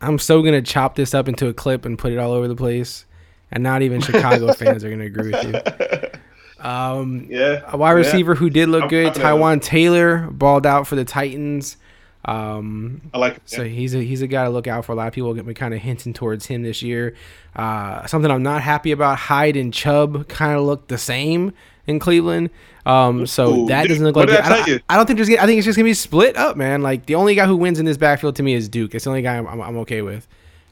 I'm 0.00 0.18
so 0.18 0.42
gonna 0.42 0.62
chop 0.62 0.94
this 0.94 1.14
up 1.14 1.28
into 1.28 1.48
a 1.48 1.54
clip 1.54 1.84
and 1.84 1.98
put 1.98 2.12
it 2.12 2.18
all 2.18 2.32
over 2.32 2.46
the 2.46 2.56
place, 2.56 3.06
and 3.50 3.62
not 3.62 3.82
even 3.82 4.00
Chicago 4.00 4.52
fans 4.54 4.84
are 4.84 4.90
gonna 4.90 5.04
agree 5.04 5.32
with 5.32 5.44
you. 5.44 6.20
Um, 6.64 7.26
yeah, 7.30 7.62
a 7.68 7.76
wide 7.76 7.92
receiver 7.92 8.32
yeah. 8.32 8.38
who 8.38 8.50
did 8.50 8.68
look 8.68 8.90
good, 8.90 9.14
Taywan 9.14 9.62
Taylor, 9.62 10.28
balled 10.30 10.66
out 10.66 10.86
for 10.86 10.94
the 10.94 11.04
Titans. 11.04 11.78
Um, 12.24 13.00
I 13.14 13.18
like. 13.18 13.34
Yeah. 13.46 13.58
So 13.58 13.64
he's 13.64 13.94
a 13.94 14.02
he's 14.02 14.20
a 14.22 14.26
guy 14.26 14.44
to 14.44 14.50
look 14.50 14.66
out 14.66 14.84
for. 14.84 14.92
A 14.92 14.94
lot 14.94 15.08
of 15.08 15.14
people 15.14 15.32
get 15.32 15.46
me 15.46 15.54
kind 15.54 15.72
of 15.72 15.80
hinting 15.80 16.12
towards 16.12 16.46
him 16.46 16.62
this 16.62 16.82
year. 16.82 17.14
Uh, 17.56 18.06
something 18.06 18.30
I'm 18.30 18.42
not 18.42 18.62
happy 18.62 18.92
about. 18.92 19.18
Hyde 19.18 19.56
and 19.56 19.72
Chubb 19.72 20.28
kind 20.28 20.56
of 20.58 20.64
look 20.64 20.88
the 20.88 20.98
same 20.98 21.52
in 21.86 21.98
Cleveland. 21.98 22.50
Um, 22.86 23.26
so 23.26 23.54
Ooh, 23.54 23.66
that 23.66 23.88
doesn't 23.88 24.04
look 24.04 24.16
like. 24.16 24.30
I, 24.30 24.38
I, 24.38 24.48
don't, 24.66 24.82
I, 24.88 24.96
don't, 24.96 25.06
think 25.06 25.18
there's. 25.18 25.30
I 25.30 25.46
think 25.46 25.58
it's 25.58 25.64
just 25.64 25.76
gonna 25.76 25.84
be 25.84 25.94
split 25.94 26.36
up, 26.36 26.56
man. 26.56 26.82
Like 26.82 27.06
the 27.06 27.14
only 27.14 27.34
guy 27.34 27.46
who 27.46 27.56
wins 27.56 27.78
in 27.78 27.84
this 27.84 27.96
backfield 27.96 28.36
to 28.36 28.42
me 28.42 28.54
is 28.54 28.68
Duke. 28.68 28.94
It's 28.94 29.04
the 29.04 29.10
only 29.10 29.22
guy 29.22 29.36
I'm, 29.36 29.46
I'm, 29.46 29.60
I'm 29.60 29.76
okay 29.78 30.02
with. 30.02 30.26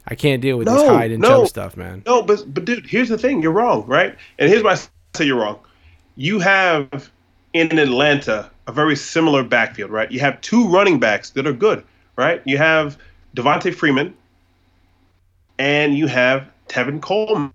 I 0.07 0.15
can't 0.15 0.41
deal 0.41 0.57
with 0.57 0.67
no, 0.67 0.73
this 0.75 0.89
Hyde 0.89 1.11
and 1.11 1.21
no, 1.21 1.45
stuff, 1.45 1.77
man. 1.77 2.01
No, 2.05 2.23
but 2.23 2.51
but 2.53 2.65
dude, 2.65 2.87
here's 2.87 3.09
the 3.09 3.17
thing. 3.17 3.41
You're 3.41 3.51
wrong, 3.51 3.85
right? 3.85 4.15
And 4.39 4.49
here's 4.49 4.63
why 4.63 4.71
I 4.71 4.79
say 5.15 5.25
you're 5.25 5.39
wrong. 5.39 5.59
You 6.15 6.39
have 6.39 7.11
in 7.53 7.77
Atlanta 7.77 8.49
a 8.67 8.71
very 8.71 8.95
similar 8.95 9.43
backfield, 9.43 9.91
right? 9.91 10.11
You 10.11 10.19
have 10.19 10.41
two 10.41 10.67
running 10.67 10.99
backs 10.99 11.31
that 11.31 11.45
are 11.45 11.53
good, 11.53 11.83
right? 12.15 12.41
You 12.45 12.57
have 12.57 12.97
Devonta 13.35 13.73
Freeman 13.73 14.15
and 15.57 15.97
you 15.97 16.07
have 16.07 16.47
Tevin 16.67 17.01
Coleman. 17.01 17.51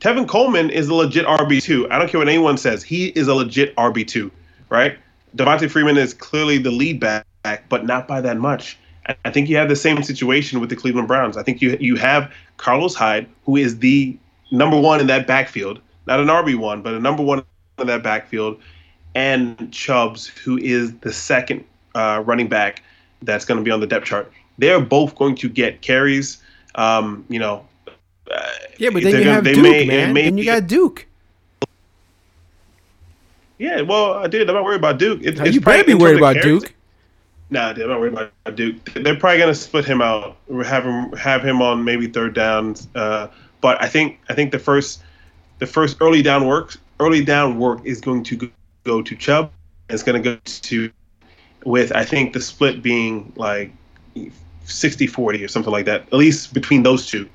Tevin 0.00 0.28
Coleman 0.28 0.70
is 0.70 0.88
a 0.88 0.94
legit 0.94 1.26
RB2. 1.26 1.90
I 1.90 1.98
don't 1.98 2.08
care 2.08 2.18
what 2.18 2.28
anyone 2.28 2.58
says. 2.58 2.82
He 2.82 3.08
is 3.08 3.28
a 3.28 3.34
legit 3.34 3.74
RB2, 3.76 4.30
right? 4.68 4.98
Devonta 5.36 5.70
Freeman 5.70 5.96
is 5.96 6.12
clearly 6.14 6.58
the 6.58 6.70
lead 6.70 7.00
back, 7.00 7.26
but 7.68 7.86
not 7.86 8.06
by 8.06 8.20
that 8.20 8.36
much. 8.36 8.78
I 9.24 9.30
think 9.30 9.48
you 9.48 9.56
have 9.56 9.68
the 9.68 9.76
same 9.76 10.02
situation 10.02 10.60
with 10.60 10.68
the 10.68 10.76
Cleveland 10.76 11.08
Browns. 11.08 11.36
I 11.36 11.42
think 11.42 11.62
you 11.62 11.76
you 11.80 11.96
have 11.96 12.32
Carlos 12.56 12.94
Hyde, 12.94 13.28
who 13.44 13.56
is 13.56 13.78
the 13.78 14.16
number 14.50 14.78
one 14.78 15.00
in 15.00 15.06
that 15.06 15.26
backfield, 15.26 15.80
not 16.06 16.20
an 16.20 16.26
RB 16.26 16.56
one, 16.56 16.82
but 16.82 16.94
a 16.94 17.00
number 17.00 17.22
one 17.22 17.44
in 17.78 17.86
that 17.86 18.02
backfield, 18.02 18.60
and 19.14 19.72
Chubbs, 19.72 20.26
who 20.26 20.58
is 20.58 20.94
the 20.98 21.12
second 21.12 21.64
uh, 21.94 22.22
running 22.26 22.48
back 22.48 22.82
that's 23.22 23.44
going 23.44 23.58
to 23.58 23.64
be 23.64 23.70
on 23.70 23.80
the 23.80 23.86
depth 23.86 24.06
chart. 24.06 24.30
They're 24.58 24.80
both 24.80 25.14
going 25.14 25.36
to 25.36 25.48
get 25.48 25.82
carries. 25.82 26.38
Um, 26.74 27.24
you 27.28 27.38
know, 27.38 27.66
uh, 28.30 28.48
yeah, 28.78 28.90
but 28.90 29.02
then 29.02 29.22
you 29.22 29.28
have 29.28 29.44
Duke, 29.44 29.58
may, 29.58 29.86
man. 29.86 30.12
May 30.12 30.24
then 30.24 30.38
you 30.38 30.44
got 30.44 30.66
Duke. 30.66 31.06
Yeah, 33.58 33.80
well, 33.80 34.14
I 34.14 34.26
did. 34.26 34.48
I'm 34.48 34.54
not 34.54 34.64
worried 34.64 34.76
about 34.76 34.98
Duke. 34.98 35.20
It, 35.22 35.52
you 35.52 35.60
better 35.60 35.84
be 35.84 35.94
worried 35.94 36.18
about 36.18 36.36
Duke. 36.42 36.74
Nah, 37.48 37.72
dude, 37.72 37.84
I'm 37.84 37.90
not 37.90 38.00
worried 38.00 38.12
about 38.12 38.56
Duke. 38.56 38.92
They're 38.94 39.16
probably 39.16 39.38
gonna 39.38 39.54
split 39.54 39.84
him 39.84 40.02
out, 40.02 40.36
have 40.64 40.84
him 40.84 41.12
have 41.12 41.42
him 41.42 41.62
on 41.62 41.84
maybe 41.84 42.06
third 42.06 42.34
downs. 42.34 42.88
Uh, 42.94 43.28
but 43.60 43.82
I 43.82 43.88
think 43.88 44.20
I 44.28 44.34
think 44.34 44.52
the 44.52 44.58
first 44.58 45.02
the 45.58 45.66
first 45.66 45.96
early 46.00 46.22
down 46.22 46.46
work 46.46 46.76
early 47.00 47.24
down 47.24 47.58
work 47.58 47.80
is 47.84 48.00
going 48.00 48.22
to 48.24 48.36
go, 48.36 48.48
go 48.84 49.02
to 49.02 49.16
Chubb. 49.16 49.52
It's 49.88 50.02
going 50.02 50.22
to 50.22 50.34
go 50.34 50.40
to 50.44 50.90
with 51.64 51.94
I 51.94 52.04
think 52.04 52.32
the 52.32 52.40
split 52.40 52.82
being 52.82 53.32
like 53.36 53.70
60-40 54.66 55.44
or 55.44 55.48
something 55.48 55.72
like 55.72 55.84
that. 55.86 56.02
At 56.02 56.14
least 56.14 56.52
between 56.52 56.82
those 56.82 57.06
two. 57.06 57.28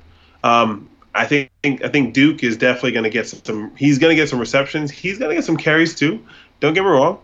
Um, 0.44 0.88
I 1.14 1.26
think 1.26 1.50
I 1.64 1.88
think 1.88 2.14
Duke 2.14 2.42
is 2.42 2.56
definitely 2.56 2.92
going 2.92 3.04
to 3.04 3.10
get 3.10 3.28
some. 3.28 3.74
He's 3.76 3.98
going 3.98 4.10
to 4.10 4.20
get 4.20 4.28
some 4.28 4.38
receptions. 4.38 4.90
He's 4.90 5.18
going 5.18 5.30
to 5.30 5.34
get 5.34 5.44
some 5.44 5.56
carries 5.56 5.94
too. 5.94 6.24
Don't 6.60 6.72
get 6.74 6.82
me 6.84 6.88
wrong, 6.90 7.18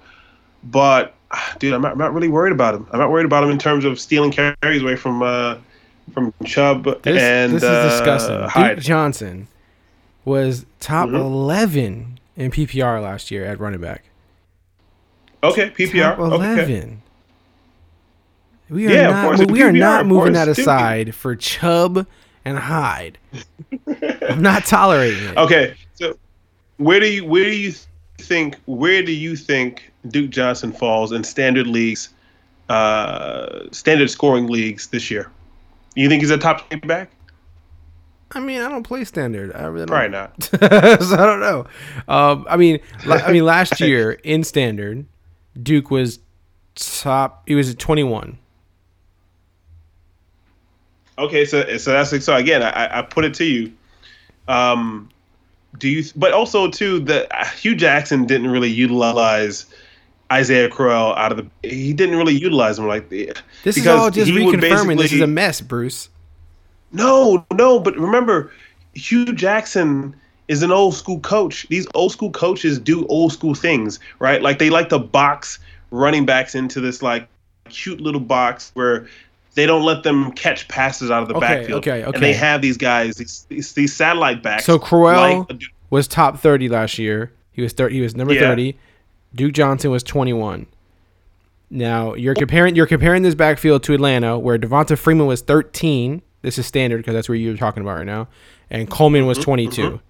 but 0.65 1.15
dude, 1.59 1.73
I'm 1.73 1.81
not, 1.83 1.93
I'm 1.93 1.99
not 1.99 2.13
really 2.13 2.29
worried 2.29 2.53
about 2.53 2.75
him. 2.75 2.87
I'm 2.93 2.99
not 2.99 3.11
worried 3.11 3.25
about 3.27 3.45
him 3.45 3.51
in 3.51 3.59
terms 3.59 3.85
of 3.85 3.99
stealing 3.99 4.31
carries 4.31 4.83
away 4.83 4.97
from 4.97 5.23
uh, 5.23 5.57
from 6.13 6.35
Chubb 6.45 6.85
This, 7.03 7.21
and 7.23 7.53
this 7.55 7.63
is 7.63 7.69
uh, 7.69 7.89
disgusting. 7.89 8.41
Hyde. 8.49 8.77
Duke 8.77 8.85
Johnson 8.85 9.49
was 10.25 10.67
top 10.81 11.09
Mhm. 11.09 11.15
11 11.21 12.19
in 12.37 12.51
PPR 12.51 13.01
last 13.03 13.31
year 13.31 13.45
at 13.47 13.59
running 13.59 13.81
back. 13.81 14.05
Okay, 15.43 15.71
PPR. 15.71 16.17
Top 16.17 16.19
Okay. 16.19 16.35
11. 16.35 17.03
We 18.71 18.87
are 18.87 18.91
Yeah, 18.91 19.05
of 19.09 19.11
not, 19.15 19.25
course, 19.37 19.51
we 19.51 19.63
are 19.63 19.73
not 19.73 20.05
moving 20.07 20.35
that 20.35 20.45
Duke. 20.45 20.59
aside 20.59 21.15
for 21.15 21.35
Chubb 21.37 22.07
and 22.49 22.59
Hyde. 22.59 23.19
I'm 24.29 24.41
not 24.43 24.65
tolerating 24.65 25.23
it. 25.25 25.37
Okay, 25.37 25.75
so 25.95 26.17
where 26.79 26.99
do 26.99 27.13
you 27.13 27.25
where 27.25 27.45
do 27.45 27.57
you 27.57 27.73
think 28.19 28.57
where 28.67 29.03
do 29.03 29.13
you 29.13 29.37
think 29.37 29.93
Duke 30.09 30.31
Johnson 30.31 30.73
falls 30.73 31.13
in 31.13 31.25
standard 31.25 31.67
leagues, 31.67 32.09
uh, 32.69 33.71
standard 33.71 34.11
scoring 34.11 34.47
leagues 34.47 34.89
this 34.89 35.11
year? 35.11 35.31
You 35.95 36.09
think 36.09 36.23
he's 36.23 36.31
a 36.31 36.39
top 36.39 36.69
twenty 36.69 36.87
back? 36.87 37.11
I 38.33 38.41
mean, 38.41 38.61
I 38.61 38.69
don't 38.69 38.83
play 38.83 39.05
standard. 39.05 39.55
I 39.55 39.67
really. 39.67 39.87
Probably 39.87 40.09
not. 40.09 40.43
so 40.43 40.59
I 40.61 41.27
don't 41.27 41.41
know. 41.41 41.67
Um, 42.09 42.47
I 42.49 42.57
mean, 42.57 42.81
I 43.07 43.33
mean, 43.33 43.45
last 43.45 43.81
year 43.81 44.13
in 44.13 44.45
standard, 44.45 45.07
Duke 45.63 45.91
was 45.91 46.19
top. 46.75 47.43
He 47.47 47.55
was 47.55 47.71
at 47.71 47.79
21. 47.79 48.39
Okay, 51.19 51.45
so 51.45 51.77
so 51.79 51.93
that's 51.93 52.25
so 52.25 52.37
again, 52.37 52.63
I, 52.63 52.99
I 52.99 53.03
put 53.03 53.25
it 53.25 53.35
to 53.35 53.45
you. 53.45 53.73
Um, 54.47 55.11
do 55.79 55.89
you? 55.89 56.05
But 56.17 56.33
also 56.33 56.71
too, 56.71 57.01
that 57.01 57.49
Hue 57.57 57.75
Jackson 57.75 58.25
didn't 58.25 58.51
really 58.51 58.71
utilize 58.71 59.67
Isaiah 60.33 60.69
Crowell 60.69 61.15
out 61.17 61.33
of 61.33 61.39
the. 61.39 61.69
He 61.69 61.93
didn't 61.93 62.17
really 62.17 62.35
utilize 62.35 62.79
him 62.79 62.87
like 62.87 63.09
the. 63.09 63.33
This 63.65 63.77
is 63.77 63.87
all 63.87 64.11
just 64.11 64.31
reconfirming 64.31 64.99
this 64.99 65.13
is 65.13 65.21
a 65.21 65.27
mess, 65.27 65.61
Bruce. 65.61 66.09
No, 66.93 67.45
no, 67.53 67.81
but 67.81 67.97
remember, 67.97 68.51
Hue 68.95 69.33
Jackson 69.33 70.15
is 70.47 70.63
an 70.63 70.71
old 70.71 70.95
school 70.95 71.21
coach. 71.21 71.67
These 71.69 71.87
old 71.95 72.13
school 72.13 72.31
coaches 72.31 72.79
do 72.79 73.07
old 73.09 73.33
school 73.33 73.55
things, 73.55 73.99
right? 74.19 74.41
Like 74.41 74.59
they 74.59 74.71
like 74.71 74.89
to 74.91 74.99
box 74.99 75.59
running 75.91 76.25
backs 76.25 76.55
into 76.55 76.81
this 76.81 77.03
like 77.03 77.29
cute 77.69 78.01
little 78.01 78.21
box 78.21 78.71
where 78.75 79.07
they 79.59 79.67
don't 79.67 79.83
let 79.83 80.05
them 80.05 80.31
catch 80.33 80.69
passes 80.69 81.11
out 81.11 81.23
of 81.23 81.29
the 81.29 81.35
Okay, 81.35 81.47
backfield. 81.47 81.79
okay, 81.81 81.99
And 82.03 82.11
okay. 82.11 82.21
they 82.21 82.33
have 82.33 82.63
these 82.63 82.77
guys, 82.77 83.17
these 83.17 83.45
these, 83.49 83.73
these 83.73 83.93
satellite 83.95 84.41
backs. 84.41 84.65
So 84.65 84.79
Crowell 84.79 85.47
like 85.51 85.63
was 85.91 86.07
top 86.07 86.39
30 86.39 86.69
last 86.69 86.97
year. 86.97 87.33
He 87.51 87.61
was 87.63 87.73
30. 87.73 87.97
He 87.97 88.01
was 88.01 88.15
number 88.15 88.35
Yeah. 88.35 88.41
30. 88.51 88.79
Duke 89.35 89.53
Johnson 89.53 89.91
was 89.91 90.05
21. 90.05 90.67
Now 91.71 92.15
you're 92.15 92.35
comparing 92.37 92.77
you're 92.77 92.87
comparing 92.87 93.23
this 93.25 93.35
backfield 93.35 93.83
to 93.83 93.95
Atlanta, 93.95 94.39
where 94.39 94.59
Devonta 94.59 94.97
Freeman 94.97 95.27
was 95.27 95.41
13. 95.43 96.23
This 96.43 96.57
is 96.57 96.65
standard 96.67 96.99
because 96.99 97.15
that's 97.15 97.29
where 97.29 97.35
you're 97.37 97.57
talking 97.57 97.83
about 97.83 97.97
right 97.97 98.07
now, 98.07 98.29
and 98.71 98.89
Coleman 98.89 99.23
Mm-hmm, 99.23 99.29
was 99.29 99.39
22. 99.39 100.01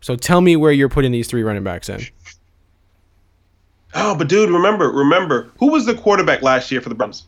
So 0.00 0.16
tell 0.16 0.40
me 0.40 0.56
where 0.56 0.72
you're 0.72 0.88
putting 0.88 1.12
these 1.12 1.28
three 1.28 1.44
running 1.44 1.62
backs 1.62 1.88
in. 1.88 2.00
oh, 3.94 4.16
but 4.16 4.28
dude, 4.28 4.50
remember, 4.50 4.90
remember, 4.90 5.50
who 5.60 5.70
was 5.70 5.86
the 5.86 5.94
quarterback 5.94 6.42
last 6.42 6.72
year 6.72 6.80
for 6.80 6.88
the 6.88 6.94
Browns? 6.96 7.26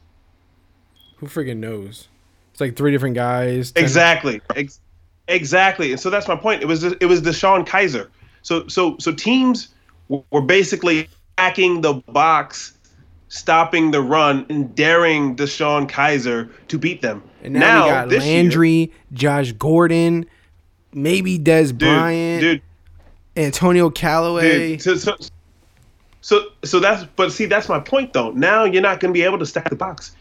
Who 1.25 1.45
friggin' 1.45 1.59
knows? 1.59 2.09
It's 2.53 2.61
like 2.61 2.77
three 2.77 2.93
different 2.93 3.15
guys. 3.17 3.73
Exactly. 3.77 4.41
Ex- 4.55 4.81
exactly. 5.29 5.93
And 5.93 6.01
so 6.01 6.11
that's 6.11 6.29
my 6.29 6.37
point. 6.37 6.63
It 6.63 6.67
was 6.67 6.85
it 6.85 7.07
was 7.07 7.23
DeShone 7.23 7.67
Kizer. 7.67 8.09
So 8.43 8.69
so 8.69 8.97
so 8.99 9.13
teams 9.13 9.69
were 10.09 10.43
basically 10.43 11.09
hacking 11.39 11.81
the 11.81 11.95
box, 11.95 12.77
stopping 13.29 13.91
the 13.91 14.01
run, 14.01 14.47
and 14.49 14.75
daring 14.75 15.35
DeShone 15.35 15.91
Kizer 15.91 16.51
to 16.69 16.79
beat 16.79 17.03
them. 17.03 17.23
And 17.43 17.55
now, 17.55 17.85
we 17.85 17.91
got 17.91 18.09
this 18.09 18.25
year- 18.25 18.43
Landry, 18.43 18.93
Josh 19.13 19.53
Gordon, 19.53 20.27
maybe 20.93 21.39
Dez 21.39 21.69
dude, 21.69 21.79
Bryant, 21.79 22.41
dude, 22.41 22.63
Antonio 23.37 23.91
Callaway. 23.91 24.77
dude. 24.77 24.83
So, 24.83 24.95
so 24.97 25.17
so 26.21 26.49
so 26.65 26.81
that's 26.81 27.05
but 27.17 27.33
see 27.33 27.47
that's 27.47 27.69
my 27.69 27.81
point 27.81 28.13
though. 28.13 28.31
Now 28.31 28.65
you're 28.65 28.81
not 28.81 29.01
going 29.01 29.13
to 29.13 29.19
be 29.19 29.25
able 29.25 29.39
to 29.39 29.47
stack 29.47 29.69
the 29.69 29.77
box. 29.77 30.15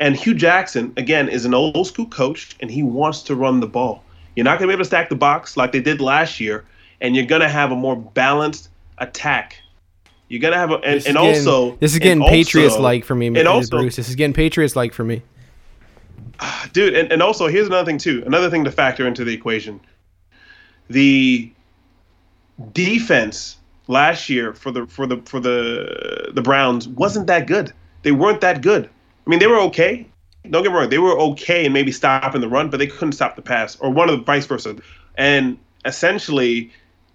And 0.00 0.16
Hue 0.16 0.34
Jackson 0.34 0.92
again 0.96 1.28
is 1.28 1.44
an 1.44 1.54
old 1.54 1.86
school 1.86 2.06
coach, 2.06 2.56
and 2.60 2.70
he 2.70 2.82
wants 2.82 3.22
to 3.24 3.36
run 3.36 3.60
the 3.60 3.66
ball. 3.66 4.02
You're 4.34 4.44
not 4.44 4.58
going 4.58 4.68
to 4.68 4.68
be 4.68 4.72
able 4.72 4.84
to 4.84 4.86
stack 4.86 5.10
the 5.10 5.14
box 5.14 5.56
like 5.56 5.72
they 5.72 5.80
did 5.80 6.00
last 6.00 6.40
year, 6.40 6.64
and 7.00 7.14
you're 7.14 7.26
going 7.26 7.42
to 7.42 7.48
have 7.48 7.70
a 7.70 7.76
more 7.76 7.96
balanced 7.96 8.70
attack. 8.98 9.56
You're 10.28 10.40
going 10.40 10.52
to 10.52 10.58
have 10.58 10.70
a 10.70 10.76
and, 10.76 10.94
and 10.94 11.02
getting- 11.04 11.16
also 11.16 11.76
this 11.76 11.92
is 11.92 11.98
getting 11.98 12.24
Patriots 12.24 12.78
like 12.78 13.04
for 13.04 13.14
me, 13.14 13.26
and 13.26 13.36
Bruce. 13.70 13.96
This 13.96 14.08
is 14.08 14.14
getting 14.14 14.32
Patriots 14.32 14.74
like 14.74 14.94
for 14.94 15.04
me. 15.04 15.22
Ah, 16.42 16.68
dude 16.72 16.94
and, 16.94 17.12
and 17.12 17.22
also 17.22 17.48
here's 17.48 17.66
another 17.66 17.84
thing 17.84 17.98
too 17.98 18.22
another 18.24 18.48
thing 18.48 18.64
to 18.64 18.70
factor 18.70 19.06
into 19.06 19.24
the 19.24 19.34
equation 19.34 19.78
the 20.88 21.52
defense 22.72 23.58
last 23.88 24.30
year 24.30 24.54
for 24.54 24.70
the 24.70 24.86
for 24.86 25.06
the 25.06 25.18
for 25.26 25.38
the 25.38 26.30
the 26.32 26.40
browns 26.40 26.88
wasn't 26.88 27.26
that 27.26 27.46
good 27.46 27.74
they 28.02 28.12
weren't 28.12 28.40
that 28.40 28.62
good 28.62 28.88
i 29.26 29.30
mean 29.30 29.38
they 29.38 29.46
were 29.46 29.60
okay 29.60 30.06
don't 30.50 30.62
get 30.62 30.72
me 30.72 30.78
wrong 30.78 30.88
they 30.88 30.98
were 30.98 31.18
okay 31.18 31.64
and 31.64 31.74
maybe 31.74 31.92
stopping 31.92 32.40
the 32.40 32.48
run 32.48 32.70
but 32.70 32.78
they 32.78 32.86
couldn't 32.86 33.12
stop 33.12 33.36
the 33.36 33.42
pass 33.42 33.76
or 33.80 33.90
one 33.90 34.08
of 34.08 34.18
the 34.18 34.24
vice 34.24 34.46
versa 34.46 34.76
and 35.16 35.58
essentially 35.84 36.70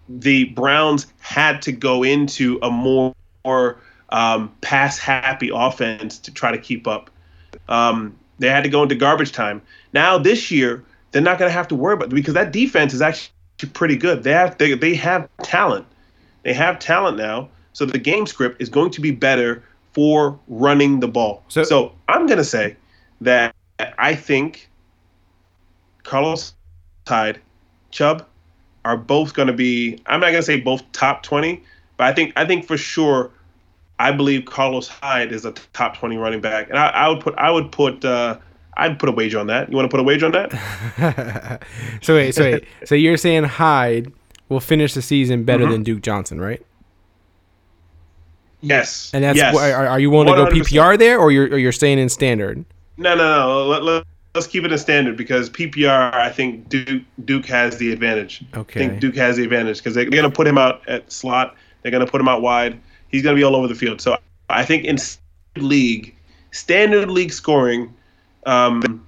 the 0.08 0.46
browns 0.46 1.08
had 1.20 1.64
to 1.64 1.72
go 1.72 2.04
into 2.04 2.60
a 2.62 2.70
more, 2.70 3.16
more 3.44 3.80
um, 4.10 4.54
pass 4.62 5.00
happy 5.00 5.50
offense 5.52 6.20
to 6.20 6.32
try 6.32 6.52
to 6.52 6.60
keep 6.60 6.88
up 6.88 7.10
um, 7.70 8.16
they 8.40 8.50
had 8.50 8.64
to 8.64 8.70
go 8.70 8.84
into 8.84 8.96
garbage 8.96 9.32
time. 9.32 9.62
Now 9.94 10.18
this 10.18 10.52
year, 10.52 10.84
they're 11.12 11.22
not 11.22 11.40
going 11.40 11.50
to 11.50 11.54
have 11.54 11.68
to 11.70 11.76
worry 11.76 11.94
about 11.94 12.10
because 12.10 12.34
that 12.34 12.52
defense 12.52 12.94
is 12.94 13.02
actually 13.02 13.32
pretty 13.74 13.96
good. 13.96 14.24
They 14.24 14.32
have 14.32 14.58
they, 14.58 14.74
they 14.74 14.96
have 14.96 15.30
talent. 15.44 15.86
They 16.44 16.54
have 16.54 16.80
talent 16.80 17.18
now, 17.18 17.50
so 17.74 17.86
the 17.86 17.98
game 17.98 18.28
script 18.28 18.62
is 18.62 18.70
going 18.70 18.92
to 18.92 19.02
be 19.02 19.12
better 19.12 19.64
for 19.96 20.38
running 20.48 21.00
the 21.00 21.08
ball. 21.08 21.42
So- 21.48 21.64
So, 21.64 21.94
I'm 22.10 22.28
going 22.28 22.38
to 22.38 22.44
say 22.44 22.76
that 23.22 23.56
I 23.98 24.14
think 24.14 24.70
Carlos 26.04 26.54
Hyde, 27.08 27.40
Chubb 27.92 28.26
are 28.84 28.98
both 28.98 29.34
going 29.34 29.48
to 29.48 29.54
be. 29.54 30.00
I'm 30.06 30.20
not 30.20 30.28
going 30.28 30.36
to 30.36 30.44
say 30.44 30.60
both 30.60 30.84
top 30.92 31.24
20, 31.24 31.64
but 31.98 32.04
I 32.06 32.14
think 32.14 32.34
I 32.36 32.46
think 32.46 32.66
for 32.68 32.78
sure 32.78 33.32
I 33.98 34.12
believe 34.12 34.46
Carlos 34.46 34.88
Hyde 34.88 35.32
is 35.32 35.46
a 35.46 35.52
top 35.74 35.98
20 35.98 36.18
running 36.18 36.42
back, 36.42 36.70
and 36.70 36.78
I, 36.78 36.88
I 36.90 37.10
would 37.10 37.20
put 37.22 37.34
I 37.38 37.50
would 37.50 37.72
put 37.72 38.04
uh, 38.06 38.38
I'd 38.78 39.00
put 39.00 39.10
a 39.10 39.12
wager 39.14 39.40
on 39.40 39.48
that. 39.48 39.70
You 39.72 39.76
want 39.78 39.90
to 39.90 39.92
put 39.96 40.00
a 40.00 40.04
wager 40.04 40.26
on 40.28 40.34
that? 40.34 41.64
so 42.02 42.14
wait, 42.16 42.36
so 42.36 42.44
wait, 42.44 42.66
so 42.84 42.94
you're 42.96 43.18
saying 43.18 43.46
Hyde 43.46 44.12
will 44.50 44.60
finish 44.60 44.94
the 44.94 45.02
season 45.02 45.44
better 45.46 45.66
Mhm. 45.66 45.72
than 45.72 45.84
Duke 45.84 46.02
Johnson, 46.02 46.40
right? 46.40 46.62
Yes. 48.66 49.12
And 49.14 49.24
that's 49.24 49.38
yes. 49.38 49.54
why 49.54 49.72
are, 49.72 49.88
are 49.88 50.00
you 50.00 50.10
willing 50.10 50.28
to 50.28 50.34
go 50.34 50.46
PPR 50.48 50.98
there, 50.98 51.20
or 51.20 51.32
you're 51.32 51.48
or 51.48 51.58
you're 51.58 51.72
staying 51.72 52.00
in 52.00 52.10
standard? 52.10 52.66
No, 52.98 53.16
no, 53.16 53.40
no. 53.40 53.66
Let, 53.68 53.84
let, 53.84 54.04
us 54.34 54.48
keep 54.48 54.66
it 54.66 54.72
in 54.72 54.78
standard 54.78 55.16
because 55.16 55.50
PPR. 55.50 56.14
I 56.14 56.30
think 56.30 56.68
Duke 56.68 57.04
Duke 57.24 57.46
has 57.46 57.78
the 57.78 57.92
advantage. 57.92 58.44
Okay. 58.56 58.84
I 58.84 58.88
think 58.88 59.00
Duke 59.00 59.16
has 59.16 59.38
the 59.38 59.44
advantage 59.44 59.78
because 59.78 59.94
they're 59.94 60.10
going 60.10 60.24
to 60.24 60.30
put 60.30 60.48
him 60.48 60.58
out 60.58 60.88
at 60.90 61.12
slot. 61.12 61.56
They're 61.82 61.92
going 61.92 62.06
to 62.06 62.12
put 62.12 62.20
him 62.20 62.28
out 62.28 62.42
wide. 62.42 62.80
He's 63.10 63.22
going 63.22 63.36
to 63.36 63.40
be 63.40 63.44
all 63.44 63.56
over 63.56 63.68
the 63.68 63.76
field. 63.76 64.02
So 64.02 64.18
I 64.50 64.66
think 64.66 64.86
in 64.86 64.98
standard 64.98 65.70
league, 65.70 66.16
standard 66.52 67.10
league 67.10 67.32
scoring, 67.32 67.94
um, 68.46 69.06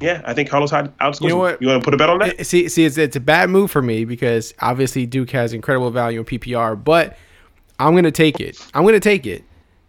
yeah, 0.00 0.22
I 0.24 0.34
think 0.34 0.48
Carlos 0.48 0.70
Hyde 0.70 0.96
outscores. 0.98 1.22
You 1.22 1.28
know 1.30 1.36
what? 1.38 1.60
You 1.60 1.68
want 1.68 1.82
to 1.82 1.84
put 1.84 1.94
a 1.94 1.96
bet 1.96 2.10
on 2.10 2.18
that? 2.20 2.40
Eh, 2.40 2.42
See, 2.42 2.68
see, 2.68 2.84
it's, 2.84 2.98
it's 2.98 3.16
a 3.16 3.20
bad 3.20 3.50
move 3.50 3.70
for 3.70 3.82
me 3.82 4.04
because 4.04 4.54
obviously 4.60 5.06
Duke 5.06 5.30
has 5.30 5.52
incredible 5.52 5.90
value 5.90 6.20
in 6.20 6.26
PPR, 6.26 6.82
but 6.82 7.16
I'm 7.78 7.94
gonna 7.94 8.10
take 8.10 8.40
it. 8.40 8.58
I'm 8.74 8.84
gonna 8.84 9.00
take 9.00 9.26
it. 9.26 9.44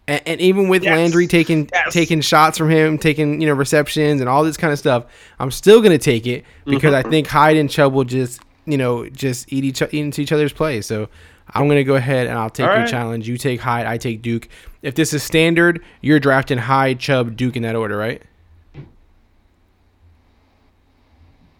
And, 0.08 0.22
and 0.26 0.40
even 0.40 0.68
with 0.68 0.82
Yes. 0.84 0.96
Landry 0.96 1.26
taking 1.26 1.68
Yes. 1.72 1.92
taking 1.92 2.20
shots 2.20 2.58
from 2.58 2.70
him, 2.70 2.98
taking 2.98 3.40
you 3.40 3.46
know 3.46 3.54
receptions 3.54 4.20
and 4.20 4.28
all 4.30 4.44
this 4.44 4.56
kind 4.56 4.72
of 4.72 4.78
stuff, 4.78 5.04
I'm 5.38 5.50
still 5.50 5.80
gonna 5.82 5.98
take 5.98 6.26
it 6.26 6.44
because 6.64 6.92
Mm-hmm. 6.94 7.06
I 7.06 7.10
think 7.10 7.26
Hyde 7.26 7.56
and 7.56 7.70
Chubb 7.70 7.92
will 7.92 8.04
just 8.04 8.40
you 8.66 8.76
know 8.78 9.08
just 9.08 9.52
eat 9.52 9.64
each 9.64 9.82
eat 9.82 9.92
into 9.94 10.20
each 10.20 10.32
other's 10.32 10.52
play. 10.52 10.80
So 10.80 11.08
I'm 11.54 11.68
gonna 11.68 11.84
go 11.84 11.94
ahead 11.94 12.26
and 12.26 12.36
I'll 12.38 12.50
take 12.50 12.66
All 12.66 12.72
your 12.72 12.82
right. 12.82 12.90
challenge. 12.90 13.28
You 13.28 13.36
take 13.38 13.60
Hyde, 13.60 13.86
I 13.86 13.98
take 13.98 14.22
Duke. 14.22 14.48
If 14.82 14.94
this 14.96 15.12
is 15.12 15.22
standard, 15.22 15.82
you're 16.00 16.20
drafting 16.20 16.58
Hyde, 16.58 16.98
Chubb, 17.00 17.36
Duke 17.36 17.56
in 17.56 17.62
that 17.62 17.74
order, 17.76 17.96
right? 17.96 18.22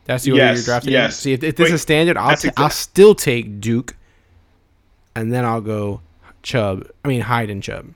That's 0.05 0.23
the 0.25 0.33
order 0.33 0.45
Yes, 0.45 0.57
you're 0.59 0.65
drafting. 0.65 0.89
in? 0.89 0.93
yes. 0.93 1.19
See, 1.19 1.33
if, 1.33 1.43
if 1.43 1.57
this 1.57 1.65
Wait, 1.71 1.75
is 1.75 1.83
standard, 1.83 2.17
I'll 2.17 2.29
that's 2.29 2.43
ta- 2.43 2.49
exact- 2.49 2.61
I'll 2.61 2.71
still 2.71 3.15
take 3.15 3.61
Duke, 3.61 3.97
and 5.17 5.33
then 5.33 5.45
I'll 5.45 5.61
go 5.61 6.01
Chubb. 6.47 6.89
I 7.05 7.09
mean 7.09 7.21
Hyde 7.21 7.51
and 7.51 7.61
Chubb. 7.61 7.93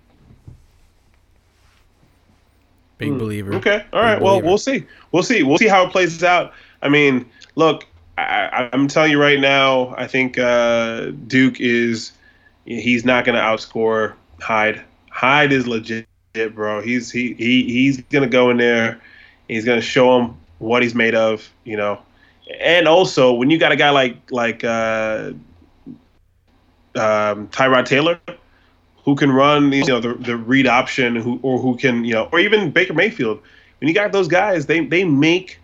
Big 2.99 3.17
believer. 3.17 3.53
Hmm. 3.53 3.57
Okay. 3.59 3.85
All 3.93 4.03
right. 4.03 4.17
Big. 4.17 4.23
Well, 4.23 4.35
believer. 4.35 4.47
we'll 4.49 4.59
see. 4.59 4.85
We'll 5.13 5.23
see. 5.23 5.43
We'll 5.45 5.57
see 5.57 5.69
how 5.69 5.87
it 5.87 5.91
plays 5.93 6.23
out. 6.25 6.53
I 6.83 6.89
mean, 6.89 7.25
look, 7.55 7.87
I, 8.19 8.23
I- 8.53 8.71
I'm 8.73 8.89
telling 8.89 9.13
you 9.13 9.21
right 9.21 9.39
now. 9.41 9.95
I 9.97 10.07
think 10.07 10.37
uh, 10.39 11.13
Duke 11.29 11.61
is. 11.61 12.13
He's 12.67 13.05
not 13.05 13.25
going 13.25 13.37
to 13.37 13.41
outscore 13.41 14.15
Hyde. 14.41 14.83
Hyde 15.11 15.53
is 15.53 15.67
legit, 15.67 16.07
bro. 16.53 16.83
He's 16.83 17.11
he 17.11 17.35
he 17.35 17.63
he's 17.65 18.01
going 18.03 18.23
to 18.23 18.29
go 18.29 18.51
in 18.51 18.59
there. 18.59 19.01
He's 19.49 19.65
going 19.65 19.79
to 19.81 19.87
show 19.87 20.21
him 20.21 20.37
what 20.59 20.83
he's 20.83 20.95
made 20.95 21.15
of. 21.15 21.49
You 21.65 21.77
know. 21.77 22.03
And 22.61 22.89
also, 22.89 23.33
when 23.33 23.49
you 23.49 23.59
got 23.59 23.71
a 23.73 23.77
guy 23.77 23.91
like 23.91 24.17
like 24.31 24.65
uh, 24.65 25.33
um, 26.97 27.49
Tyrod 27.49 27.87
Taylor, 27.87 28.21
who 29.05 29.15
can 29.15 29.31
run 29.31 29.73
you 29.73 29.85
know 29.87 30.01
the, 30.01 30.15
the 30.15 30.37
read 30.37 30.67
option 30.67 31.17
who 31.17 31.39
or 31.43 31.59
who 31.59 31.77
can 31.77 32.05
you 32.05 32.13
know 32.13 32.29
or 32.33 32.41
even 32.41 32.71
Baker 32.71 32.95
Mayfield 32.95 33.41
when 33.81 33.89
you 33.89 33.95
got 33.95 34.13
those 34.13 34.29
guys 34.29 34.67
they 34.67 34.85
they 34.85 35.05
make 35.05 35.59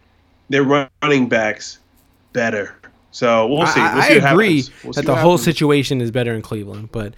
their 0.49 0.62
running 0.62 1.28
backs 1.28 1.78
better 2.32 2.76
so 3.11 3.47
we'll 3.47 3.66
see, 3.66 3.80
I, 3.80 3.95
we'll 3.95 4.03
I 4.03 4.09
see 4.09 4.18
what 4.18 4.32
agree. 4.32 4.64
We'll 4.84 4.93
that 4.93 5.07
the 5.07 5.16
whole 5.16 5.32
happens. 5.32 5.45
situation 5.45 6.03
is 6.03 6.11
better 6.11 6.34
in 6.34 6.43
Cleveland, 6.43 6.91
but 6.93 7.14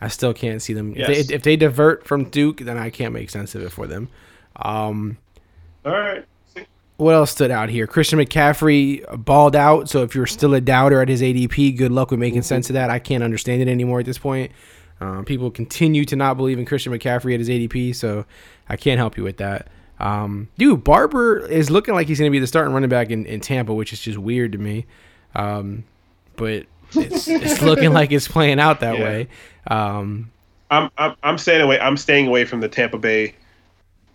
I 0.00 0.08
still 0.08 0.34
can't 0.34 0.60
see 0.60 0.72
them. 0.72 0.92
If, 0.96 1.28
they, 1.28 1.34
if 1.34 1.42
they 1.44 1.54
divert 1.54 2.04
from 2.04 2.24
Duke, 2.24 2.58
then 2.58 2.76
I 2.76 2.90
can't 2.90 3.14
make 3.14 3.30
sense 3.30 3.54
of 3.54 3.62
it 3.62 3.70
for 3.70 3.86
them. 3.86 4.08
Um, 4.56 5.18
all 5.84 5.92
right 5.92 6.24
what 6.96 7.14
else 7.14 7.30
stood 7.30 7.50
out 7.50 7.68
here? 7.68 7.86
Christian 7.86 8.18
McCaffrey 8.18 9.24
balled 9.24 9.54
out. 9.54 9.88
So 9.88 10.02
if 10.02 10.14
you're 10.14 10.26
still 10.26 10.54
a 10.54 10.60
doubter 10.60 11.02
at 11.02 11.08
his 11.08 11.20
ADP, 11.20 11.76
good 11.76 11.92
luck 11.92 12.10
with 12.10 12.20
making 12.20 12.42
sense 12.42 12.70
of 12.70 12.74
that. 12.74 12.90
I 12.90 12.98
can't 12.98 13.22
understand 13.22 13.62
it 13.62 13.68
anymore 13.68 14.00
at 14.00 14.06
this 14.06 14.18
point. 14.18 14.50
Um, 15.00 15.24
people 15.24 15.50
continue 15.50 16.04
to 16.06 16.16
not 16.16 16.36
believe 16.36 16.58
in 16.58 16.64
Christian 16.64 16.92
McCaffrey 16.92 17.34
at 17.34 17.40
his 17.40 17.48
ADP, 17.48 17.94
so 17.94 18.24
I 18.68 18.76
can't 18.76 18.98
help 18.98 19.16
you 19.16 19.24
with 19.24 19.36
that. 19.38 19.68
Um, 19.98 20.48
dude, 20.58 20.84
Barber 20.84 21.46
is 21.46 21.70
looking 21.70 21.94
like 21.94 22.06
he's 22.06 22.18
going 22.18 22.30
to 22.30 22.32
be 22.32 22.38
the 22.38 22.46
starting 22.46 22.72
running 22.72 22.88
back 22.90 23.10
in, 23.10 23.26
in 23.26 23.40
Tampa, 23.40 23.74
which 23.74 23.92
is 23.92 24.00
just 24.00 24.18
weird 24.18 24.52
to 24.52 24.58
me. 24.58 24.86
Um, 25.34 25.84
but 26.36 26.66
it's, 26.94 27.28
it's 27.28 27.62
looking 27.62 27.92
like 27.92 28.12
it's 28.12 28.28
playing 28.28 28.60
out 28.60 28.80
that 28.80 28.94
Yeah. 28.98 29.04
way. 29.04 29.28
Um, 29.68 30.30
I'm, 30.70 30.90
I'm 30.98 31.14
I'm 31.22 31.38
staying 31.38 31.60
away 31.62 31.78
I'm 31.78 31.96
staying 31.96 32.26
away 32.26 32.44
from 32.44 32.60
the 32.60 32.68
Tampa 32.68 32.98
Bay 32.98 33.34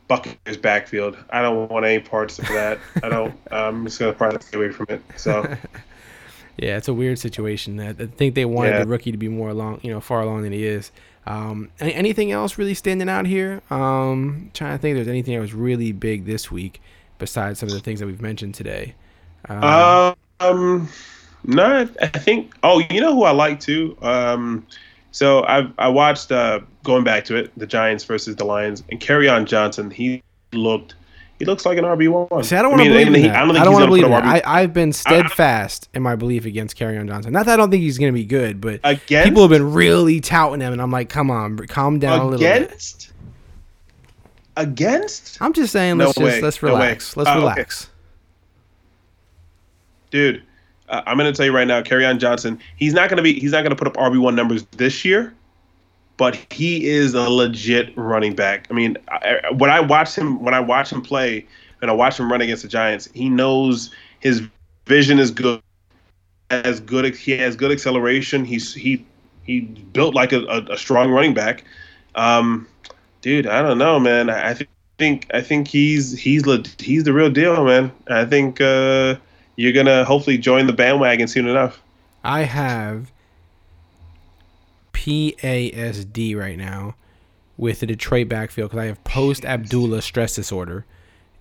Buccaneers 0.07 0.57
backfield 0.57 1.17
I 1.29 1.41
don't 1.41 1.69
want 1.69 1.85
any 1.85 1.99
parts 1.99 2.39
of 2.39 2.47
that 2.49 2.79
I 3.03 3.09
don't 3.09 3.33
I'm 3.51 3.85
just 3.85 3.99
gonna 3.99 4.13
to 4.13 4.45
stay 4.45 4.57
away 4.57 4.69
from 4.69 4.87
it 4.89 5.01
so 5.15 5.55
Yeah, 6.61 6.77
it's 6.77 6.87
a 6.87 6.93
weird 6.93 7.19
situation. 7.19 7.79
I 7.79 7.89
I 7.89 7.93
think 8.05 8.35
they 8.35 8.45
wanted 8.45 8.71
Yeah. 8.71 8.79
the 8.83 8.87
rookie 8.87 9.11
to 9.11 9.17
be 9.17 9.27
more 9.27 9.49
along, 9.49 9.79
you 9.81 9.91
know, 9.91 9.99
far 9.99 10.21
along 10.21 10.43
than 10.43 10.51
he 10.53 10.65
is. 10.65 10.91
Um, 11.27 11.69
anything 11.79 12.31
else 12.31 12.57
really 12.57 12.73
standing 12.73 13.09
out 13.09 13.25
here? 13.27 13.61
Um, 13.69 14.49
trying 14.53 14.75
to 14.77 14.81
think, 14.81 14.93
if 14.93 14.97
there's 14.97 15.07
anything 15.07 15.35
that 15.35 15.41
was 15.41 15.53
really 15.53 15.91
big 15.91 16.25
this 16.25 16.49
week 16.51 16.81
besides 17.19 17.59
some 17.59 17.69
of 17.69 17.73
the 17.75 17.79
things 17.81 17.99
that 17.99 18.07
we've 18.07 18.21
mentioned 18.21 18.55
today. 18.55 18.95
Um, 19.49 20.15
Um, 20.39 20.89
no, 21.45 21.87
I 22.01 22.07
think. 22.07 22.53
Oh, 22.63 22.79
you 22.89 22.99
know 23.01 23.13
who 23.13 23.23
I 23.23 23.31
like 23.31 23.59
too. 23.59 23.95
Um, 24.01 24.65
so 25.11 25.43
I 25.45 25.67
I 25.77 25.87
watched 25.87 26.31
uh 26.31 26.61
going 26.83 27.03
back 27.03 27.25
to 27.25 27.35
it, 27.35 27.51
the 27.57 27.67
Giants 27.67 28.03
versus 28.03 28.35
the 28.35 28.45
Lions, 28.45 28.83
and 28.89 28.99
Kerryon 28.99 29.45
Johnson. 29.45 29.91
He 29.91 30.23
looked. 30.53 30.95
He 31.41 31.45
looks 31.45 31.65
like 31.65 31.79
an 31.79 31.85
RB 31.85 32.07
one. 32.07 32.43
see, 32.43 32.55
I 32.55 32.61
don't 32.61 32.69
want 32.69 32.83
to 32.83 32.89
believe 32.89 33.07
in 33.07 33.15
he, 33.15 33.21
that. 33.23 33.35
I 33.35 33.39
don't 33.47 33.57
I 33.57 33.63
don't 33.63 33.73
want 33.73 33.81
to 33.81 33.87
believe 33.87 34.07
that. 34.07 34.23
RB 34.23 34.43
I, 34.45 34.61
I've 34.61 34.73
been 34.73 34.93
steadfast 34.93 35.89
in 35.95 36.03
my 36.03 36.15
belief 36.15 36.45
against 36.45 36.75
Carry 36.75 37.03
Johnson. 37.07 37.33
Not 37.33 37.47
that 37.47 37.53
I 37.53 37.55
don't 37.55 37.71
think 37.71 37.81
he's 37.81 37.97
going 37.97 38.13
to 38.13 38.15
be 38.15 38.25
good, 38.25 38.61
but 38.61 38.79
against 38.83 39.27
people 39.27 39.41
have 39.41 39.49
been 39.49 39.73
really 39.73 40.21
touting 40.21 40.61
him, 40.61 40.71
and 40.71 40.79
I'm 40.79 40.91
like, 40.91 41.09
come 41.09 41.31
on, 41.31 41.57
calm 41.65 41.97
down 41.97 42.19
a 42.19 42.23
little 42.25 42.37
bit. 42.37 42.61
against 42.67 43.11
against 44.55 45.41
I'm 45.41 45.51
just 45.53 45.73
saying, 45.73 45.97
let's 45.97 46.13
just 46.13 46.23
way. 46.23 46.41
let's 46.41 46.61
No 46.61 46.69
relax. 46.69 47.17
Let's 47.17 47.27
Uh, 47.27 47.31
okay. 47.33 47.39
relax. 47.39 47.89
dude. 50.11 50.43
Uh, 50.89 51.01
I'm 51.07 51.17
gonna 51.17 51.33
tell 51.33 51.47
you 51.47 51.55
right 51.55 51.67
now, 51.67 51.81
Kerryon 51.81 52.19
Johnson. 52.19 52.59
He's 52.75 52.93
not 52.93 53.09
gonna 53.09 53.23
be. 53.23 53.39
He's 53.39 53.53
not 53.53 53.63
gonna 53.63 53.75
put 53.75 53.87
up 53.87 53.95
RB 53.95 54.19
one 54.19 54.35
numbers 54.35 54.63
this 54.77 55.03
year, 55.03 55.33
but 56.21 56.35
he 56.51 56.85
is 56.87 57.15
a 57.15 57.27
legit 57.27 57.97
running 57.97 58.35
back. 58.35 58.67
I 58.69 58.75
mean, 58.75 58.95
I, 59.07 59.39
when 59.53 59.71
I 59.71 59.79
watch 59.79 60.15
him, 60.15 60.39
when 60.39 60.53
I 60.53 60.59
watch 60.59 60.91
him 60.91 61.01
play, 61.01 61.47
and 61.81 61.89
I 61.89 61.95
watch 61.95 62.19
him 62.19 62.31
run 62.31 62.41
against 62.41 62.61
the 62.61 62.69
Giants, 62.69 63.09
he 63.15 63.27
knows 63.27 63.89
his 64.19 64.43
vision 64.85 65.17
is 65.17 65.31
good. 65.31 65.63
As 66.51 66.79
good, 66.79 67.15
he 67.15 67.31
has 67.31 67.55
good 67.55 67.71
acceleration. 67.71 68.45
He's 68.45 68.71
he 68.71 69.03
he 69.45 69.61
built 69.61 70.13
like 70.13 70.31
a, 70.31 70.41
a, 70.41 70.73
a 70.73 70.77
strong 70.77 71.09
running 71.09 71.33
back. 71.33 71.63
Um, 72.13 72.67
dude, 73.21 73.47
I 73.47 73.63
don't 73.63 73.79
know, 73.79 73.99
man. 73.99 74.29
I, 74.29 74.51
I 74.51 74.59
think 74.99 75.25
I 75.33 75.41
think 75.41 75.69
he's 75.69 76.15
he's 76.19 76.45
le- 76.45 76.63
he's 76.77 77.03
the 77.03 77.13
real 77.13 77.31
deal, 77.31 77.65
man. 77.65 77.91
I 78.07 78.25
think. 78.25 78.61
Uh, 78.61 79.15
you're 79.55 79.73
gonna 79.73 80.05
hopefully 80.05 80.37
join 80.37 80.67
the 80.67 80.73
bandwagon 80.73 81.27
soon 81.27 81.47
enough. 81.47 81.81
I 82.23 82.43
have 82.43 83.11
PASD 85.01 86.35
right 86.35 86.57
now 86.57 86.95
with 87.57 87.79
the 87.79 87.87
Detroit 87.87 88.29
backfield 88.29 88.69
because 88.69 88.83
I 88.83 88.85
have 88.85 89.03
post 89.03 89.45
Abdullah 89.45 90.01
stress 90.01 90.35
disorder, 90.35 90.85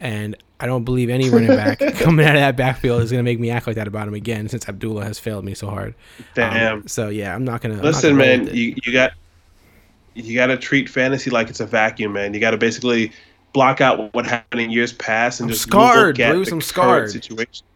and 0.01 0.35
I 0.61 0.67
don't 0.67 0.85
believe 0.85 1.11
any 1.11 1.29
running 1.29 1.49
back 1.49 1.79
coming 1.97 2.25
out 2.25 2.37
of 2.37 2.41
that 2.41 2.57
backfield 2.57 3.03
is 3.03 3.11
going 3.11 3.19
to 3.19 3.23
make 3.23 3.39
me 3.39 3.51
act 3.51 3.67
like 3.67 3.77
that 3.77 3.87
about 3.87 4.09
him 4.09 4.15
again 4.15 4.49
since 4.49 4.67
Abdullah 4.67 5.05
has 5.05 5.19
failed 5.19 5.45
me 5.45 5.55
so 5.55 5.69
hard. 5.69 5.95
Um, 6.19 6.25
Damn. 6.35 6.89
so 6.89 7.11
yeah, 7.11 7.35
I'm 7.35 7.45
not 7.45 7.61
gonna 7.61 7.83
Listen, 7.83 8.17
gonna 8.17 8.25
man, 8.25 8.47
you, 8.55 8.75
you 8.83 8.93
got 8.93 9.13
you 10.15 10.35
got 10.35 10.47
to 10.47 10.57
treat 10.57 10.89
fantasy 10.89 11.31
like 11.31 11.51
it's 11.51 11.61
a 11.61 11.67
vacuum, 11.67 12.15
man. 12.15 12.33
You 12.33 12.41
got 12.41 12.53
to 12.53 12.59
basically 12.59 13.13
block 13.53 13.81
out 13.81 14.15
what 14.15 14.27
happened 14.27 14.63
in 14.63 14.71
years 14.71 14.93
past 14.95 15.41
and 15.41 15.49
I'm 15.49 15.53
just 15.53 15.63
scarred, 15.63 16.19
look 16.19 16.27
at 16.27 16.33
Bruce, 16.33 16.49
the 16.49 16.55
I'm 16.55 16.61
scarred. 16.63 17.11
situation. 17.11 17.67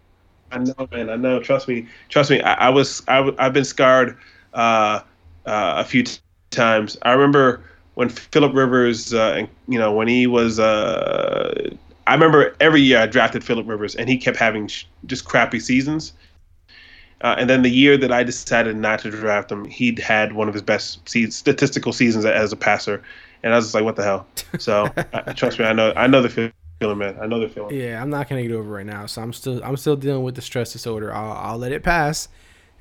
I 0.50 0.58
know, 0.58 0.88
man. 0.92 1.10
I 1.10 1.16
know. 1.16 1.40
Trust 1.40 1.68
me. 1.68 1.88
Trust 2.08 2.30
me. 2.30 2.40
I, 2.40 2.68
I 2.68 2.70
was. 2.70 3.02
I, 3.08 3.34
I've 3.38 3.52
been 3.52 3.64
scarred 3.64 4.16
uh, 4.54 5.00
uh, 5.46 5.74
a 5.76 5.84
few 5.84 6.02
t- 6.02 6.18
times. 6.50 6.96
I 7.02 7.12
remember 7.12 7.62
when 7.94 8.08
Philip 8.08 8.54
Rivers, 8.54 9.14
uh, 9.14 9.46
you 9.68 9.78
know, 9.78 9.92
when 9.92 10.08
he 10.08 10.26
was. 10.26 10.58
Uh, 10.58 11.70
I 12.06 12.12
remember 12.12 12.54
every 12.60 12.82
year 12.82 12.98
I 12.98 13.06
drafted 13.06 13.42
Philip 13.42 13.66
Rivers, 13.66 13.94
and 13.94 14.08
he 14.08 14.18
kept 14.18 14.36
having 14.36 14.66
sh- 14.66 14.84
just 15.06 15.24
crappy 15.24 15.58
seasons. 15.58 16.12
Uh, 17.22 17.36
and 17.38 17.48
then 17.48 17.62
the 17.62 17.70
year 17.70 17.96
that 17.96 18.12
I 18.12 18.22
decided 18.22 18.76
not 18.76 18.98
to 19.00 19.10
draft 19.10 19.50
him, 19.50 19.64
he'd 19.64 19.98
had 19.98 20.34
one 20.34 20.46
of 20.46 20.52
his 20.52 20.62
best 20.62 21.08
se- 21.08 21.30
statistical 21.30 21.92
seasons 21.92 22.26
as 22.26 22.52
a 22.52 22.56
passer, 22.56 23.02
and 23.42 23.54
I 23.54 23.56
was 23.56 23.66
just 23.66 23.74
like, 23.74 23.84
"What 23.84 23.96
the 23.96 24.02
hell?" 24.02 24.26
So, 24.58 24.92
trust 25.34 25.58
me, 25.58 25.64
I 25.64 25.72
know, 25.72 25.92
I 25.96 26.06
know 26.06 26.20
the 26.20 26.52
feeling, 26.80 26.98
man. 26.98 27.16
I 27.20 27.26
know 27.26 27.40
the 27.40 27.48
feeling. 27.48 27.74
Yeah, 27.74 28.02
I'm 28.02 28.10
not 28.10 28.28
gonna 28.28 28.42
get 28.42 28.52
over 28.52 28.68
right 28.68 28.84
now. 28.84 29.06
So 29.06 29.22
I'm 29.22 29.32
still 29.32 29.62
I'm 29.64 29.76
still 29.78 29.96
dealing 29.96 30.22
with 30.22 30.34
the 30.34 30.42
stress 30.42 30.72
disorder. 30.74 31.14
I'll 31.14 31.32
I'll 31.32 31.58
let 31.58 31.72
it 31.72 31.82
pass, 31.82 32.28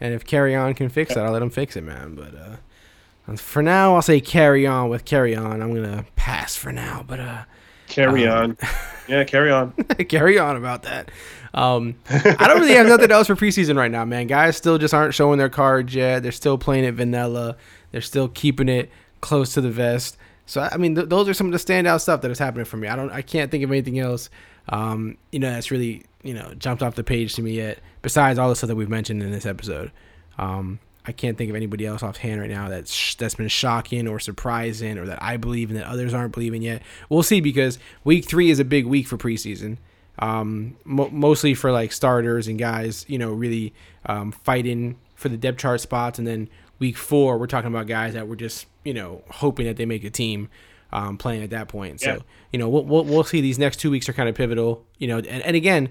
and 0.03 0.13
if 0.13 0.23
Kerryon 0.25 0.75
can 0.75 0.89
fix 0.89 1.15
that, 1.15 1.25
I'll 1.25 1.31
let 1.31 1.41
him 1.41 1.49
fix 1.49 1.75
it, 1.75 1.81
man. 1.83 2.13
But 2.13 2.35
uh, 2.35 3.35
for 3.37 3.63
now, 3.63 3.95
I'll 3.95 4.01
say 4.03 4.19
carry 4.21 4.67
on 4.67 4.89
with 4.89 5.05
carry 5.05 5.35
on. 5.35 5.61
I'm 5.61 5.73
gonna 5.73 6.05
pass 6.15 6.55
for 6.55 6.71
now, 6.71 7.03
but 7.07 7.19
uh, 7.19 7.43
Carry 7.87 8.27
Um, 8.27 8.51
on, 8.61 8.69
yeah, 9.07 9.23
carry 9.23 9.51
on. 9.51 9.71
carry 10.09 10.37
on 10.39 10.55
about 10.55 10.83
that. 10.83 11.09
Um, 11.53 11.95
I 12.09 12.47
don't 12.47 12.59
really 12.61 12.73
have 12.73 12.87
nothing 12.87 13.11
else 13.11 13.27
for 13.27 13.35
preseason 13.35 13.77
right 13.77 13.91
now, 13.91 14.03
man. 14.05 14.25
Guys 14.27 14.57
still 14.57 14.77
just 14.79 14.93
aren't 14.93 15.13
showing 15.13 15.37
their 15.37 15.49
cards 15.49 15.93
yet. 15.93 16.23
They're 16.23 16.31
still 16.31 16.57
playing 16.57 16.85
it 16.85 16.93
vanilla. 16.95 17.55
They're 17.91 18.01
still 18.01 18.27
keeping 18.27 18.69
it 18.69 18.89
close 19.21 19.53
to 19.53 19.61
the 19.61 19.69
vest. 19.69 20.17
So 20.47 20.61
I 20.61 20.77
mean, 20.77 20.95
th- 20.95 21.09
those 21.09 21.29
are 21.29 21.33
some 21.33 21.45
of 21.47 21.53
the 21.53 21.59
standout 21.59 22.01
stuff 22.01 22.21
that 22.21 22.31
is 22.31 22.39
happening 22.39 22.65
for 22.65 22.77
me. 22.77 22.87
I 22.87 22.95
don't, 22.95 23.11
I 23.11 23.21
can't 23.21 23.51
think 23.51 23.63
of 23.63 23.69
anything 23.71 23.99
else, 23.99 24.29
um, 24.69 25.17
you 25.31 25.37
know, 25.39 25.51
that's 25.51 25.69
really, 25.69 26.03
you 26.23 26.33
know, 26.33 26.53
jumped 26.57 26.81
off 26.81 26.95
the 26.95 27.03
page 27.03 27.35
to 27.35 27.41
me 27.41 27.53
yet. 27.53 27.79
Besides 28.01 28.39
all 28.39 28.49
the 28.49 28.55
stuff 28.55 28.69
that 28.69 28.75
we've 28.75 28.89
mentioned 28.89 29.21
in 29.21 29.31
this 29.31 29.45
episode, 29.45 29.91
um, 30.37 30.79
I 31.05 31.11
can't 31.11 31.37
think 31.37 31.49
of 31.49 31.55
anybody 31.55 31.85
else 31.85 32.01
offhand 32.01 32.41
right 32.41 32.49
now 32.49 32.69
that's 32.69 32.93
sh- 32.93 33.15
that's 33.15 33.35
been 33.35 33.49
shocking 33.49 34.07
or 34.07 34.19
surprising 34.19 34.97
or 34.97 35.05
that 35.05 35.21
I 35.21 35.37
believe 35.37 35.69
in 35.69 35.75
that 35.75 35.85
others 35.85 36.13
aren't 36.13 36.33
believing 36.33 36.61
yet. 36.61 36.81
We'll 37.09 37.23
see 37.23 37.41
because 37.41 37.77
week 38.03 38.25
three 38.25 38.49
is 38.49 38.59
a 38.59 38.65
big 38.65 38.85
week 38.85 39.07
for 39.07 39.17
preseason 39.17 39.77
um, 40.19 40.77
mo- 40.85 41.09
mostly 41.09 41.53
for 41.53 41.71
like 41.71 41.91
starters 41.91 42.47
and 42.47 42.59
guys, 42.59 43.05
you 43.07 43.17
know, 43.17 43.31
really 43.31 43.73
um, 44.05 44.31
fighting 44.31 44.97
for 45.15 45.29
the 45.29 45.37
depth 45.37 45.59
chart 45.59 45.81
spots. 45.81 46.19
And 46.19 46.27
then 46.27 46.49
week 46.79 46.97
four, 46.97 47.37
we're 47.37 47.47
talking 47.47 47.69
about 47.69 47.87
guys 47.87 48.13
that 48.13 48.27
were 48.27 48.35
just, 48.35 48.67
you 48.83 48.93
know, 48.93 49.23
hoping 49.29 49.65
that 49.65 49.77
they 49.77 49.85
make 49.85 50.03
a 50.03 50.09
team 50.09 50.49
um, 50.91 51.17
playing 51.17 51.43
at 51.43 51.49
that 51.49 51.67
point. 51.67 52.01
Yeah. 52.01 52.17
So, 52.17 52.23
you 52.51 52.59
know, 52.59 52.69
we'll, 52.69 52.85
we'll, 52.85 53.03
we'll 53.03 53.23
see 53.23 53.41
these 53.41 53.57
next 53.57 53.77
two 53.77 53.89
weeks 53.89 54.07
are 54.07 54.13
kind 54.13 54.29
of 54.29 54.35
pivotal, 54.35 54.85
you 54.97 55.07
know, 55.07 55.17
and, 55.17 55.27
and 55.27 55.55
again, 55.55 55.89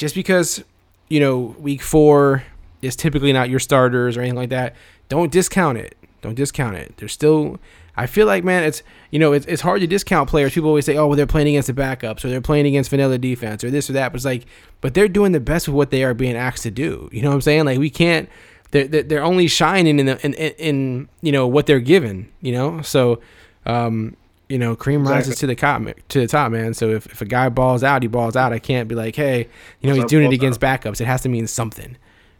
just 0.00 0.14
because, 0.14 0.64
you 1.10 1.20
know, 1.20 1.54
week 1.58 1.82
four 1.82 2.42
is 2.80 2.96
typically 2.96 3.34
not 3.34 3.50
your 3.50 3.60
starters 3.60 4.16
or 4.16 4.22
anything 4.22 4.38
like 4.38 4.48
that, 4.48 4.74
don't 5.10 5.30
discount 5.30 5.76
it. 5.76 5.94
Don't 6.22 6.34
discount 6.34 6.76
it. 6.76 6.94
There's 6.96 7.12
still 7.12 7.60
I 7.94 8.06
feel 8.06 8.26
like 8.26 8.44
man, 8.44 8.64
it's 8.64 8.82
you 9.10 9.18
know 9.18 9.34
it's, 9.34 9.44
it's 9.44 9.60
hard 9.60 9.82
to 9.82 9.86
discount 9.86 10.30
players. 10.30 10.54
People 10.54 10.70
always 10.70 10.86
say, 10.86 10.96
oh, 10.96 11.06
well, 11.06 11.16
they're 11.16 11.26
playing 11.26 11.48
against 11.48 11.66
the 11.66 11.74
backups 11.74 12.24
or 12.24 12.30
they're 12.30 12.40
playing 12.40 12.66
against 12.66 12.88
vanilla 12.88 13.18
defense 13.18 13.62
or 13.62 13.70
this 13.70 13.90
or 13.90 13.92
that. 13.92 14.10
But 14.10 14.16
it's 14.16 14.24
like, 14.24 14.46
but 14.80 14.94
they're 14.94 15.06
doing 15.06 15.32
the 15.32 15.40
best 15.40 15.68
with 15.68 15.74
what 15.74 15.90
they 15.90 16.02
are 16.02 16.14
being 16.14 16.34
asked 16.34 16.62
to 16.62 16.70
do. 16.70 17.10
You 17.12 17.20
know 17.20 17.28
what 17.28 17.34
I'm 17.34 17.40
saying? 17.42 17.66
Like 17.66 17.78
we 17.78 17.90
can't. 17.90 18.30
They're 18.70 18.86
they're 18.86 19.22
only 19.22 19.48
shining 19.48 19.98
in 19.98 20.06
the 20.06 20.24
in, 20.24 20.32
in, 20.32 20.52
in 20.52 21.08
you 21.20 21.30
know 21.30 21.46
what 21.46 21.66
they're 21.66 21.78
given. 21.78 22.32
You 22.40 22.52
know, 22.52 22.80
so 22.80 23.20
um, 23.66 24.16
you 24.50 24.58
know, 24.58 24.76
cream 24.76 25.00
Exactly. 25.02 25.16
rises 25.16 25.36
to 25.38 25.46
the 25.46 25.54
top 25.54 25.82
to 26.08 26.20
the 26.20 26.26
top, 26.26 26.52
man. 26.52 26.74
So 26.74 26.90
if, 26.90 27.06
if 27.06 27.20
a 27.22 27.24
guy 27.24 27.48
balls 27.48 27.82
out, 27.84 28.02
he 28.02 28.08
balls 28.08 28.36
out. 28.36 28.52
I 28.52 28.58
can't 28.58 28.88
be 28.88 28.94
like, 28.94 29.16
hey, 29.16 29.48
you 29.80 29.88
know, 29.88 29.94
he's 29.94 30.04
doing 30.06 30.30
it 30.30 30.34
against 30.34 30.60
backups. 30.60 31.00
It 31.00 31.06
has 31.06 31.22
to 31.22 31.28
mean 31.28 31.46
something. 31.46 31.96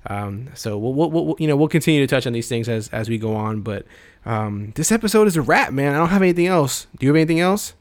Um, 0.06 0.48
so 0.54 0.78
we'll, 0.78 0.94
we'll, 0.94 1.10
we'll, 1.10 1.36
you 1.38 1.46
know, 1.46 1.56
we'll 1.56 1.68
continue 1.68 2.00
to 2.00 2.06
touch 2.06 2.26
on 2.26 2.32
these 2.32 2.48
things 2.48 2.68
as 2.68 2.88
as 2.88 3.08
we 3.08 3.18
go 3.18 3.34
on. 3.34 3.60
But 3.60 3.86
um, 4.26 4.72
this 4.74 4.90
episode 4.90 5.26
is 5.28 5.36
a 5.36 5.42
wrap, 5.42 5.72
man. 5.72 5.94
I 5.94 5.98
don't 5.98 6.08
have 6.08 6.22
anything 6.22 6.46
else. 6.46 6.86
Do 6.98 7.06
you 7.06 7.10
have 7.10 7.16
anything 7.16 7.40
else? 7.40 7.74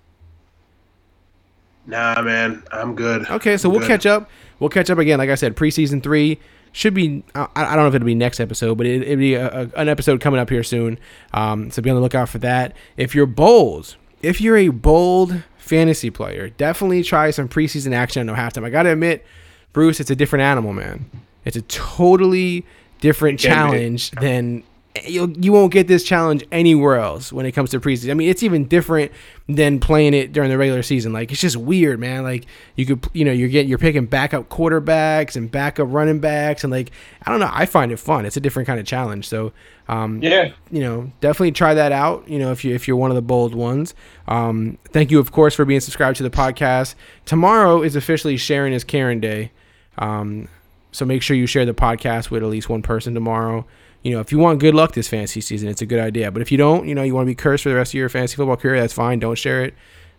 Nah, 1.85 2.21
man, 2.21 2.61
I'm 2.71 2.95
good. 2.95 3.27
Okay, 3.29 3.57
so 3.57 3.67
I'm 3.67 3.71
we'll 3.71 3.79
good. 3.81 3.87
catch 3.87 4.05
up. 4.05 4.29
We'll 4.59 4.69
catch 4.69 4.89
up 4.89 4.97
again. 4.97 5.17
Like 5.17 5.29
I 5.29 5.35
said, 5.35 5.55
preseason 5.55 6.03
three 6.03 6.39
should 6.71 6.93
be. 6.93 7.23
I, 7.33 7.47
I 7.55 7.75
don't 7.75 7.83
know 7.83 7.87
if 7.87 7.95
it'll 7.95 8.05
be 8.05 8.15
next 8.15 8.39
episode, 8.39 8.77
but 8.77 8.85
it, 8.85 9.01
it'll 9.01 9.15
be 9.17 9.33
a, 9.33 9.47
a, 9.47 9.69
an 9.75 9.87
episode 9.89 10.21
coming 10.21 10.39
up 10.39 10.49
here 10.49 10.63
soon. 10.63 10.99
Um, 11.33 11.71
so 11.71 11.81
be 11.81 11.89
on 11.89 11.95
the 11.95 12.01
lookout 12.01 12.29
for 12.29 12.37
that. 12.39 12.75
If 12.97 13.15
you're 13.15 13.25
bold, 13.25 13.95
if 14.21 14.41
you're 14.41 14.57
a 14.57 14.69
bold 14.69 15.43
fantasy 15.57 16.09
player, 16.09 16.49
definitely 16.49 17.03
try 17.03 17.31
some 17.31 17.47
preseason 17.47 17.93
action. 17.93 18.21
On 18.21 18.25
no 18.27 18.33
halftime. 18.33 18.65
I 18.65 18.69
gotta 18.69 18.91
admit, 18.91 19.25
Bruce, 19.73 19.99
it's 19.99 20.09
a 20.09 20.15
different 20.15 20.43
animal, 20.43 20.73
man. 20.73 21.09
It's 21.45 21.55
a 21.55 21.61
totally 21.63 22.65
different 23.01 23.39
challenge 23.39 24.11
than 24.11 24.63
you 25.05 25.33
you 25.37 25.51
won't 25.51 25.71
get 25.71 25.87
this 25.87 26.03
challenge 26.03 26.43
anywhere 26.51 26.97
else 26.97 27.31
when 27.31 27.45
it 27.45 27.51
comes 27.51 27.69
to 27.71 27.79
preseason. 27.79 28.09
I 28.09 28.15
mean, 28.15 28.29
it's 28.29 28.41
even 28.41 28.65
different 28.65 29.11
than 29.47 29.79
playing 29.79 30.13
it 30.13 30.33
during 30.33 30.49
the 30.49 30.57
regular 30.57 30.81
season. 30.81 31.13
Like 31.13 31.31
it's 31.31 31.41
just 31.41 31.57
weird, 31.57 31.99
man. 31.99 32.23
Like 32.23 32.45
you 32.75 32.85
could, 32.85 33.07
you 33.13 33.23
know, 33.23 33.31
you're 33.31 33.49
getting 33.49 33.69
you're 33.69 33.77
picking 33.77 34.07
backup 34.07 34.49
quarterbacks 34.49 35.35
and 35.35 35.49
backup 35.49 35.87
running 35.91 36.19
backs, 36.19 36.63
and 36.63 36.71
like 36.71 36.91
I 37.23 37.31
don't 37.31 37.39
know, 37.39 37.51
I 37.51 37.65
find 37.65 37.91
it 37.91 37.97
fun. 37.97 38.25
It's 38.25 38.35
a 38.37 38.41
different 38.41 38.65
kind 38.65 38.79
of 38.79 38.85
challenge. 38.85 39.27
So, 39.27 39.53
um, 39.87 40.21
Yeah, 40.23 40.53
you 40.71 40.79
know, 40.79 41.11
definitely 41.21 41.51
try 41.51 41.75
that 41.75 41.91
out. 41.91 42.27
You 42.27 42.39
know, 42.39 42.51
if 42.51 42.65
you 42.65 42.73
if 42.73 42.87
you're 42.87 42.97
one 42.97 43.11
of 43.11 43.15
the 43.15 43.21
bold 43.21 43.53
ones. 43.53 43.93
Um, 44.27 44.79
thank 44.85 45.11
you, 45.11 45.19
of 45.19 45.31
course, 45.31 45.53
for 45.53 45.65
being 45.65 45.79
subscribed 45.81 46.17
to 46.17 46.23
the 46.23 46.29
podcast. 46.31 46.95
Tomorrow 47.25 47.83
is 47.83 47.95
officially 47.95 48.37
Sharon 48.37 48.73
is 48.73 48.83
Karen 48.83 49.19
Day. 49.19 49.51
Um, 49.99 50.47
so 50.91 51.05
make 51.05 51.21
sure 51.21 51.35
you 51.35 51.45
share 51.45 51.65
the 51.65 51.73
podcast 51.73 52.31
with 52.31 52.41
at 52.41 52.49
least 52.49 52.69
one 52.69 52.81
person 52.81 53.13
tomorrow. 53.13 53.65
You 54.03 54.13
know, 54.13 54.19
if 54.21 54.31
you 54.31 54.39
want 54.39 54.59
good 54.59 54.75
luck 54.75 54.93
this 54.93 55.09
fantasy 55.09 55.41
season, 55.41 55.69
it's 55.69 55.81
a 55.81 55.85
good 55.85 55.99
idea. 55.99 56.31
But 56.31 56.41
if 56.41 56.51
you 56.51 56.57
don't, 56.57 56.87
you 56.87 56.95
know, 56.95 57.03
you 57.03 57.13
want 57.13 57.25
to 57.25 57.31
be 57.31 57.35
cursed 57.35 57.63
for 57.63 57.69
the 57.69 57.75
rest 57.75 57.91
of 57.91 57.95
your 57.95 58.09
fantasy 58.09 58.35
football 58.35 58.55
career, 58.55 58.79
that's 58.79 58.93
fine. 58.93 59.19
Don't 59.19 59.37
share 59.37 59.63
it. 59.65 59.73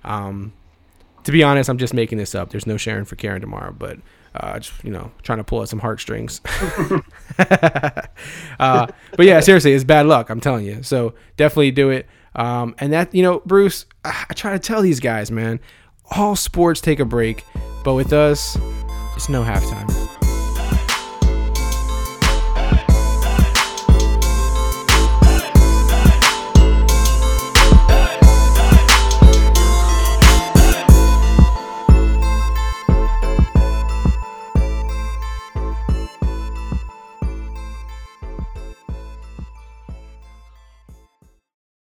Um, 0.05 0.53
to 1.25 1.33
be 1.33 1.43
honest, 1.43 1.71
I'm 1.71 1.79
just 1.79 1.95
making 1.95 2.19
this 2.19 2.35
up. 2.35 2.51
There's 2.51 2.67
no 2.67 2.77
sharing 2.77 3.05
for 3.05 3.17
Karen 3.17 3.41
tomorrow, 3.41 3.75
but 3.77 3.99
uh, 4.35 4.59
just 4.59 4.85
you 4.85 4.91
know, 4.91 5.11
trying 5.23 5.39
to 5.39 5.45
pull 5.45 5.63
at 5.63 5.69
some 5.69 5.79
heartstrings. 5.79 6.41
uh, 7.39 8.87
but 9.17 9.27
yeah, 9.27 9.41
seriously, 9.41 9.73
it's 9.73 9.85
bad 9.85 10.07
luck. 10.07 10.31
I'm 10.31 10.41
telling 10.41 10.65
you. 10.65 10.83
So 10.83 11.15
definitely 11.37 11.73
do 11.73 11.91
it. 11.91 12.07
Um, 12.35 12.75
and 12.79 12.93
that 12.93 13.15
you 13.15 13.23
know, 13.23 13.43
Bruce, 13.45 13.87
I, 14.05 14.27
I 14.31 14.35
try 14.35 14.53
to 14.53 14.59
tell 14.59 14.83
these 14.83 15.01
guys, 15.01 15.31
man, 15.31 15.61
all 16.11 16.37
sports 16.37 16.81
take 16.81 17.01
a 17.01 17.05
break, 17.05 17.45
but 17.85 17.95
with 17.95 18.13
us, 18.13 18.57
it's 19.17 19.29
no 19.29 19.43
halftime. 19.43 20.10